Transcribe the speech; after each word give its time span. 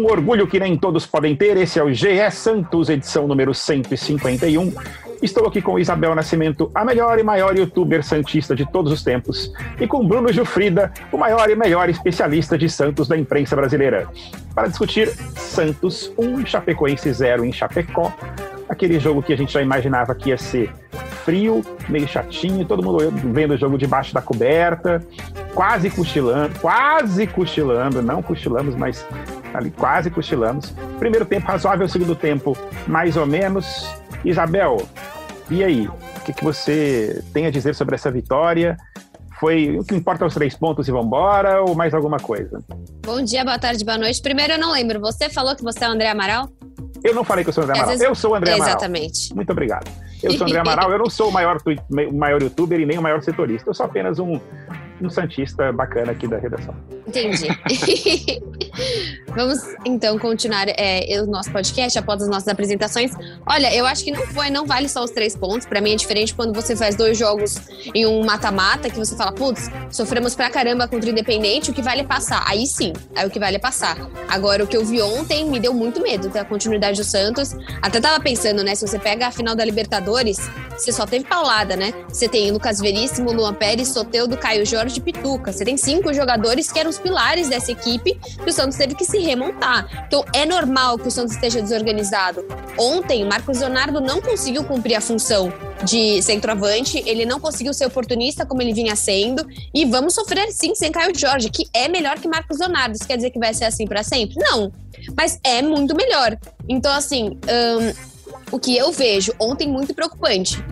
Um 0.00 0.06
orgulho 0.06 0.46
que 0.46 0.58
nem 0.58 0.78
todos 0.78 1.04
podem 1.04 1.36
ter, 1.36 1.58
esse 1.58 1.78
é 1.78 1.84
o 1.84 1.92
GE 1.92 2.30
Santos, 2.30 2.88
edição 2.88 3.28
número 3.28 3.52
151. 3.52 4.72
Estou 5.20 5.46
aqui 5.46 5.60
com 5.60 5.78
Isabel 5.78 6.14
Nascimento, 6.14 6.70
a 6.74 6.86
melhor 6.86 7.18
e 7.18 7.22
maior 7.22 7.54
youtuber 7.54 8.02
santista 8.02 8.56
de 8.56 8.64
todos 8.64 8.90
os 8.90 9.02
tempos, 9.04 9.52
e 9.78 9.86
com 9.86 10.08
Bruno 10.08 10.32
Gilfrida, 10.32 10.90
o 11.12 11.18
maior 11.18 11.50
e 11.50 11.54
melhor 11.54 11.90
especialista 11.90 12.56
de 12.56 12.66
Santos 12.66 13.08
da 13.08 13.18
imprensa 13.18 13.54
brasileira, 13.54 14.08
para 14.54 14.68
discutir 14.68 15.08
Santos 15.36 16.10
1, 16.16 16.46
Chapecoense 16.46 17.12
0 17.12 17.44
em 17.44 17.52
Chapecó, 17.52 18.10
aquele 18.70 18.98
jogo 18.98 19.22
que 19.22 19.34
a 19.34 19.36
gente 19.36 19.52
já 19.52 19.60
imaginava 19.60 20.14
que 20.14 20.30
ia 20.30 20.38
ser 20.38 20.72
frio, 21.26 21.62
meio 21.90 22.08
chatinho, 22.08 22.64
todo 22.64 22.82
mundo 22.82 23.12
vendo 23.32 23.52
o 23.52 23.58
jogo 23.58 23.76
debaixo 23.76 24.14
da 24.14 24.22
coberta, 24.22 25.04
quase 25.54 25.90
cochilando, 25.90 26.58
quase 26.58 27.26
cochilando, 27.26 28.00
não 28.00 28.22
cochilamos, 28.22 28.74
mas 28.74 29.06
ali 29.54 29.70
quase 29.70 30.10
cochilamos. 30.10 30.74
Primeiro 30.98 31.24
tempo 31.24 31.46
razoável, 31.46 31.88
segundo 31.88 32.14
tempo 32.14 32.56
mais 32.86 33.16
ou 33.16 33.26
menos. 33.26 33.88
Isabel, 34.24 34.86
e 35.50 35.64
aí? 35.64 35.88
O 35.88 36.20
que, 36.24 36.32
que 36.32 36.44
você 36.44 37.24
tem 37.32 37.46
a 37.46 37.50
dizer 37.50 37.74
sobre 37.74 37.94
essa 37.94 38.10
vitória? 38.10 38.76
Foi 39.38 39.78
o 39.78 39.84
que 39.84 39.94
importa 39.94 40.26
os 40.26 40.34
três 40.34 40.54
pontos 40.54 40.86
e 40.86 40.92
vambora 40.92 41.62
ou 41.62 41.74
mais 41.74 41.94
alguma 41.94 42.18
coisa? 42.18 42.62
Bom 43.04 43.22
dia, 43.22 43.42
boa 43.42 43.58
tarde, 43.58 43.82
boa 43.82 43.96
noite. 43.96 44.20
Primeiro, 44.20 44.52
eu 44.52 44.58
não 44.58 44.70
lembro. 44.70 45.00
Você 45.00 45.30
falou 45.30 45.56
que 45.56 45.62
você 45.62 45.82
é 45.84 45.88
o 45.88 45.92
André 45.92 46.08
Amaral? 46.08 46.48
Eu 47.02 47.14
não 47.14 47.24
falei 47.24 47.42
que 47.42 47.48
eu 47.48 47.54
sou 47.54 47.62
o 47.62 47.64
André 47.64 47.78
Amaral. 47.78 47.90
Vezes... 47.90 48.06
Eu 48.06 48.14
sou 48.14 48.32
o 48.32 48.34
André 48.34 48.52
Amaral. 48.52 48.68
Exatamente. 48.68 49.34
Muito 49.34 49.50
obrigado. 49.50 49.90
Eu 50.22 50.32
sou 50.32 50.46
o 50.46 50.50
André 50.50 50.60
Amaral. 50.60 50.92
Eu 50.92 50.98
não 50.98 51.08
sou 51.08 51.30
o 51.30 51.32
maior, 51.32 51.58
o 51.66 52.14
maior 52.14 52.42
youtuber 52.42 52.78
e 52.78 52.84
nem 52.84 52.98
o 52.98 53.02
maior 53.02 53.22
setorista. 53.22 53.70
Eu 53.70 53.74
sou 53.74 53.86
apenas 53.86 54.18
um, 54.18 54.38
um 55.02 55.10
santista 55.10 55.72
bacana 55.72 56.12
aqui 56.12 56.26
da 56.26 56.38
redação. 56.38 56.74
Entendi. 57.06 57.48
Vamos 59.34 59.58
então 59.84 60.18
continuar 60.18 60.66
é, 60.68 61.20
o 61.22 61.26
nosso 61.26 61.50
podcast 61.50 61.98
após 61.98 62.22
as 62.22 62.28
nossas 62.28 62.48
apresentações. 62.48 63.12
Olha, 63.46 63.74
eu 63.74 63.86
acho 63.86 64.04
que 64.04 64.10
não 64.10 64.26
foi, 64.26 64.50
não 64.50 64.66
vale 64.66 64.88
só 64.88 65.04
os 65.04 65.10
três 65.10 65.36
pontos. 65.36 65.66
Para 65.66 65.80
mim 65.80 65.92
é 65.92 65.96
diferente 65.96 66.34
quando 66.34 66.52
você 66.52 66.74
faz 66.74 66.96
dois 66.96 67.16
jogos 67.16 67.60
em 67.94 68.06
um 68.06 68.24
mata-mata 68.24 68.90
que 68.90 68.96
você 68.96 69.16
fala, 69.16 69.32
putz, 69.32 69.70
sofremos 69.90 70.34
pra 70.34 70.50
caramba 70.50 70.88
contra 70.88 71.08
o 71.08 71.12
Independente, 71.12 71.70
o 71.70 71.74
que 71.74 71.82
vale 71.82 72.00
é 72.00 72.04
passar. 72.04 72.44
Aí 72.46 72.66
sim, 72.66 72.92
aí 73.14 73.26
o 73.26 73.30
que 73.30 73.38
vale 73.38 73.56
é 73.56 73.60
passar. 73.60 73.96
Agora, 74.28 74.64
o 74.64 74.66
que 74.66 74.76
eu 74.76 74.84
vi 74.84 75.00
ontem 75.00 75.44
me 75.44 75.60
deu 75.60 75.72
muito 75.72 76.00
medo 76.00 76.28
da 76.28 76.44
continuidade 76.44 76.98
do 76.98 77.04
Santos. 77.04 77.54
Até 77.80 78.00
tava 78.00 78.20
pensando, 78.22 78.62
né? 78.64 78.74
Se 78.74 78.86
você 78.86 78.98
pega 78.98 79.26
a 79.26 79.30
final 79.30 79.54
da 79.54 79.64
Libertadores, 79.64 80.38
você 80.76 80.92
só 80.92 81.06
teve 81.06 81.24
paulada, 81.24 81.76
né? 81.76 81.92
Você 82.08 82.28
tem 82.28 82.50
Lucas 82.50 82.80
Veríssimo, 82.80 83.32
Luan 83.32 83.54
Pérez, 83.54 83.88
Soteudo, 83.88 84.36
Caio 84.36 84.66
Jorge 84.66 84.89
e 84.98 85.00
Pituca. 85.00 85.52
Você 85.52 85.64
tem 85.64 85.76
cinco 85.76 86.12
jogadores 86.12 86.70
que 86.70 86.78
eram 86.78 86.90
os 86.90 86.98
pilares 86.98 87.48
dessa 87.48 87.72
equipe 87.72 88.14
que 88.14 88.50
o 88.50 88.52
Santos 88.52 88.76
teve 88.76 88.94
que 88.94 89.04
se 89.04 89.18
remontar. 89.18 90.06
Então 90.06 90.24
é 90.34 90.44
normal 90.44 90.98
que 90.98 91.08
o 91.08 91.10
Santos 91.10 91.34
esteja 91.34 91.62
desorganizado. 91.62 92.44
Ontem, 92.78 93.24
Marcos 93.24 93.60
Leonardo 93.60 94.00
não 94.00 94.20
conseguiu 94.20 94.64
cumprir 94.64 94.96
a 94.96 95.00
função 95.00 95.52
de 95.84 96.20
centroavante, 96.22 97.02
ele 97.06 97.24
não 97.24 97.40
conseguiu 97.40 97.72
ser 97.72 97.86
oportunista 97.86 98.44
como 98.44 98.60
ele 98.60 98.72
vinha 98.72 98.96
sendo. 98.96 99.46
E 99.72 99.84
vamos 99.84 100.14
sofrer 100.14 100.50
sim 100.52 100.74
sem 100.74 100.90
Caio 100.90 101.16
Jorge, 101.16 101.50
que 101.50 101.66
é 101.72 101.88
melhor 101.88 102.18
que 102.18 102.28
Marcos 102.28 102.58
Leonardo. 102.58 102.96
Isso 102.96 103.06
quer 103.06 103.16
dizer 103.16 103.30
que 103.30 103.38
vai 103.38 103.54
ser 103.54 103.64
assim 103.64 103.86
para 103.86 104.02
sempre? 104.02 104.36
Não. 104.36 104.72
Mas 105.16 105.38
é 105.44 105.62
muito 105.62 105.94
melhor. 105.94 106.36
Então, 106.68 106.92
assim, 106.92 107.38
o 108.50 108.58
que 108.58 108.76
eu 108.76 108.92
vejo 108.92 109.32
ontem 109.38 109.68
muito 109.68 109.94
preocupante. 109.94 110.62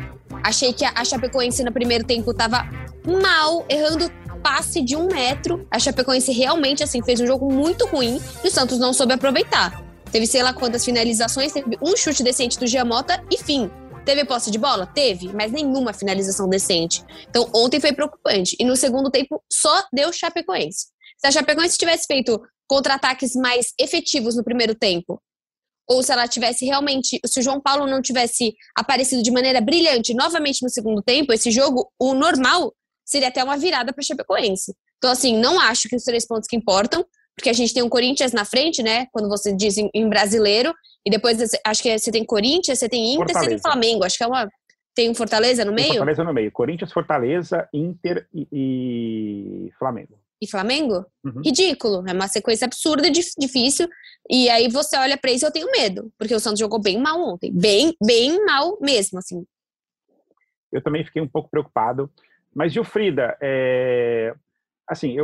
Achei 0.42 0.72
que 0.72 0.84
a 0.84 1.04
Chapecoense 1.04 1.62
no 1.62 1.72
primeiro 1.72 2.04
tempo 2.04 2.30
estava 2.30 2.68
mal, 3.04 3.64
errando 3.68 4.10
passe 4.42 4.80
de 4.80 4.96
um 4.96 5.06
metro. 5.06 5.66
A 5.70 5.78
Chapecoense 5.78 6.32
realmente 6.32 6.82
assim 6.82 7.02
fez 7.02 7.20
um 7.20 7.26
jogo 7.26 7.52
muito 7.52 7.86
ruim 7.86 8.20
e 8.42 8.48
o 8.48 8.50
Santos 8.50 8.78
não 8.78 8.92
soube 8.92 9.12
aproveitar. 9.12 9.82
Teve 10.10 10.26
sei 10.26 10.42
lá 10.42 10.52
quantas 10.52 10.84
finalizações, 10.84 11.52
teve 11.52 11.76
um 11.82 11.96
chute 11.96 12.22
decente 12.22 12.58
do 12.58 12.66
Giamota 12.66 13.22
e 13.30 13.36
fim. 13.36 13.70
Teve 14.04 14.24
posse 14.24 14.50
de 14.50 14.58
bola? 14.58 14.86
Teve, 14.86 15.30
mas 15.34 15.52
nenhuma 15.52 15.92
finalização 15.92 16.48
decente. 16.48 17.04
Então 17.28 17.50
ontem 17.54 17.78
foi 17.78 17.92
preocupante. 17.92 18.56
E 18.58 18.64
no 18.64 18.74
segundo 18.74 19.10
tempo 19.10 19.42
só 19.52 19.84
deu 19.92 20.10
Chapecoense. 20.12 20.86
Se 21.18 21.26
a 21.26 21.30
Chapecoense 21.30 21.76
tivesse 21.76 22.06
feito 22.06 22.40
contra-ataques 22.66 23.34
mais 23.34 23.74
efetivos 23.78 24.36
no 24.36 24.44
primeiro 24.44 24.74
tempo, 24.74 25.20
ou 25.88 26.02
se 26.02 26.12
ela 26.12 26.28
tivesse 26.28 26.66
realmente, 26.66 27.18
se 27.24 27.40
o 27.40 27.42
João 27.42 27.60
Paulo 27.60 27.86
não 27.86 28.02
tivesse 28.02 28.54
aparecido 28.76 29.22
de 29.22 29.30
maneira 29.30 29.60
brilhante 29.60 30.14
novamente 30.14 30.62
no 30.62 30.68
segundo 30.68 31.02
tempo, 31.02 31.32
esse 31.32 31.50
jogo, 31.50 31.90
o 31.98 32.12
normal 32.14 32.74
seria 33.04 33.28
até 33.28 33.42
uma 33.42 33.56
virada 33.56 33.92
para 33.92 34.04
Chapecoense. 34.04 34.74
Então, 34.98 35.10
assim, 35.10 35.38
não 35.38 35.58
acho 35.58 35.88
que 35.88 35.96
os 35.96 36.02
três 36.02 36.26
pontos 36.26 36.46
que 36.46 36.56
importam, 36.56 37.04
porque 37.34 37.48
a 37.48 37.54
gente 37.54 37.72
tem 37.72 37.82
um 37.82 37.88
Corinthians 37.88 38.32
na 38.32 38.44
frente, 38.44 38.82
né? 38.82 39.06
Quando 39.12 39.28
você 39.28 39.54
diz 39.54 39.78
em, 39.78 39.88
em 39.94 40.08
brasileiro, 40.08 40.74
e 41.06 41.10
depois 41.10 41.38
acho 41.64 41.82
que 41.82 41.98
você 41.98 42.10
tem 42.10 42.24
Corinthians, 42.24 42.78
você 42.78 42.88
tem 42.88 43.14
Inter, 43.14 43.26
Fortaleza. 43.26 43.44
você 43.44 43.48
tem 43.48 43.58
Flamengo. 43.58 44.04
Acho 44.04 44.18
que 44.18 44.24
é 44.24 44.26
uma. 44.26 44.48
Tem 44.94 45.08
um 45.08 45.14
Fortaleza 45.14 45.64
no 45.64 45.72
meio? 45.72 45.88
Fortaleza 45.88 46.24
no 46.24 46.34
meio. 46.34 46.50
Corinthians, 46.50 46.92
Fortaleza, 46.92 47.68
Inter 47.72 48.26
e, 48.34 48.48
e 48.52 49.72
Flamengo. 49.78 50.18
E 50.40 50.48
Flamengo? 50.48 51.04
Uhum. 51.24 51.42
Ridículo. 51.44 52.04
É 52.08 52.12
uma 52.12 52.28
sequência 52.28 52.64
absurda 52.64 53.08
e 53.08 53.10
difícil. 53.10 53.88
E 54.30 54.48
aí 54.48 54.68
você 54.68 54.96
olha 54.96 55.16
para 55.16 55.30
isso 55.30 55.44
e 55.44 55.48
eu 55.48 55.52
tenho 55.52 55.70
medo. 55.70 56.12
Porque 56.18 56.34
o 56.34 56.40
Santos 56.40 56.60
jogou 56.60 56.80
bem 56.80 57.00
mal 57.00 57.20
ontem. 57.20 57.52
Bem, 57.52 57.94
bem 58.04 58.44
mal 58.44 58.78
mesmo, 58.80 59.18
assim. 59.18 59.44
Eu 60.70 60.82
também 60.82 61.04
fiquei 61.04 61.20
um 61.20 61.28
pouco 61.28 61.50
preocupado. 61.50 62.10
Mas, 62.54 62.72
Gilfrida, 62.72 63.36
é, 63.40 64.34
assim, 64.86 65.16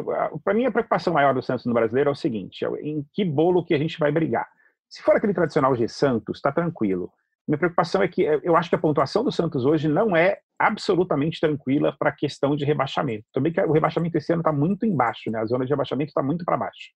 para 0.42 0.54
mim 0.54 0.66
a 0.66 0.70
preocupação 0.70 1.12
maior 1.12 1.34
do 1.34 1.42
Santos 1.42 1.64
no 1.64 1.74
brasileiro 1.74 2.10
é 2.10 2.12
o 2.12 2.16
seguinte: 2.16 2.64
é 2.64 2.68
em 2.82 3.04
que 3.12 3.24
bolo 3.24 3.64
que 3.64 3.74
a 3.74 3.78
gente 3.78 3.98
vai 3.98 4.12
brigar? 4.12 4.48
Se 4.88 5.02
for 5.02 5.16
aquele 5.16 5.34
tradicional 5.34 5.74
G 5.74 5.88
Santos, 5.88 6.38
está 6.38 6.52
tranquilo. 6.52 7.12
Minha 7.46 7.58
preocupação 7.58 8.02
é 8.02 8.08
que 8.08 8.26
é, 8.26 8.40
eu 8.42 8.56
acho 8.56 8.68
que 8.68 8.76
a 8.76 8.78
pontuação 8.78 9.24
do 9.24 9.32
Santos 9.32 9.64
hoje 9.64 9.88
não 9.88 10.16
é 10.16 10.38
absolutamente 10.58 11.40
tranquila 11.40 11.94
para 11.98 12.10
a 12.10 12.14
questão 12.14 12.54
de 12.56 12.64
rebaixamento. 12.64 13.24
Também 13.32 13.52
que 13.52 13.60
o 13.60 13.72
rebaixamento 13.72 14.16
esse 14.16 14.32
ano 14.32 14.40
está 14.40 14.52
muito 14.52 14.86
embaixo, 14.86 15.30
né? 15.30 15.40
A 15.40 15.46
zona 15.46 15.64
de 15.64 15.70
rebaixamento 15.70 16.10
está 16.10 16.22
muito 16.22 16.44
para 16.44 16.56
baixo. 16.56 16.90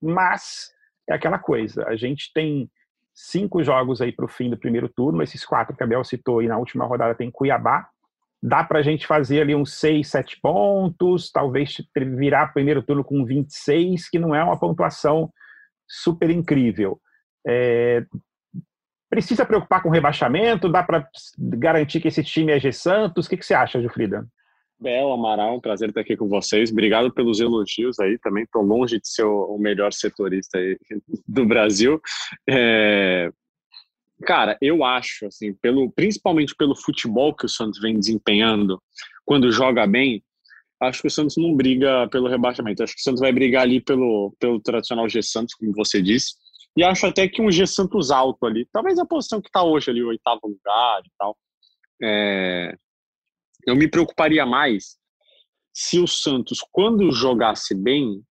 Mas 0.00 0.70
é 1.08 1.14
aquela 1.14 1.38
coisa, 1.38 1.86
a 1.86 1.96
gente 1.96 2.32
tem 2.34 2.70
cinco 3.14 3.62
jogos 3.62 4.00
aí 4.00 4.12
para 4.12 4.24
o 4.24 4.28
fim 4.28 4.50
do 4.50 4.56
primeiro 4.56 4.88
turno, 4.88 5.22
esses 5.22 5.44
quatro 5.44 5.76
que 5.76 5.82
a 5.82 5.86
Bel 5.86 6.04
citou 6.04 6.42
e 6.42 6.48
na 6.48 6.58
última 6.58 6.84
rodada 6.84 7.14
tem 7.14 7.30
Cuiabá, 7.30 7.86
dá 8.42 8.64
para 8.64 8.80
a 8.80 8.82
gente 8.82 9.06
fazer 9.06 9.42
ali 9.42 9.54
uns 9.54 9.74
6, 9.74 10.08
7 10.08 10.40
pontos, 10.40 11.30
talvez 11.30 11.76
virar 11.94 12.52
primeiro 12.52 12.82
turno 12.82 13.04
com 13.04 13.24
26, 13.24 14.08
que 14.08 14.18
não 14.18 14.34
é 14.34 14.42
uma 14.42 14.58
pontuação 14.58 15.32
super 15.86 16.30
incrível. 16.30 17.00
É, 17.46 18.04
precisa 19.12 19.44
preocupar 19.44 19.82
com 19.82 19.90
rebaixamento? 19.90 20.70
Dá 20.70 20.82
para 20.82 21.06
garantir 21.38 22.00
que 22.00 22.08
esse 22.08 22.24
time 22.24 22.50
é 22.50 22.58
G 22.58 22.72
Santos? 22.72 23.26
O 23.26 23.28
que, 23.28 23.36
que 23.36 23.44
você 23.44 23.52
acha, 23.52 23.82
Jufrida? 23.82 24.26
Bel, 24.80 25.12
Amaral, 25.12 25.56
um 25.56 25.60
prazer 25.60 25.90
estar 25.90 26.00
aqui 26.00 26.16
com 26.16 26.28
vocês. 26.28 26.72
Obrigado 26.72 27.12
pelos 27.12 27.38
elogios 27.38 28.00
aí. 28.00 28.18
Também 28.18 28.44
estou 28.44 28.62
longe 28.62 28.98
de 28.98 29.06
ser 29.06 29.24
o 29.24 29.58
melhor 29.58 29.92
setorista 29.92 30.58
do 31.28 31.44
Brasil. 31.44 32.00
É, 32.48 33.30
Cara, 34.24 34.56
eu 34.62 34.84
acho, 34.84 35.26
assim, 35.26 35.52
pelo, 35.52 35.90
principalmente 35.90 36.54
pelo 36.54 36.76
futebol 36.76 37.34
que 37.34 37.44
o 37.44 37.48
Santos 37.48 37.80
vem 37.80 37.98
desempenhando, 37.98 38.80
quando 39.24 39.50
joga 39.50 39.86
bem, 39.86 40.22
acho 40.80 41.02
que 41.02 41.08
o 41.08 41.10
Santos 41.10 41.36
não 41.36 41.54
briga 41.54 42.08
pelo 42.08 42.28
rebaixamento. 42.28 42.82
Acho 42.82 42.94
que 42.94 43.00
o 43.00 43.02
Santos 43.02 43.20
vai 43.20 43.32
brigar 43.32 43.62
ali 43.62 43.80
pelo, 43.80 44.32
pelo 44.38 44.60
tradicional 44.60 45.08
G 45.08 45.22
Santos, 45.22 45.54
como 45.54 45.72
você 45.72 46.00
disse. 46.00 46.34
E 46.76 46.82
acho 46.82 47.06
até 47.06 47.28
que 47.28 47.42
um 47.42 47.50
G 47.50 47.66
Santos 47.66 48.10
alto 48.10 48.46
ali. 48.46 48.66
Talvez 48.72 48.98
a 48.98 49.04
posição 49.04 49.40
que 49.40 49.48
está 49.48 49.62
hoje 49.62 49.90
ali, 49.90 50.02
o 50.02 50.08
oitavo 50.08 50.40
lugar 50.44 51.00
e 51.04 51.10
tal. 51.18 51.36
É... 52.02 52.74
Eu 53.66 53.76
me 53.76 53.88
preocuparia 53.88 54.44
mais 54.44 54.96
se 55.72 55.98
o 55.98 56.06
Santos, 56.06 56.58
quando 56.70 57.10
jogasse 57.12 57.74
bem, 57.74 58.22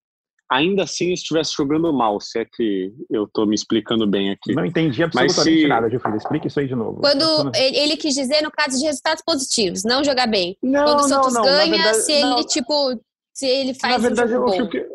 ainda 0.52 0.84
assim 0.84 1.14
estivesse 1.14 1.54
jogando 1.58 1.92
mal, 1.94 2.20
se 2.20 2.40
é 2.40 2.46
que 2.46 2.94
eu 3.10 3.24
estou 3.24 3.48
me 3.48 3.56
explicando 3.56 4.06
bem 4.06 4.32
aqui. 4.32 4.54
Não 4.54 4.66
entendi 4.66 5.02
absolutamente 5.02 5.62
se... 5.62 5.68
nada, 5.68 5.90
Gilfrida. 5.90 6.18
Explique 6.18 6.48
isso 6.48 6.60
aí 6.60 6.68
de 6.68 6.76
novo. 6.76 7.00
Quando 7.00 7.52
ele 7.56 7.96
quis 7.96 8.14
dizer 8.14 8.42
no 8.42 8.52
caso 8.52 8.78
de 8.78 8.86
resultados 8.86 9.24
positivos, 9.26 9.84
não 9.84 10.04
jogar 10.04 10.28
bem. 10.28 10.58
Não, 10.62 10.84
Quando 10.84 11.00
o 11.00 11.08
Santos 11.08 11.34
não, 11.34 11.42
não. 11.42 11.50
ganha, 11.50 11.72
verdade, 11.72 11.98
se 11.98 12.12
ele, 12.12 12.24
não. 12.24 12.46
tipo, 12.46 13.02
se 13.34 13.48
ele 13.48 13.74
faz 13.74 13.94
na 13.94 14.10
verdade, 14.10 14.38
um 14.38 14.70
que, 14.70 14.86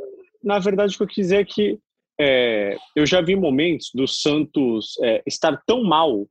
Na 0.44 0.58
verdade, 0.58 0.94
o 0.94 0.98
que 0.98 1.02
eu 1.02 1.08
quis 1.08 1.24
dizer 1.24 1.36
é 1.36 1.44
que 1.44 1.80
é, 2.18 2.76
eu 2.94 3.06
já 3.06 3.20
vi 3.20 3.36
momentos 3.36 3.90
do 3.94 4.06
Santos 4.06 4.94
é, 5.02 5.22
estar 5.26 5.62
tão 5.66 5.82
mal 5.84 6.26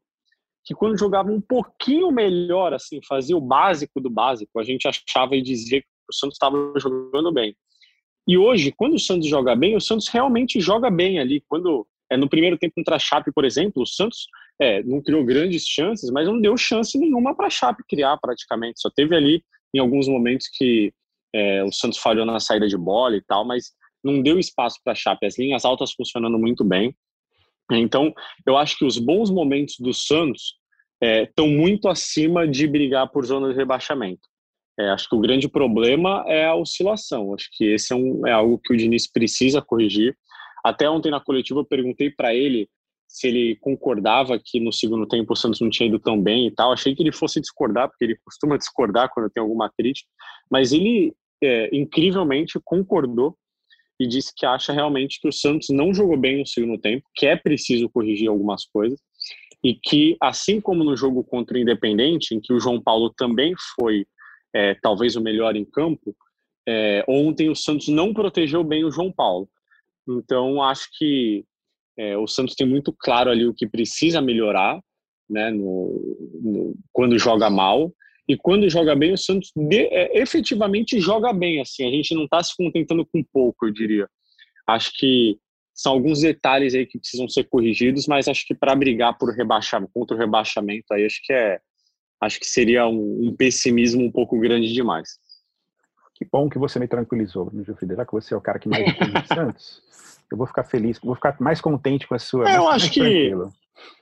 que 0.64 0.74
quando 0.74 0.98
jogava 0.98 1.32
um 1.32 1.40
pouquinho 1.40 2.12
melhor, 2.12 2.74
assim, 2.74 3.00
fazia 3.08 3.38
o 3.38 3.42
básico 3.42 4.02
do 4.02 4.10
básico, 4.10 4.60
a 4.60 4.64
gente 4.64 4.88
achava 4.88 5.36
e 5.36 5.42
dizia 5.42 5.80
que 5.80 5.88
o 6.10 6.14
Santos 6.14 6.36
estava 6.36 6.74
jogando 6.78 7.32
bem. 7.32 7.56
E 8.28 8.38
hoje, 8.38 8.72
quando 8.72 8.96
o 8.96 9.00
Santos 9.00 9.28
joga 9.28 9.56
bem, 9.56 9.76
o 9.76 9.82
Santos 9.82 10.08
realmente 10.08 10.60
joga 10.60 10.90
bem 10.90 11.20
ali. 11.20 11.44
Quando 11.48 11.88
é, 12.12 12.18
no 12.18 12.28
primeiro 12.28 12.58
tempo 12.58 12.74
contra 12.76 12.96
a 12.96 13.00
Chape, 13.00 13.32
por 13.32 13.46
exemplo, 13.46 13.84
o 13.84 13.86
Santos 13.86 14.28
é, 14.60 14.82
não 14.84 15.02
criou 15.02 15.24
grandes 15.24 15.68
chances, 15.68 16.10
mas 16.10 16.28
não 16.28 16.42
deu 16.42 16.58
chance 16.58 16.98
nenhuma 16.98 17.36
para 17.36 17.48
a 17.48 17.52
Chape 17.52 17.84
criar 17.88 18.18
praticamente. 18.18 18.82
Só 18.82 18.90
teve 18.90 19.16
ali 19.16 19.44
em 19.74 19.80
alguns 19.80 20.08
momentos 20.08 20.48
que 20.48 20.92
é, 21.34 21.64
o 21.64 21.72
Santos 21.72 22.00
falhou 22.00 22.26
na 22.26 22.40
saída 22.40 22.68
de 22.68 22.78
bola 22.78 23.16
e 23.16 23.22
tal, 23.22 23.46
mas 23.46 23.74
não 24.06 24.22
deu 24.22 24.40
espaço 24.40 24.80
para 24.84 24.94
a 24.94 24.96
Chape, 24.96 25.26
as 25.26 25.38
linhas 25.38 25.66
altas 25.66 25.92
funcionando 25.94 26.38
muito 26.38 26.64
bem. 26.64 26.96
Então, 27.72 28.14
eu 28.46 28.58
acho 28.58 28.78
que 28.78 28.86
os 28.86 29.00
bons 29.00 29.32
momentos 29.32 29.76
do 29.80 29.94
Santos 29.94 30.56
estão 31.02 31.48
é, 31.48 31.50
muito 31.50 31.88
acima 31.88 32.48
de 32.48 32.68
brigar 32.68 33.10
por 33.10 33.26
zona 33.26 33.50
de 33.50 33.56
rebaixamento. 33.56 34.22
É, 34.80 34.90
acho 34.90 35.10
que 35.10 35.16
o 35.16 35.20
grande 35.20 35.48
problema 35.48 36.24
é 36.28 36.46
a 36.46 36.56
oscilação. 36.56 37.34
Acho 37.34 37.48
que 37.54 37.66
esse 37.66 37.94
é, 37.94 37.96
um, 37.96 38.28
é 38.28 38.32
algo 38.32 38.60
que 38.64 38.74
o 38.74 38.78
Diniz 38.78 39.10
precisa 39.10 39.62
corrigir. 39.62 40.16
Até 40.64 40.90
ontem 40.90 41.10
na 41.10 41.20
coletiva 41.20 41.60
eu 41.60 41.66
perguntei 41.66 42.10
para 42.10 42.34
ele 42.34 42.70
se 43.08 43.28
ele 43.28 43.56
concordava 43.62 44.40
que 44.44 44.60
no 44.60 44.74
segundo 44.74 45.08
tempo 45.08 45.34
o 45.34 45.36
Santos 45.36 45.62
não 45.62 45.70
tinha 45.70 45.88
ido 45.88 46.00
tão 46.00 46.22
bem 46.22 46.48
e 46.48 46.52
tal. 46.52 46.74
Achei 46.74 46.94
que 46.94 47.02
ele 47.02 47.12
fosse 47.12 47.40
discordar, 47.40 47.88
porque 47.88 48.04
ele 48.04 48.18
costuma 48.26 48.58
discordar 48.58 49.10
quando 49.14 49.30
tem 49.30 49.42
alguma 49.42 49.72
crítica, 49.72 50.10
mas 50.52 50.74
ele 50.74 51.14
é, 51.42 51.70
incrivelmente 51.76 52.60
concordou 52.64 53.38
e 54.00 54.08
disse 54.08 54.34
que 54.36 54.46
acha 54.46 54.74
realmente 54.74 55.20
que 55.22 55.28
o 55.28 55.32
Santos 55.32 55.70
não 55.70 55.94
jogou 55.94 56.18
bem 56.18 56.40
no 56.40 56.48
segundo 56.48 56.80
tempo, 56.80 57.06
que 57.16 57.26
é 57.26 57.36
preciso 57.36 57.90
corrigir 57.90 58.30
algumas 58.30 58.66
coisas 58.66 59.00
e 59.64 59.74
que, 59.74 60.16
assim 60.22 60.62
como 60.62 60.84
no 60.84 60.96
jogo 60.96 61.24
contra 61.24 61.58
o 61.58 61.60
Independente, 61.60 62.36
em 62.36 62.40
que 62.40 62.54
o 62.54 62.60
João 62.60 62.82
Paulo 62.82 63.10
também 63.10 63.54
foi 63.76 64.06
é, 64.54 64.76
talvez 64.76 65.16
o 65.16 65.22
melhor 65.22 65.56
em 65.56 65.66
campo, 65.66 66.16
é, 66.68 67.04
ontem 67.08 67.50
o 67.50 67.56
Santos 67.56 67.88
não 67.88 68.14
protegeu 68.14 68.64
bem 68.64 68.84
o 68.84 68.92
João 68.92 69.12
Paulo. 69.12 69.50
Então, 70.08 70.62
acho 70.62 70.88
que 70.98 71.44
é, 71.98 72.18
o 72.18 72.28
Santos 72.28 72.56
tem 72.56 72.68
muito 72.68 72.94
claro 72.94 73.30
ali 73.30 73.48
o 73.48 73.54
que 73.54 73.68
precisa 73.68 74.22
melhorar 74.22 74.80
né, 75.30 75.50
no, 75.50 76.32
no, 76.42 76.76
quando 76.92 77.18
joga 77.18 77.50
mal 77.50 77.92
e 78.28 78.36
quando 78.36 78.70
joga 78.70 78.96
bem, 78.96 79.14
o 79.14 79.18
Santos 79.18 79.52
de, 79.56 79.82
é, 79.88 80.20
efetivamente 80.20 81.00
joga 81.00 81.32
bem. 81.32 81.62
Assim, 81.62 81.88
a 81.88 81.92
gente 81.92 82.16
não 82.16 82.26
está 82.26 82.42
se 82.42 82.56
contentando 82.58 83.06
com 83.06 83.24
pouco, 83.24 83.68
eu 83.68 83.72
diria. 83.72 84.10
Acho 84.68 84.92
que 84.98 85.38
são 85.74 85.92
alguns 85.92 86.22
detalhes 86.22 86.74
aí 86.74 86.86
que 86.86 86.98
precisam 86.98 87.28
ser 87.30 87.44
corrigidos, 87.44 88.08
mas 88.08 88.28
acho 88.28 88.46
que 88.48 88.56
para 88.56 88.76
brigar 88.76 89.18
por 89.18 89.30
rebaixamento, 89.36 89.92
contra 89.94 90.16
o 90.16 90.20
rebaixamento, 90.20 90.86
aí 90.92 91.06
acho 91.06 91.22
que 91.24 91.34
é, 91.34 91.60
acho 92.22 92.40
que 92.40 92.46
seria 92.46 92.88
um, 92.88 93.28
um 93.28 93.36
pessimismo 93.36 94.04
um 94.04 94.12
pouco 94.12 94.40
grande 94.40 94.74
demais. 94.74 95.20
Que 96.16 96.26
bom 96.32 96.50
que 96.50 96.58
você 96.58 96.80
me 96.80 96.88
tranquilizou, 96.88 97.46
Bruno 97.46 97.64
Gilfrida, 97.64 97.96
já 97.96 98.06
que 98.06 98.14
você 98.14 98.34
é 98.34 98.38
o 98.38 98.42
cara 98.42 98.58
que 98.58 98.70
mais 98.70 98.86
o 98.88 99.34
Santos. 99.34 99.82
Eu 100.32 100.38
vou 100.38 100.48
ficar 100.48 100.64
feliz, 100.64 100.98
vou 100.98 101.14
ficar 101.14 101.40
mais 101.40 101.62
contente 101.62 102.08
com 102.08 102.16
a 102.16 102.20
sua. 102.20 102.50
É, 102.50 102.58
eu 102.58 102.68
acho 102.68 102.90
que, 102.90 103.32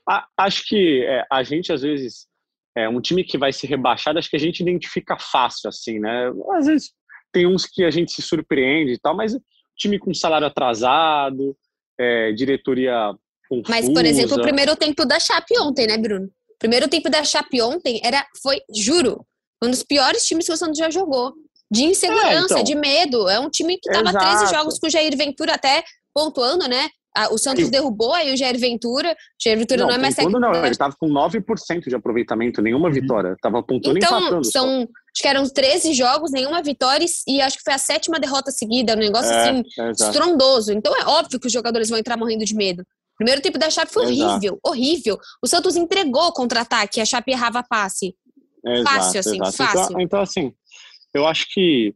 a, 0.08 0.26
acho 0.38 0.66
que 0.66 1.04
é, 1.04 1.26
a 1.30 1.44
gente 1.44 1.74
às 1.74 1.82
vezes 1.82 2.30
é, 2.76 2.90
um 2.90 3.02
time 3.02 3.24
que 3.24 3.38
vai 3.38 3.54
se 3.54 3.68
rebaixar, 3.68 4.18
acho 4.18 4.30
que 4.30 4.36
a 4.36 4.40
gente 4.40 4.62
identifica 4.62 5.18
fácil, 5.18 5.70
assim, 5.70 6.00
né? 6.00 6.32
Às 6.56 6.66
vezes 6.66 6.92
tem 7.32 7.48
uns 7.48 7.66
que 7.66 7.84
a 7.84 7.92
gente 7.92 8.12
se 8.12 8.22
surpreende 8.22 8.94
e 8.94 9.00
tal, 9.00 9.16
mas 9.16 9.36
time 9.78 10.00
com 10.00 10.14
salário 10.14 10.48
atrasado, 10.48 11.56
é, 12.00 12.32
diretoria 12.32 13.14
confusa. 13.50 13.70
Mas, 13.70 13.90
por 13.90 14.06
exemplo, 14.06 14.38
o 14.38 14.42
primeiro 14.42 14.76
tempo 14.76 15.06
da 15.06 15.20
Chape 15.20 15.60
ontem, 15.60 15.88
né, 15.88 15.98
Bruno? 15.98 16.26
O 16.26 16.58
primeiro 16.60 16.88
tempo 16.88 17.10
da 17.10 17.24
Chape 17.24 17.62
ontem 17.62 18.00
era, 18.04 18.26
foi, 18.42 18.62
juro, 18.74 19.26
um 19.64 19.70
dos 19.70 19.84
piores 19.84 20.26
times 20.26 20.46
que 20.46 20.54
o 20.54 20.58
Santos 20.58 20.78
já 20.78 20.90
jogou. 20.90 21.34
De 21.72 21.84
insegurança, 21.84 22.56
é, 22.56 22.62
então, 22.62 22.64
de 22.64 22.76
medo. 22.76 23.28
É 23.28 23.40
um 23.40 23.50
time 23.50 23.78
que 23.80 23.90
estava 23.90 24.16
13 24.16 24.54
jogos 24.54 24.78
com 24.78 24.88
o 24.88 24.90
Jair 24.90 25.16
Ventura 25.18 25.56
até 25.56 25.84
pontuando, 26.14 26.68
né? 26.68 26.88
O 27.32 27.38
Santos 27.38 27.66
Sim. 27.66 27.72
derrubou 27.72 28.14
aí 28.14 28.34
o 28.34 28.38
Jair 28.38 28.58
Ventura. 28.60 29.12
O 29.12 29.44
Jair 29.44 29.58
Ventura 29.58 29.82
não, 29.82 29.88
não 29.88 29.96
é 29.96 29.98
mais 29.98 30.16
técnico. 30.16 30.40
Não, 30.40 30.54
ele 30.54 30.70
estava 30.70 30.96
com 30.98 31.08
9% 31.08 31.88
de 31.88 31.96
aproveitamento, 31.96 32.62
nenhuma 32.62 32.88
uhum. 32.88 32.94
vitória. 32.94 33.34
Estava 33.34 33.62
pontuando 33.62 34.00
então, 34.00 34.20
empatando. 34.20 34.46
São, 34.46 34.82
acho 34.82 35.22
que 35.22 35.28
eram 35.28 35.48
13 35.48 35.94
jogos, 35.94 36.32
nenhuma 36.32 36.62
vitória, 36.62 37.06
e 37.28 37.42
acho 37.42 37.58
que 37.58 37.64
foi 37.64 37.74
a 37.74 37.78
sétima 37.78 38.20
derrota 38.20 38.52
seguida, 38.52 38.94
um 38.94 39.00
negócio 39.00 39.32
é, 39.32 39.50
assim, 39.50 39.64
é 39.80 39.92
estrondoso. 39.92 40.74
Então 40.74 40.96
é 40.96 41.06
óbvio 41.06 41.40
que 41.40 41.48
os 41.48 41.54
jogadores 41.54 41.90
vão 41.90 42.00
entrar 42.00 42.18
morrendo 42.18 42.46
de 42.46 42.56
medo. 42.56 42.84
Primeiro 43.16 43.42
tempo 43.42 43.60
da 43.60 43.70
Chape 43.70 43.94
foi 43.94 44.12
exato. 44.12 44.32
horrível, 44.32 44.60
horrível. 44.66 45.18
O 45.42 45.48
Santos 45.48 45.76
entregou 45.76 46.28
o 46.28 46.34
contra-ataque, 46.34 47.00
a 47.00 47.06
Chape 47.06 47.32
errava 47.32 47.64
passe. 47.64 48.16
Exato, 48.66 48.90
fácil, 48.90 49.20
assim, 49.20 49.36
exato. 49.36 49.54
Então, 49.54 49.68
fácil. 49.68 49.84
Então, 49.84 50.02
então, 50.02 50.22
assim, 50.22 50.54
eu 51.14 51.28
acho 51.28 51.46
que 51.54 51.94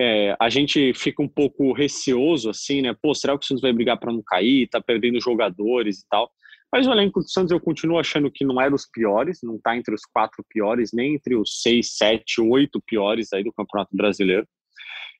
é, 0.00 0.36
a 0.38 0.48
gente 0.50 0.92
fica 0.94 1.22
um 1.22 1.28
pouco 1.28 1.72
receoso, 1.72 2.50
assim, 2.50 2.82
né? 2.82 2.94
Pô, 3.00 3.14
será 3.14 3.36
que 3.36 3.44
o 3.44 3.46
Santos 3.46 3.62
vai 3.62 3.72
brigar 3.72 3.98
para 3.98 4.12
não 4.12 4.22
cair? 4.22 4.68
Tá 4.68 4.80
perdendo 4.80 5.20
jogadores 5.20 6.00
e 6.00 6.08
tal. 6.08 6.30
Mas 6.72 6.86
o 6.86 6.92
elenco 6.92 7.20
do 7.20 7.30
Santos 7.30 7.52
eu 7.52 7.60
continuo 7.60 7.98
achando 7.98 8.30
que 8.30 8.44
não 8.44 8.60
é 8.60 8.68
dos 8.68 8.86
piores, 8.86 9.38
não 9.42 9.58
tá 9.58 9.76
entre 9.76 9.94
os 9.94 10.02
quatro 10.04 10.44
piores, 10.48 10.90
nem 10.92 11.14
entre 11.14 11.36
os 11.36 11.62
seis, 11.62 11.96
sete, 11.96 12.40
oito 12.40 12.82
piores 12.84 13.32
aí 13.32 13.42
do 13.42 13.52
Campeonato 13.52 13.96
Brasileiro. 13.96 14.46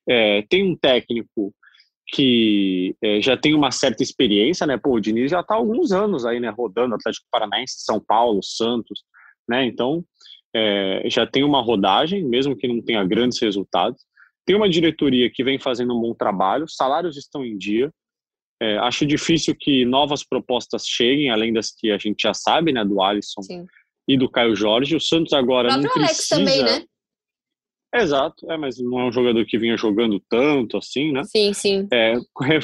É, 0.07 0.43
tem 0.49 0.63
um 0.63 0.75
técnico 0.75 1.53
que 2.09 2.95
é, 3.01 3.21
já 3.21 3.35
tem 3.35 3.53
uma 3.53 3.71
certa 3.71 4.03
experiência, 4.03 4.65
né? 4.67 4.77
Pô, 4.77 4.95
o 4.95 4.99
Diniz 4.99 5.31
já 5.31 5.43
tá 5.43 5.55
há 5.55 5.57
alguns 5.57 5.91
anos 5.91 6.25
aí, 6.25 6.39
né? 6.39 6.49
Rodando 6.49 6.95
Atlético 6.95 7.27
Paranaense, 7.31 7.83
São 7.83 7.99
Paulo, 7.99 8.41
Santos, 8.43 9.03
né? 9.49 9.65
Então, 9.65 10.05
é, 10.55 11.03
já 11.09 11.25
tem 11.25 11.43
uma 11.43 11.61
rodagem, 11.61 12.23
mesmo 12.23 12.55
que 12.55 12.67
não 12.67 12.81
tenha 12.81 13.03
grandes 13.03 13.41
resultados. 13.41 14.06
Tem 14.47 14.55
uma 14.55 14.69
diretoria 14.69 15.29
que 15.29 15.43
vem 15.43 15.59
fazendo 15.59 15.93
um 15.93 15.99
bom 15.99 16.13
trabalho, 16.13 16.69
salários 16.69 17.17
estão 17.17 17.43
em 17.43 17.57
dia. 17.57 17.91
É, 18.61 18.77
acho 18.77 19.05
difícil 19.05 19.53
que 19.53 19.83
novas 19.83 20.23
propostas 20.23 20.87
cheguem, 20.87 21.29
além 21.29 21.51
das 21.51 21.69
que 21.71 21.91
a 21.91 21.97
gente 21.97 22.21
já 22.21 22.33
sabe, 22.33 22.71
né, 22.71 22.83
do 22.83 23.01
Alisson 23.01 23.41
Sim. 23.41 23.65
e 24.07 24.17
do 24.17 24.31
Caio 24.31 24.55
Jorge. 24.55 24.95
O 24.95 25.01
Santos 25.01 25.33
agora 25.33 25.67
o 25.67 25.81
não 25.81 25.91
precisa. 25.91 26.05
Alex 26.05 26.29
também, 26.29 26.63
né? 26.63 26.85
Exato, 27.93 28.49
é, 28.49 28.57
mas 28.57 28.79
não 28.79 29.01
é 29.01 29.05
um 29.07 29.11
jogador 29.11 29.45
que 29.45 29.57
vinha 29.57 29.75
jogando 29.75 30.19
tanto 30.29 30.77
assim, 30.77 31.11
né? 31.11 31.23
Sim, 31.25 31.53
sim. 31.53 31.87
É, 31.91 32.15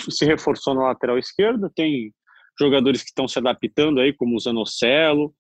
se 0.10 0.26
reforçou 0.26 0.74
na 0.74 0.84
lateral 0.84 1.18
esquerda, 1.18 1.70
tem 1.76 2.14
jogadores 2.58 3.02
que 3.02 3.10
estão 3.10 3.28
se 3.28 3.40
adaptando 3.40 4.00
aí, 4.00 4.14
como 4.14 4.38
o 4.38 4.40
Zanocelo, 4.40 5.34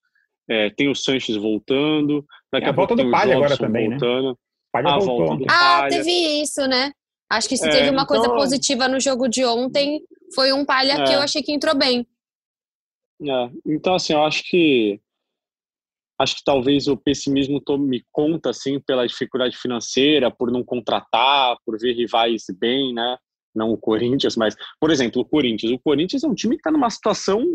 é, 0.50 0.69
tem 0.72 0.89
o 0.89 0.96
Sanches 0.96 1.38
voltando. 1.38 2.25
Daqui 2.51 2.66
é, 2.66 2.69
a, 2.69 2.72
a 2.74 2.75
volta 2.75 2.96
do 2.98 3.10
Palha 3.10 3.38
agora 3.38 3.57
também, 3.57 3.88
né? 3.88 3.98
voltando. 3.98 4.31
né? 4.31 4.36
Palha 4.74 4.98
voltou. 4.98 5.46
Ah, 5.48 5.88
teve 5.88 6.12
isso, 6.42 6.66
né? 6.68 6.92
Acho 7.30 7.48
que 7.48 7.56
se 7.56 7.68
é, 7.68 7.72
teve 7.72 7.92
uma 7.92 8.08
coisa 8.08 8.25
então... 8.25 8.36
positiva 8.36 8.88
no 8.88 9.00
jogo 9.00 9.28
de 9.28 9.46
ontem, 9.46 10.02
foi 10.34 10.52
um 10.52 10.66
Palha 10.66 10.94
é. 10.94 11.04
que 11.06 11.14
eu 11.14 11.22
achei 11.22 11.44
que 11.44 11.54
entrou 11.54 11.75
bem. 11.75 12.08
É. 13.22 13.50
Então, 13.68 13.94
assim, 13.94 14.14
eu 14.14 14.24
acho 14.24 14.44
que 14.44 15.00
acho 16.20 16.38
que 16.38 16.44
talvez 16.44 16.88
o 16.88 16.98
pessimismo 16.98 17.60
tome 17.62 18.04
conta, 18.12 18.50
assim, 18.50 18.80
pela 18.80 19.08
dificuldade 19.08 19.58
financeira, 19.58 20.31
por 20.31 20.52
não 20.52 20.64
contratar, 20.64 21.58
por 21.66 21.78
ver 21.78 21.94
rivais 21.94 22.46
bem, 22.58 22.94
né? 22.94 23.18
Não 23.53 23.72
o 23.72 23.77
Corinthians, 23.77 24.36
mas, 24.36 24.56
por 24.80 24.89
exemplo, 24.89 25.22
o 25.22 25.25
Corinthians. 25.25 25.72
O 25.72 25.80
Corinthians 25.80 26.24
é 26.24 26.27
um 26.27 26.34
time 26.34 26.56
que 26.56 26.62
está 26.62 26.72
numa 26.72 26.89
situação 26.89 27.46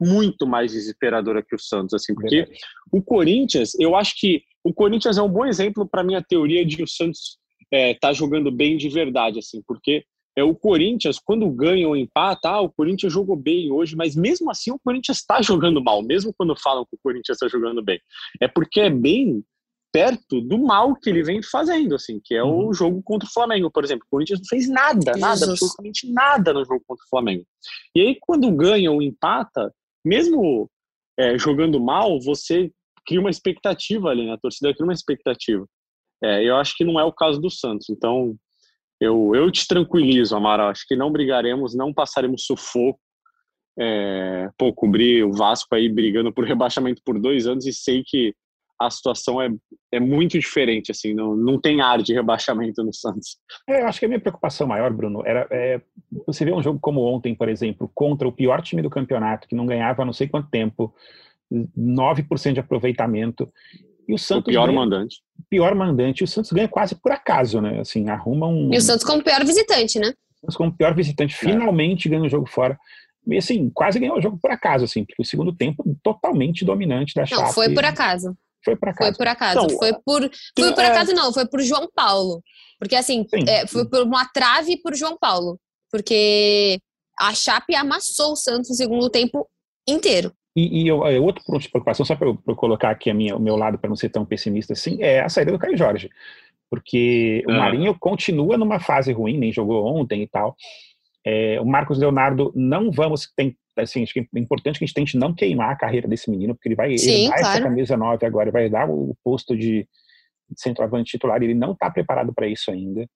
muito 0.00 0.46
mais 0.46 0.72
desesperadora 0.72 1.42
que 1.42 1.54
o 1.54 1.58
Santos, 1.58 1.94
assim, 1.94 2.14
porque 2.14 2.36
Verdade. 2.36 2.58
o 2.92 3.02
Corinthians, 3.02 3.72
eu 3.78 3.96
acho 3.96 4.14
que 4.18 4.42
o 4.62 4.72
Corinthians 4.72 5.18
é 5.18 5.22
um 5.22 5.28
bom 5.28 5.46
exemplo 5.46 5.88
para 5.88 6.04
minha 6.04 6.22
teoria 6.22 6.64
de 6.64 6.82
o 6.82 6.86
Santos 6.86 7.38
é, 7.72 7.94
tá 7.94 8.12
jogando 8.12 8.50
bem 8.50 8.76
de 8.76 8.88
verdade, 8.88 9.38
assim, 9.38 9.62
porque 9.66 10.04
é 10.36 10.44
o 10.44 10.54
Corinthians 10.54 11.18
quando 11.18 11.48
ganha 11.50 11.88
ou 11.88 11.96
empata, 11.96 12.50
ah, 12.50 12.60
o 12.60 12.70
Corinthians 12.70 13.12
jogou 13.12 13.36
bem 13.36 13.72
hoje, 13.72 13.96
mas 13.96 14.14
mesmo 14.14 14.50
assim 14.50 14.70
o 14.70 14.78
Corinthians 14.78 15.18
está 15.18 15.40
jogando 15.40 15.82
mal, 15.82 16.02
mesmo 16.02 16.34
quando 16.36 16.54
falam 16.54 16.84
que 16.84 16.94
o 16.94 17.00
Corinthians 17.02 17.36
está 17.40 17.48
jogando 17.48 17.82
bem, 17.82 17.98
é 18.40 18.46
porque 18.46 18.80
é 18.80 18.90
bem 18.90 19.42
perto 19.96 20.42
do 20.42 20.58
mal 20.58 20.94
que 20.94 21.08
ele 21.08 21.22
vem 21.22 21.42
fazendo, 21.42 21.94
assim, 21.94 22.20
que 22.22 22.34
é 22.34 22.44
uhum. 22.44 22.68
o 22.68 22.74
jogo 22.74 23.02
contra 23.02 23.26
o 23.26 23.32
Flamengo, 23.32 23.70
por 23.70 23.82
exemplo. 23.82 24.04
O 24.06 24.10
Corinthians 24.10 24.40
não 24.40 24.46
fez 24.46 24.68
nada, 24.68 25.12
nada, 25.16 25.36
Jesus. 25.36 25.52
absolutamente 25.52 26.12
nada 26.12 26.52
no 26.52 26.66
jogo 26.66 26.84
contra 26.86 27.02
o 27.02 27.08
Flamengo. 27.08 27.46
E 27.94 28.02
aí, 28.02 28.16
quando 28.20 28.54
ganha 28.54 28.92
ou 28.92 29.00
empata, 29.00 29.72
mesmo 30.06 30.70
é, 31.18 31.36
jogando 31.36 31.80
mal, 31.80 32.20
você 32.20 32.70
cria 33.04 33.20
uma 33.20 33.30
expectativa 33.30 34.08
ali, 34.08 34.24
né? 34.24 34.32
A 34.32 34.38
torcida 34.38 34.72
cria 34.72 34.86
uma 34.86 34.92
expectativa. 34.92 35.66
É, 36.22 36.44
eu 36.44 36.56
acho 36.56 36.76
que 36.76 36.84
não 36.84 36.98
é 36.98 37.04
o 37.04 37.12
caso 37.12 37.40
do 37.40 37.50
Santos. 37.50 37.90
Então, 37.90 38.36
eu, 39.00 39.34
eu 39.34 39.50
te 39.50 39.66
tranquilizo, 39.66 40.36
Amaral. 40.36 40.68
Acho 40.68 40.84
que 40.86 40.94
não 40.96 41.10
brigaremos, 41.10 41.74
não 41.74 41.92
passaremos 41.92 42.44
sufoco. 42.44 43.00
É, 43.78 44.48
pô, 44.56 44.72
cobrir 44.72 45.24
o 45.24 45.32
Vasco 45.32 45.74
aí 45.74 45.88
brigando 45.88 46.32
por 46.32 46.44
rebaixamento 46.46 47.02
por 47.04 47.20
dois 47.20 47.46
anos 47.46 47.66
e 47.66 47.72
sei 47.72 48.02
que 48.06 48.32
a 48.78 48.90
situação 48.90 49.40
é, 49.40 49.48
é 49.92 49.98
muito 49.98 50.38
diferente, 50.38 50.90
assim, 50.90 51.14
não, 51.14 51.34
não 51.34 51.60
tem 51.60 51.80
ar 51.80 52.02
de 52.02 52.12
rebaixamento 52.12 52.82
no 52.84 52.92
Santos. 52.92 53.38
É, 53.68 53.82
eu 53.82 53.86
acho 53.86 53.98
que 53.98 54.04
a 54.04 54.08
minha 54.08 54.20
preocupação 54.20 54.66
maior, 54.66 54.92
Bruno, 54.92 55.22
era 55.24 55.46
é, 55.50 55.80
você 56.26 56.44
vê 56.44 56.52
um 56.52 56.62
jogo 56.62 56.78
como 56.80 57.02
ontem, 57.02 57.34
por 57.34 57.48
exemplo, 57.48 57.90
contra 57.94 58.28
o 58.28 58.32
pior 58.32 58.60
time 58.62 58.82
do 58.82 58.90
campeonato, 58.90 59.48
que 59.48 59.54
não 59.54 59.66
ganhava 59.66 60.02
há 60.02 60.04
não 60.04 60.12
sei 60.12 60.28
quanto 60.28 60.50
tempo, 60.50 60.94
9% 61.52 62.52
de 62.52 62.60
aproveitamento. 62.60 63.50
E 64.08 64.14
o 64.14 64.18
Santos. 64.18 64.48
O 64.48 64.50
pior 64.50 64.66
ganha, 64.66 64.78
mandante. 64.78 65.20
Pior 65.48 65.74
mandante. 65.74 66.24
O 66.24 66.26
Santos 66.26 66.52
ganha 66.52 66.68
quase 66.68 66.94
por 66.94 67.12
acaso, 67.12 67.60
né? 67.60 67.80
Assim, 67.80 68.08
arruma 68.08 68.46
um. 68.46 68.72
E 68.72 68.76
o 68.76 68.80
Santos 68.80 69.04
como 69.04 69.22
pior 69.22 69.44
visitante, 69.44 69.98
né? 69.98 70.08
O 70.08 70.40
Santos 70.40 70.56
como 70.56 70.76
pior 70.76 70.94
visitante, 70.94 71.34
é. 71.34 71.38
finalmente 71.38 72.08
ganha 72.08 72.22
o 72.22 72.28
jogo 72.28 72.48
fora. 72.48 72.78
E 73.26 73.36
assim, 73.36 73.68
quase 73.70 73.98
ganhou 73.98 74.18
o 74.18 74.22
jogo 74.22 74.38
por 74.40 74.52
acaso, 74.52 74.84
assim, 74.84 75.04
porque 75.04 75.20
o 75.20 75.24
segundo 75.24 75.52
tempo 75.52 75.82
totalmente 76.02 76.64
dominante 76.64 77.12
da 77.14 77.26
Chape. 77.26 77.42
Não, 77.42 77.52
foi 77.52 77.74
por 77.74 77.84
acaso. 77.84 78.36
Foi 78.66 78.76
por 78.76 78.88
acaso. 78.88 79.08
Foi 79.08 79.16
por 79.16 79.28
acaso. 79.28 79.58
Então, 79.64 79.78
foi 79.78 79.92
por, 80.04 80.30
foi 80.58 80.74
por 80.74 80.84
é... 80.84 80.86
acaso, 80.88 81.14
não, 81.14 81.32
foi 81.32 81.46
por 81.46 81.62
João 81.62 81.88
Paulo. 81.94 82.42
Porque 82.78 82.96
assim, 82.96 83.24
é, 83.48 83.66
foi 83.66 83.88
por 83.88 84.02
uma 84.02 84.26
trave 84.26 84.76
por 84.82 84.94
João 84.94 85.16
Paulo. 85.16 85.58
porque 85.90 86.78
a 87.18 87.32
Chape 87.32 87.74
amassou 87.74 88.32
o 88.32 88.36
Santos 88.36 88.68
no 88.68 88.76
segundo 88.76 89.08
tempo 89.08 89.48
inteiro. 89.88 90.32
E, 90.54 90.82
e 90.82 90.88
eu, 90.88 91.06
é, 91.06 91.18
outro 91.20 91.44
ponto 91.44 91.60
de 91.60 91.70
preocupação, 91.70 92.04
só 92.04 92.16
para 92.16 92.28
eu, 92.28 92.38
eu, 92.46 92.56
colocar 92.56 92.90
aqui 92.90 93.08
a 93.08 93.14
minha, 93.14 93.36
o 93.36 93.40
meu 93.40 93.56
lado 93.56 93.78
para 93.78 93.88
não 93.88 93.96
ser 93.96 94.08
tão 94.08 94.24
pessimista 94.24 94.72
assim, 94.72 95.02
é 95.02 95.20
a 95.20 95.28
saída 95.28 95.52
do 95.52 95.58
Caio 95.58 95.76
Jorge. 95.76 96.10
Porque 96.68 97.44
o 97.46 97.52
Marinho 97.52 97.96
continua 97.98 98.58
numa 98.58 98.80
fase 98.80 99.12
ruim, 99.12 99.38
nem 99.38 99.52
jogou 99.52 99.86
ontem 99.86 100.22
e 100.22 100.26
tal. 100.26 100.56
É, 101.24 101.60
o 101.60 101.64
Marcos 101.64 101.98
Leonardo 101.98 102.52
não 102.56 102.90
vamos 102.90 103.30
tem 103.36 103.56
assim 103.76 104.02
acho 104.02 104.12
que 104.12 104.20
é 104.20 104.38
importante 104.38 104.78
que 104.78 104.84
a 104.84 104.86
gente 104.86 104.94
tente 104.94 105.16
não 105.16 105.34
queimar 105.34 105.70
a 105.70 105.76
carreira 105.76 106.08
desse 106.08 106.30
menino 106.30 106.54
porque 106.54 106.68
ele 106.68 106.76
vai 106.76 106.96
Sim, 106.96 107.28
dar 107.28 107.36
claro. 107.36 107.52
essa 107.52 107.62
camisa 107.62 107.96
9 107.96 108.26
agora 108.26 108.50
vai 108.50 108.68
dar 108.68 108.88
o 108.88 109.16
posto 109.22 109.56
de, 109.56 109.86
de 110.50 110.60
centroavante 110.60 111.12
titular 111.12 111.42
ele 111.42 111.54
não 111.54 111.72
está 111.72 111.90
preparado 111.90 112.32
para 112.34 112.48
isso 112.48 112.70
ainda. 112.70 113.06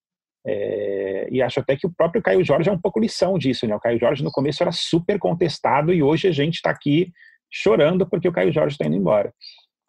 É, 0.47 1.29
e 1.31 1.43
acho 1.43 1.61
até 1.61 1.76
que 1.76 1.87
o 1.87 1.93
próprio 1.93 2.23
Caio 2.23 2.43
Jorge 2.43 2.71
é 2.71 2.73
um 2.73 2.81
pouco 2.81 2.99
lição 2.99 3.37
disso 3.37 3.67
né? 3.67 3.76
O 3.76 3.81
Caio 3.81 3.99
Jorge 3.99 4.25
no 4.25 4.31
começo 4.31 4.62
era 4.62 4.73
super 4.73 5.19
contestado 5.19 5.93
e 5.93 6.02
hoje 6.02 6.29
a 6.29 6.33
gente 6.33 6.55
está 6.55 6.71
aqui 6.71 7.12
chorando 7.50 8.09
porque 8.09 8.29
o 8.29 8.33
Caio 8.33 8.52
Jorge 8.52 8.75
está 8.75 8.87
indo 8.87 8.97
embora. 8.97 9.35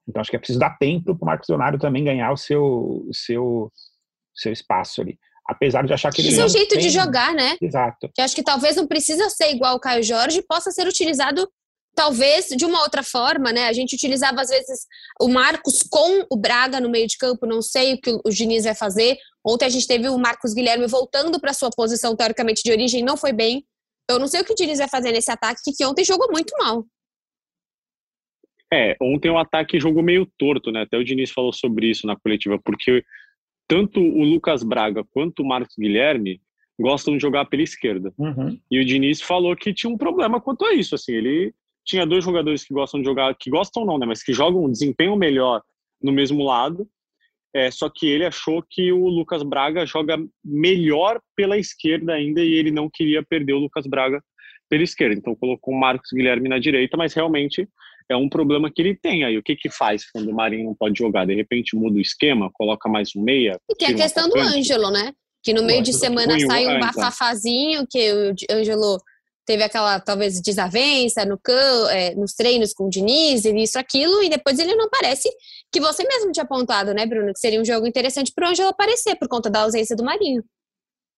Então 0.07 0.19
acho 0.19 0.29
que 0.29 0.35
é 0.35 0.39
preciso 0.39 0.59
dar 0.59 0.77
tempo 0.77 1.15
para 1.15 1.23
o 1.23 1.25
Marcos 1.25 1.47
Leonardo 1.47 1.77
também 1.77 2.03
ganhar 2.03 2.31
o 2.31 2.37
seu 2.37 3.05
o 3.07 3.13
seu 3.13 3.71
seu 4.33 4.51
espaço 4.51 5.01
ali 5.01 5.17
apesar 5.47 5.85
de 5.85 5.93
achar 5.93 6.11
que 6.11 6.21
ele 6.21 6.29
Esse 6.29 6.39
é 6.39 6.45
o 6.45 6.49
jeito 6.49 6.75
tem... 6.75 6.79
de 6.79 6.89
jogar, 6.89 7.33
né? 7.33 7.55
Exato. 7.61 8.09
Que 8.13 8.21
acho 8.21 8.35
que 8.35 8.43
talvez 8.43 8.75
não 8.75 8.87
precisa 8.87 9.29
ser 9.29 9.51
igual 9.51 9.75
o 9.75 9.79
Caio 9.79 10.03
Jorge, 10.03 10.41
possa 10.41 10.71
ser 10.71 10.87
utilizado 10.87 11.47
talvez 11.93 12.47
de 12.47 12.65
uma 12.65 12.81
outra 12.81 13.03
forma, 13.03 13.51
né? 13.51 13.67
A 13.67 13.73
gente 13.73 13.95
utilizava 13.95 14.41
às 14.41 14.49
vezes 14.49 14.85
o 15.19 15.27
Marcos 15.27 15.83
com 15.89 16.25
o 16.31 16.37
Braga 16.37 16.79
no 16.79 16.89
meio 16.89 17.07
de 17.07 17.17
campo, 17.17 17.45
não 17.45 17.61
sei 17.61 17.93
o 17.93 18.01
que 18.01 18.11
o 18.11 18.29
Diniz 18.29 18.63
vai 18.63 18.75
fazer. 18.75 19.17
Ontem 19.45 19.65
a 19.65 19.69
gente 19.69 19.87
teve 19.87 20.07
o 20.07 20.17
Marcos 20.17 20.53
Guilherme 20.53 20.87
voltando 20.87 21.39
para 21.39 21.53
sua 21.53 21.69
posição 21.69 22.15
teoricamente 22.15 22.63
de 22.63 22.71
origem, 22.71 23.03
não 23.03 23.17
foi 23.17 23.33
bem. 23.33 23.65
Eu 24.09 24.19
não 24.19 24.27
sei 24.27 24.41
o 24.41 24.45
que 24.45 24.53
o 24.53 24.55
Diniz 24.55 24.79
vai 24.79 24.89
fazer 24.89 25.11
nesse 25.11 25.31
ataque, 25.31 25.71
que 25.75 25.85
ontem 25.85 26.03
jogou 26.03 26.29
muito 26.31 26.53
mal. 26.57 26.85
É, 28.73 28.95
ontem 29.01 29.29
o 29.29 29.37
ataque 29.37 29.79
jogou 29.79 30.01
meio 30.01 30.25
torto, 30.37 30.71
né? 30.71 30.83
Até 30.83 30.97
o 30.97 31.03
Diniz 31.03 31.29
falou 31.29 31.51
sobre 31.51 31.89
isso 31.89 32.07
na 32.07 32.15
coletiva, 32.15 32.57
porque 32.63 33.03
tanto 33.71 34.01
o 34.01 34.21
Lucas 34.25 34.63
Braga 34.63 35.01
quanto 35.13 35.41
o 35.41 35.47
Marcos 35.47 35.77
Guilherme 35.79 36.41
gostam 36.77 37.15
de 37.15 37.21
jogar 37.21 37.45
pela 37.45 37.63
esquerda. 37.63 38.13
Uhum. 38.17 38.59
E 38.69 38.81
o 38.81 38.83
Diniz 38.83 39.21
falou 39.21 39.55
que 39.55 39.73
tinha 39.73 39.89
um 39.89 39.97
problema 39.97 40.41
quanto 40.41 40.65
a 40.65 40.73
isso, 40.73 40.93
assim, 40.93 41.13
ele 41.13 41.53
tinha 41.85 42.05
dois 42.05 42.21
jogadores 42.21 42.65
que 42.65 42.73
gostam 42.73 42.99
de 42.99 43.05
jogar, 43.05 43.33
que 43.33 43.49
gostam 43.49 43.85
não, 43.85 43.97
né, 43.97 44.05
mas 44.05 44.21
que 44.21 44.33
jogam 44.33 44.65
um 44.65 44.69
desempenho 44.69 45.15
melhor 45.15 45.61
no 46.03 46.11
mesmo 46.11 46.43
lado. 46.43 46.85
É, 47.55 47.71
só 47.71 47.89
que 47.89 48.07
ele 48.07 48.25
achou 48.25 48.61
que 48.69 48.91
o 48.91 49.07
Lucas 49.07 49.41
Braga 49.41 49.85
joga 49.85 50.17
melhor 50.43 51.21
pela 51.33 51.57
esquerda 51.57 52.13
ainda 52.13 52.43
e 52.43 52.53
ele 52.53 52.71
não 52.71 52.89
queria 52.89 53.23
perder 53.23 53.53
o 53.53 53.59
Lucas 53.59 53.87
Braga 53.87 54.21
pela 54.69 54.83
esquerda. 54.83 55.15
Então 55.15 55.33
colocou 55.33 55.73
o 55.73 55.79
Marcos 55.79 56.09
Guilherme 56.13 56.49
na 56.49 56.59
direita, 56.59 56.97
mas 56.97 57.13
realmente 57.13 57.69
é 58.09 58.15
um 58.15 58.29
problema 58.29 58.71
que 58.73 58.81
ele 58.81 58.95
tem. 58.95 59.23
Aí 59.23 59.37
o 59.37 59.43
que 59.43 59.55
que 59.55 59.69
faz 59.69 60.09
quando 60.11 60.29
o 60.29 60.33
Marinho 60.33 60.65
não 60.65 60.75
pode 60.75 60.97
jogar? 60.97 61.25
De 61.25 61.35
repente 61.35 61.75
muda 61.75 61.97
o 61.97 62.01
esquema, 62.01 62.49
coloca 62.53 62.89
mais 62.89 63.15
um 63.15 63.21
meia. 63.21 63.57
E 63.69 63.75
tem 63.75 63.89
a 63.89 63.95
questão 63.95 64.29
do? 64.29 64.39
Ângelo, 64.39 64.89
né? 64.91 65.13
Que 65.43 65.53
no 65.53 65.63
meio 65.63 65.81
de 65.81 65.93
semana 65.93 66.39
sai 66.39 66.65
é, 66.65 66.67
um 66.67 66.77
então. 66.77 66.87
bafafazinho, 66.87 67.87
que 67.89 68.11
o 68.11 68.35
Ângelo 68.51 68.97
teve 69.45 69.63
aquela, 69.63 69.99
talvez, 69.99 70.39
desavença 70.39 71.25
no 71.25 71.37
cão, 71.37 71.89
é, 71.89 72.13
nos 72.15 72.33
treinos 72.33 72.73
com 72.73 72.85
o 72.85 72.89
Diniz, 72.89 73.43
e 73.43 73.55
isso, 73.55 73.77
aquilo, 73.77 74.23
e 74.23 74.29
depois 74.29 74.59
ele 74.59 74.75
não 74.75 74.85
aparece, 74.85 75.29
que 75.71 75.81
você 75.81 76.03
mesmo 76.07 76.31
tinha 76.31 76.43
apontado, 76.43 76.93
né, 76.93 77.05
Bruno? 77.05 77.33
Que 77.33 77.39
seria 77.39 77.59
um 77.59 77.65
jogo 77.65 77.87
interessante 77.87 78.31
pro 78.33 78.47
Ângelo 78.47 78.69
aparecer, 78.69 79.15
por 79.15 79.27
conta 79.27 79.49
da 79.49 79.61
ausência 79.61 79.95
do 79.95 80.03
Marinho. 80.03 80.43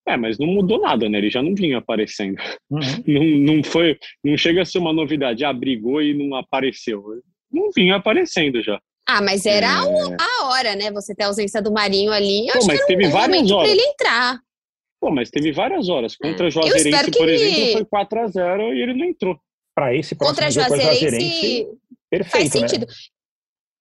É, 0.08 0.18
mas 0.18 0.38
não 0.38 0.48
mudou 0.48 0.82
nada, 0.82 1.08
né? 1.08 1.18
Ele 1.18 1.30
já 1.30 1.42
não 1.42 1.56
vinha 1.56 1.78
aparecendo. 1.78 2.38
Uhum. 2.70 2.80
Não, 3.08 3.56
não 3.56 3.64
foi, 3.64 3.98
não 4.24 4.38
chega 4.38 4.62
a 4.62 4.66
ser 4.66 4.80
uma 4.80 4.92
novidade. 4.92 5.46
Ah, 5.46 5.54
brigou 5.54 6.02
e 6.02 6.14
não 6.14 6.36
apareceu. 6.36 7.02
Não 7.52 7.70
vinha 7.76 7.96
aparecendo 7.96 8.62
já. 8.62 8.80
Ah, 9.08 9.22
mas 9.22 9.46
era 9.46 9.68
É. 9.68 10.18
a 10.20 10.46
hora, 10.48 10.76
né? 10.76 10.92
Você 10.92 11.14
ter 11.16 11.24
a 11.24 11.28
ausência 11.28 11.62
do 11.62 11.72
Marinho 11.72 12.12
ali. 12.12 12.48
Eu 12.48 12.54
Pô, 12.54 12.58
acho 12.60 12.68
mas 12.68 12.80
que 12.82 12.88
teve 12.88 13.08
um 13.08 13.12
várias 13.12 13.52
horas. 13.52 13.70
pra 13.70 13.78
ele 13.78 13.88
entrar. 13.90 14.40
Pô, 15.00 15.12
mas 15.12 15.30
teve 15.30 15.52
várias 15.52 15.88
horas. 15.90 16.16
Contra 16.18 16.46
a 16.46 16.50
espero 16.50 16.68
Juazeirense, 16.70 17.12
que 17.12 17.18
por 17.18 17.30
ele- 17.30 17.44
exemplo, 17.44 17.72
foi 17.74 17.86
4x0 17.86 18.74
e 18.74 18.82
ele 18.82 18.94
não 18.94 19.06
entrou. 19.06 19.38
Para 19.76 19.96
esse 19.96 20.16
próximo 20.16 20.36
Contra 20.36 20.48
a 20.48 20.50
jogo 20.50 20.76
Juazeirense, 20.82 21.68
perfeito, 22.10 22.32
faz 22.32 22.62
né? 22.62 22.68
sentido. 22.68 22.88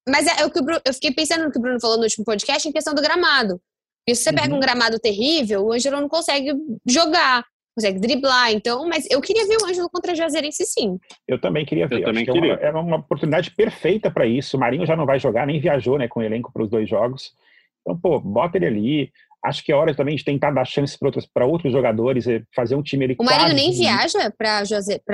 Mas 0.09 0.27
é, 0.27 0.43
é 0.43 0.47
o 0.47 0.51
que 0.51 0.59
o 0.59 0.65
Bruno- 0.65 0.81
eu 0.85 0.95
fiquei 0.95 1.13
pensando 1.13 1.45
no 1.45 1.53
que 1.53 1.59
o 1.59 1.63
Bruno 1.63 1.81
falou 1.81 1.97
no 1.97 2.03
último 2.05 2.25
podcast 2.25 2.67
em 2.69 2.73
questão 2.73 2.95
do 2.95 3.03
gramado. 3.03 3.61
E 4.09 4.15
se 4.15 4.25
você 4.25 4.33
pega 4.33 4.51
Uhum. 4.51 4.57
um 4.57 4.61
gramado 4.61 4.99
terrível, 4.99 5.65
o 5.65 5.73
Ângelo 5.73 6.01
não 6.01 6.09
consegue 6.09 6.53
jogar, 6.87 7.45
consegue 7.77 8.01
driblar. 8.01 8.53
Então, 8.53 8.89
mas 8.89 9.07
eu 9.11 9.21
queria 9.21 9.47
ver 9.47 9.59
o 9.63 9.67
Ângelo 9.67 9.89
contra 9.91 10.13
a 10.13 10.15
Juazeirense 10.15 10.65
sim. 10.67 10.99
Eu 11.27 11.41
também 11.41 11.65
queria 11.65 11.87
ver. 11.87 12.01
Eu 12.01 12.05
também 12.07 12.23
Acho 12.23 12.33
que 12.33 12.39
é 12.39 12.41
uma- 12.41 12.55
queria. 12.57 12.67
Era 12.69 12.81
uma 12.81 12.97
oportunidade 12.97 13.51
perfeita 13.53 14.11
para 14.11 14.27
isso. 14.27 14.57
O 14.57 14.61
Marinho 14.61 14.85
já 14.87 14.97
não 14.97 15.07
vai 15.07 15.19
jogar, 15.21 15.47
nem 15.47 15.61
viajou 15.61 15.99
né, 15.99 16.09
com 16.09 16.21
o 16.21 16.23
elenco 16.23 16.53
para 16.53 16.63
os 16.65 16.71
dois 16.71 16.89
jogos. 16.89 17.33
Então, 17.81 17.97
pô, 17.99 18.19
bota 18.21 18.57
ele 18.59 18.67
ali. 18.67 19.13
Acho 19.45 19.65
que 19.65 19.73
é 19.73 19.75
hora 19.75 19.95
também 19.95 20.15
de 20.15 20.25
tentar 20.25 20.53
dar 20.53 20.65
chance 20.65 20.97
para 21.35 21.45
outros, 21.45 21.73
jogadores, 21.73 22.27
fazer 22.55 22.77
um 22.77 22.83
time 22.83 23.05
ali 23.05 23.17
O 23.19 23.25
Marinho 23.25 23.55
nem 23.55 23.73
viaja 23.73 24.31
pra 24.39 24.63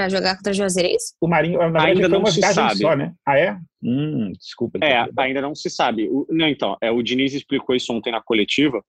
jogar 0.08 0.36
contra 0.36 0.50
a 0.50 0.52
Juazeirense? 0.52 1.14
O 1.20 1.26
Marinho, 1.26 1.58
na 1.58 1.64
verdade, 1.64 1.86
Ainda 1.92 2.08
não 2.08 2.18
uma 2.18 2.30
se 2.30 2.40
viagem 2.40 2.54
sabe. 2.54 2.80
só, 2.80 2.94
né? 2.94 3.14
Ah, 3.26 3.38
é? 3.38 3.56
Hum, 3.82 4.32
desculpa. 4.38 4.78
É, 4.82 5.02
então. 5.02 5.24
ainda 5.24 5.40
não 5.40 5.54
se 5.54 5.70
sabe. 5.70 6.08
O, 6.10 6.26
não, 6.30 6.46
então, 6.46 6.76
é, 6.82 6.90
o 6.90 7.02
Diniz 7.02 7.32
explicou 7.32 7.74
isso 7.74 7.92
ontem 7.92 8.12
na 8.12 8.20
coletiva. 8.20 8.82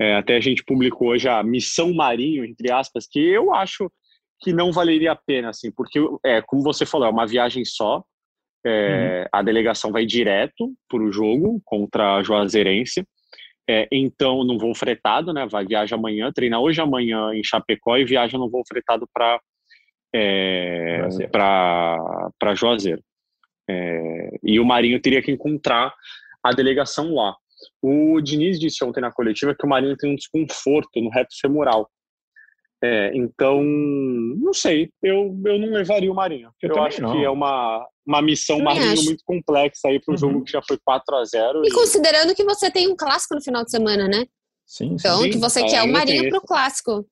É, 0.00 0.16
até 0.16 0.36
a 0.36 0.40
gente 0.40 0.64
publicou 0.64 1.08
hoje 1.08 1.28
a 1.28 1.42
Missão 1.44 1.94
Marinho, 1.94 2.44
entre 2.44 2.72
aspas, 2.72 3.06
que 3.08 3.20
eu 3.20 3.54
acho 3.54 3.88
que 4.40 4.52
não 4.52 4.72
valeria 4.72 5.12
a 5.12 5.16
pena, 5.16 5.50
assim, 5.50 5.70
porque, 5.70 6.00
é, 6.24 6.42
como 6.42 6.62
você 6.62 6.84
falou, 6.84 7.06
é 7.06 7.10
uma 7.10 7.26
viagem 7.26 7.64
só. 7.64 8.02
É, 8.66 9.28
A 9.30 9.42
delegação 9.42 9.92
vai 9.92 10.06
direto 10.06 10.72
para 10.88 11.02
o 11.02 11.12
jogo 11.12 11.60
contra 11.64 12.16
a 12.16 12.22
Juazeirense. 12.22 13.06
É, 13.68 13.88
então, 13.90 14.44
não 14.44 14.58
voo 14.58 14.74
fretado, 14.74 15.32
né? 15.32 15.46
Vai 15.46 15.64
viaja 15.64 15.96
amanhã, 15.96 16.30
treina 16.32 16.60
hoje 16.60 16.80
amanhã 16.80 17.32
em 17.32 17.42
Chapecó 17.42 17.96
e 17.96 18.04
viaja 18.04 18.36
no 18.36 18.50
voo 18.50 18.62
fretado 18.66 19.08
para 19.12 19.40
é, 20.14 20.98
Juazeiro. 21.00 21.32
para 21.32 22.54
Juazeiro. 22.54 23.02
É, 23.68 24.38
e 24.42 24.60
o 24.60 24.64
Marinho 24.64 25.00
teria 25.00 25.22
que 25.22 25.32
encontrar 25.32 25.94
a 26.42 26.52
delegação 26.52 27.14
lá. 27.14 27.34
O 27.80 28.20
Diniz 28.20 28.60
disse 28.60 28.84
ontem 28.84 29.00
na 29.00 29.10
coletiva 29.10 29.54
que 29.54 29.64
o 29.64 29.68
Marinho 29.68 29.96
tem 29.96 30.12
um 30.12 30.16
desconforto 30.16 31.00
no 31.00 31.08
reto 31.08 31.34
femoral. 31.40 31.90
É, 32.86 33.12
então, 33.16 33.62
não 33.62 34.52
sei, 34.52 34.90
eu, 35.02 35.34
eu 35.46 35.58
não 35.58 35.68
levaria 35.70 36.12
o 36.12 36.14
Marinho. 36.14 36.50
Eu 36.60 36.68
Eu, 36.70 36.82
acho 36.82 37.00
não. 37.00 37.12
que 37.12 37.24
é 37.24 37.30
uma, 37.30 37.86
uma 38.06 38.20
missão 38.20 38.58
Também 38.58 38.74
Marinho 38.74 38.92
acho. 38.92 39.04
muito 39.04 39.24
complexa 39.24 39.88
aí 39.88 39.98
para 39.98 40.12
um 40.12 40.14
Uhum. 40.14 40.18
jogo 40.18 40.44
que 40.44 40.52
já 40.52 40.60
foi 40.60 40.76
4 40.84 41.16
a 41.16 41.24
0 41.24 41.64
E 41.64 41.70
considerando 41.70 42.34
que 42.34 42.44
você 42.44 42.70
tem 42.70 42.86
um 42.88 42.94
clássico 42.94 43.34
no 43.34 43.42
final 43.42 43.64
de 43.64 43.70
semana, 43.70 44.06
né? 44.06 44.26
Sim, 44.66 44.88
sim. 44.88 44.94
Então, 44.96 45.22
Sim, 45.22 45.30
que 45.30 45.38
você 45.38 45.60
é, 45.62 45.66
quer 45.66 45.80
o 45.80 45.84
tem 45.84 45.92
Marinho 45.92 46.28
pro 46.30 46.40
clássico. 46.42 47.06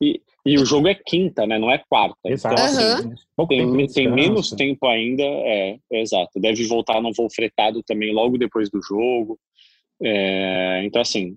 E 0.45 0.59
o 0.59 0.65
jogo 0.67 0.89
é 0.89 0.95
quinta, 0.95 1.47
né? 1.47 1.59
Não 1.59 1.71
é 1.71 1.79
quarta. 1.89 2.17
Exato. 2.27 2.55
Então, 2.55 2.65
assim. 2.67 3.15
Pouco 3.37 3.55
tem, 3.55 3.67
tem 3.71 3.87
descanso. 3.87 4.11
menos 4.15 4.51
tempo 4.51 4.87
ainda, 4.87 5.23
é, 5.23 5.79
exato. 5.93 6.39
Deve 6.41 6.67
voltar 6.67 7.01
no 7.01 7.13
voo 7.15 7.29
fretado 7.35 7.83
também 7.83 8.13
logo 8.13 8.37
depois 8.37 8.69
do 8.71 8.81
jogo. 8.83 9.39
É, 10.03 10.83
então, 10.85 11.01
assim, 11.01 11.37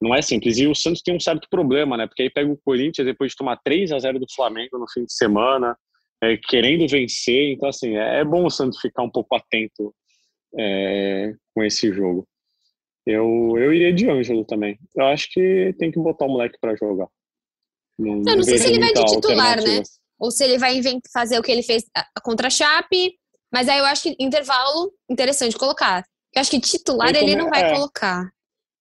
não 0.00 0.14
é 0.14 0.22
simples. 0.22 0.58
E 0.58 0.66
o 0.66 0.74
Santos 0.74 1.02
tem 1.02 1.14
um 1.14 1.20
certo 1.20 1.46
problema, 1.50 1.96
né? 1.96 2.06
Porque 2.06 2.22
aí 2.22 2.30
pega 2.30 2.50
o 2.50 2.56
Corinthians 2.64 3.06
depois 3.06 3.32
de 3.32 3.36
tomar 3.36 3.58
3 3.62 3.92
a 3.92 3.98
0 3.98 4.18
do 4.18 4.26
Flamengo 4.34 4.78
no 4.78 4.86
fim 4.90 5.04
de 5.04 5.12
semana, 5.12 5.76
é, 6.22 6.36
querendo 6.36 6.88
vencer. 6.88 7.52
Então, 7.52 7.68
assim, 7.68 7.96
é, 7.96 8.20
é 8.20 8.24
bom 8.24 8.46
o 8.46 8.50
Santos 8.50 8.80
ficar 8.80 9.02
um 9.02 9.10
pouco 9.10 9.34
atento 9.36 9.94
é, 10.58 11.34
com 11.54 11.62
esse 11.62 11.92
jogo. 11.92 12.26
Eu, 13.06 13.54
eu 13.56 13.72
iria 13.72 13.92
de 13.92 14.08
Ângelo 14.08 14.44
também. 14.44 14.78
Eu 14.96 15.06
acho 15.06 15.28
que 15.32 15.74
tem 15.78 15.90
que 15.90 15.98
botar 15.98 16.26
o 16.26 16.30
moleque 16.30 16.58
para 16.60 16.76
jogar. 16.76 17.08
Não, 17.98 18.22
Eu 18.26 18.36
não 18.36 18.42
sei 18.42 18.58
se 18.58 18.68
ele 18.68 18.78
vai 18.78 18.92
de 18.92 19.04
titular, 19.04 19.62
né? 19.62 19.82
Ou 20.18 20.30
se 20.30 20.44
ele 20.44 20.58
vai 20.58 20.80
fazer 21.12 21.38
o 21.38 21.42
que 21.42 21.50
ele 21.50 21.62
fez 21.62 21.84
ah, 21.96 22.06
contra 22.22 22.46
a 22.46 22.50
Chape. 22.50 23.18
Mas 23.52 23.68
aí 23.68 23.78
eu 23.78 23.84
acho 23.84 24.02
que 24.04 24.16
intervalo 24.20 24.92
interessante 25.10 25.58
colocar. 25.58 26.04
Eu 26.34 26.40
acho 26.40 26.50
que 26.50 26.60
titular 26.60 27.08
ele 27.08 27.18
também- 27.18 27.36
não 27.36 27.50
vai 27.50 27.64
é. 27.64 27.74
colocar. 27.74 28.30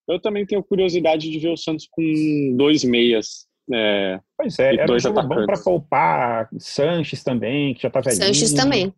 Eu 0.10 0.20
também 0.20 0.46
tenho 0.46 0.64
curiosidade 0.64 1.30
de 1.30 1.38
ver 1.40 1.50
o 1.50 1.58
Santos 1.58 1.88
com 1.90 2.56
dois 2.58 2.84
meias. 2.84 3.48
É, 3.72 4.20
Pois 4.36 4.58
é, 4.58 4.76
era 4.76 4.92
um 4.92 5.00
jogo 5.00 5.22
bom 5.22 5.46
para 5.46 5.62
poupar 5.62 6.50
Sanches 6.58 7.24
também, 7.24 7.76
que 7.76 7.84
já 7.84 7.90
tá 7.90 8.02
velhinho. 8.02 8.24
Sanches 8.24 8.52
também. 8.54 8.92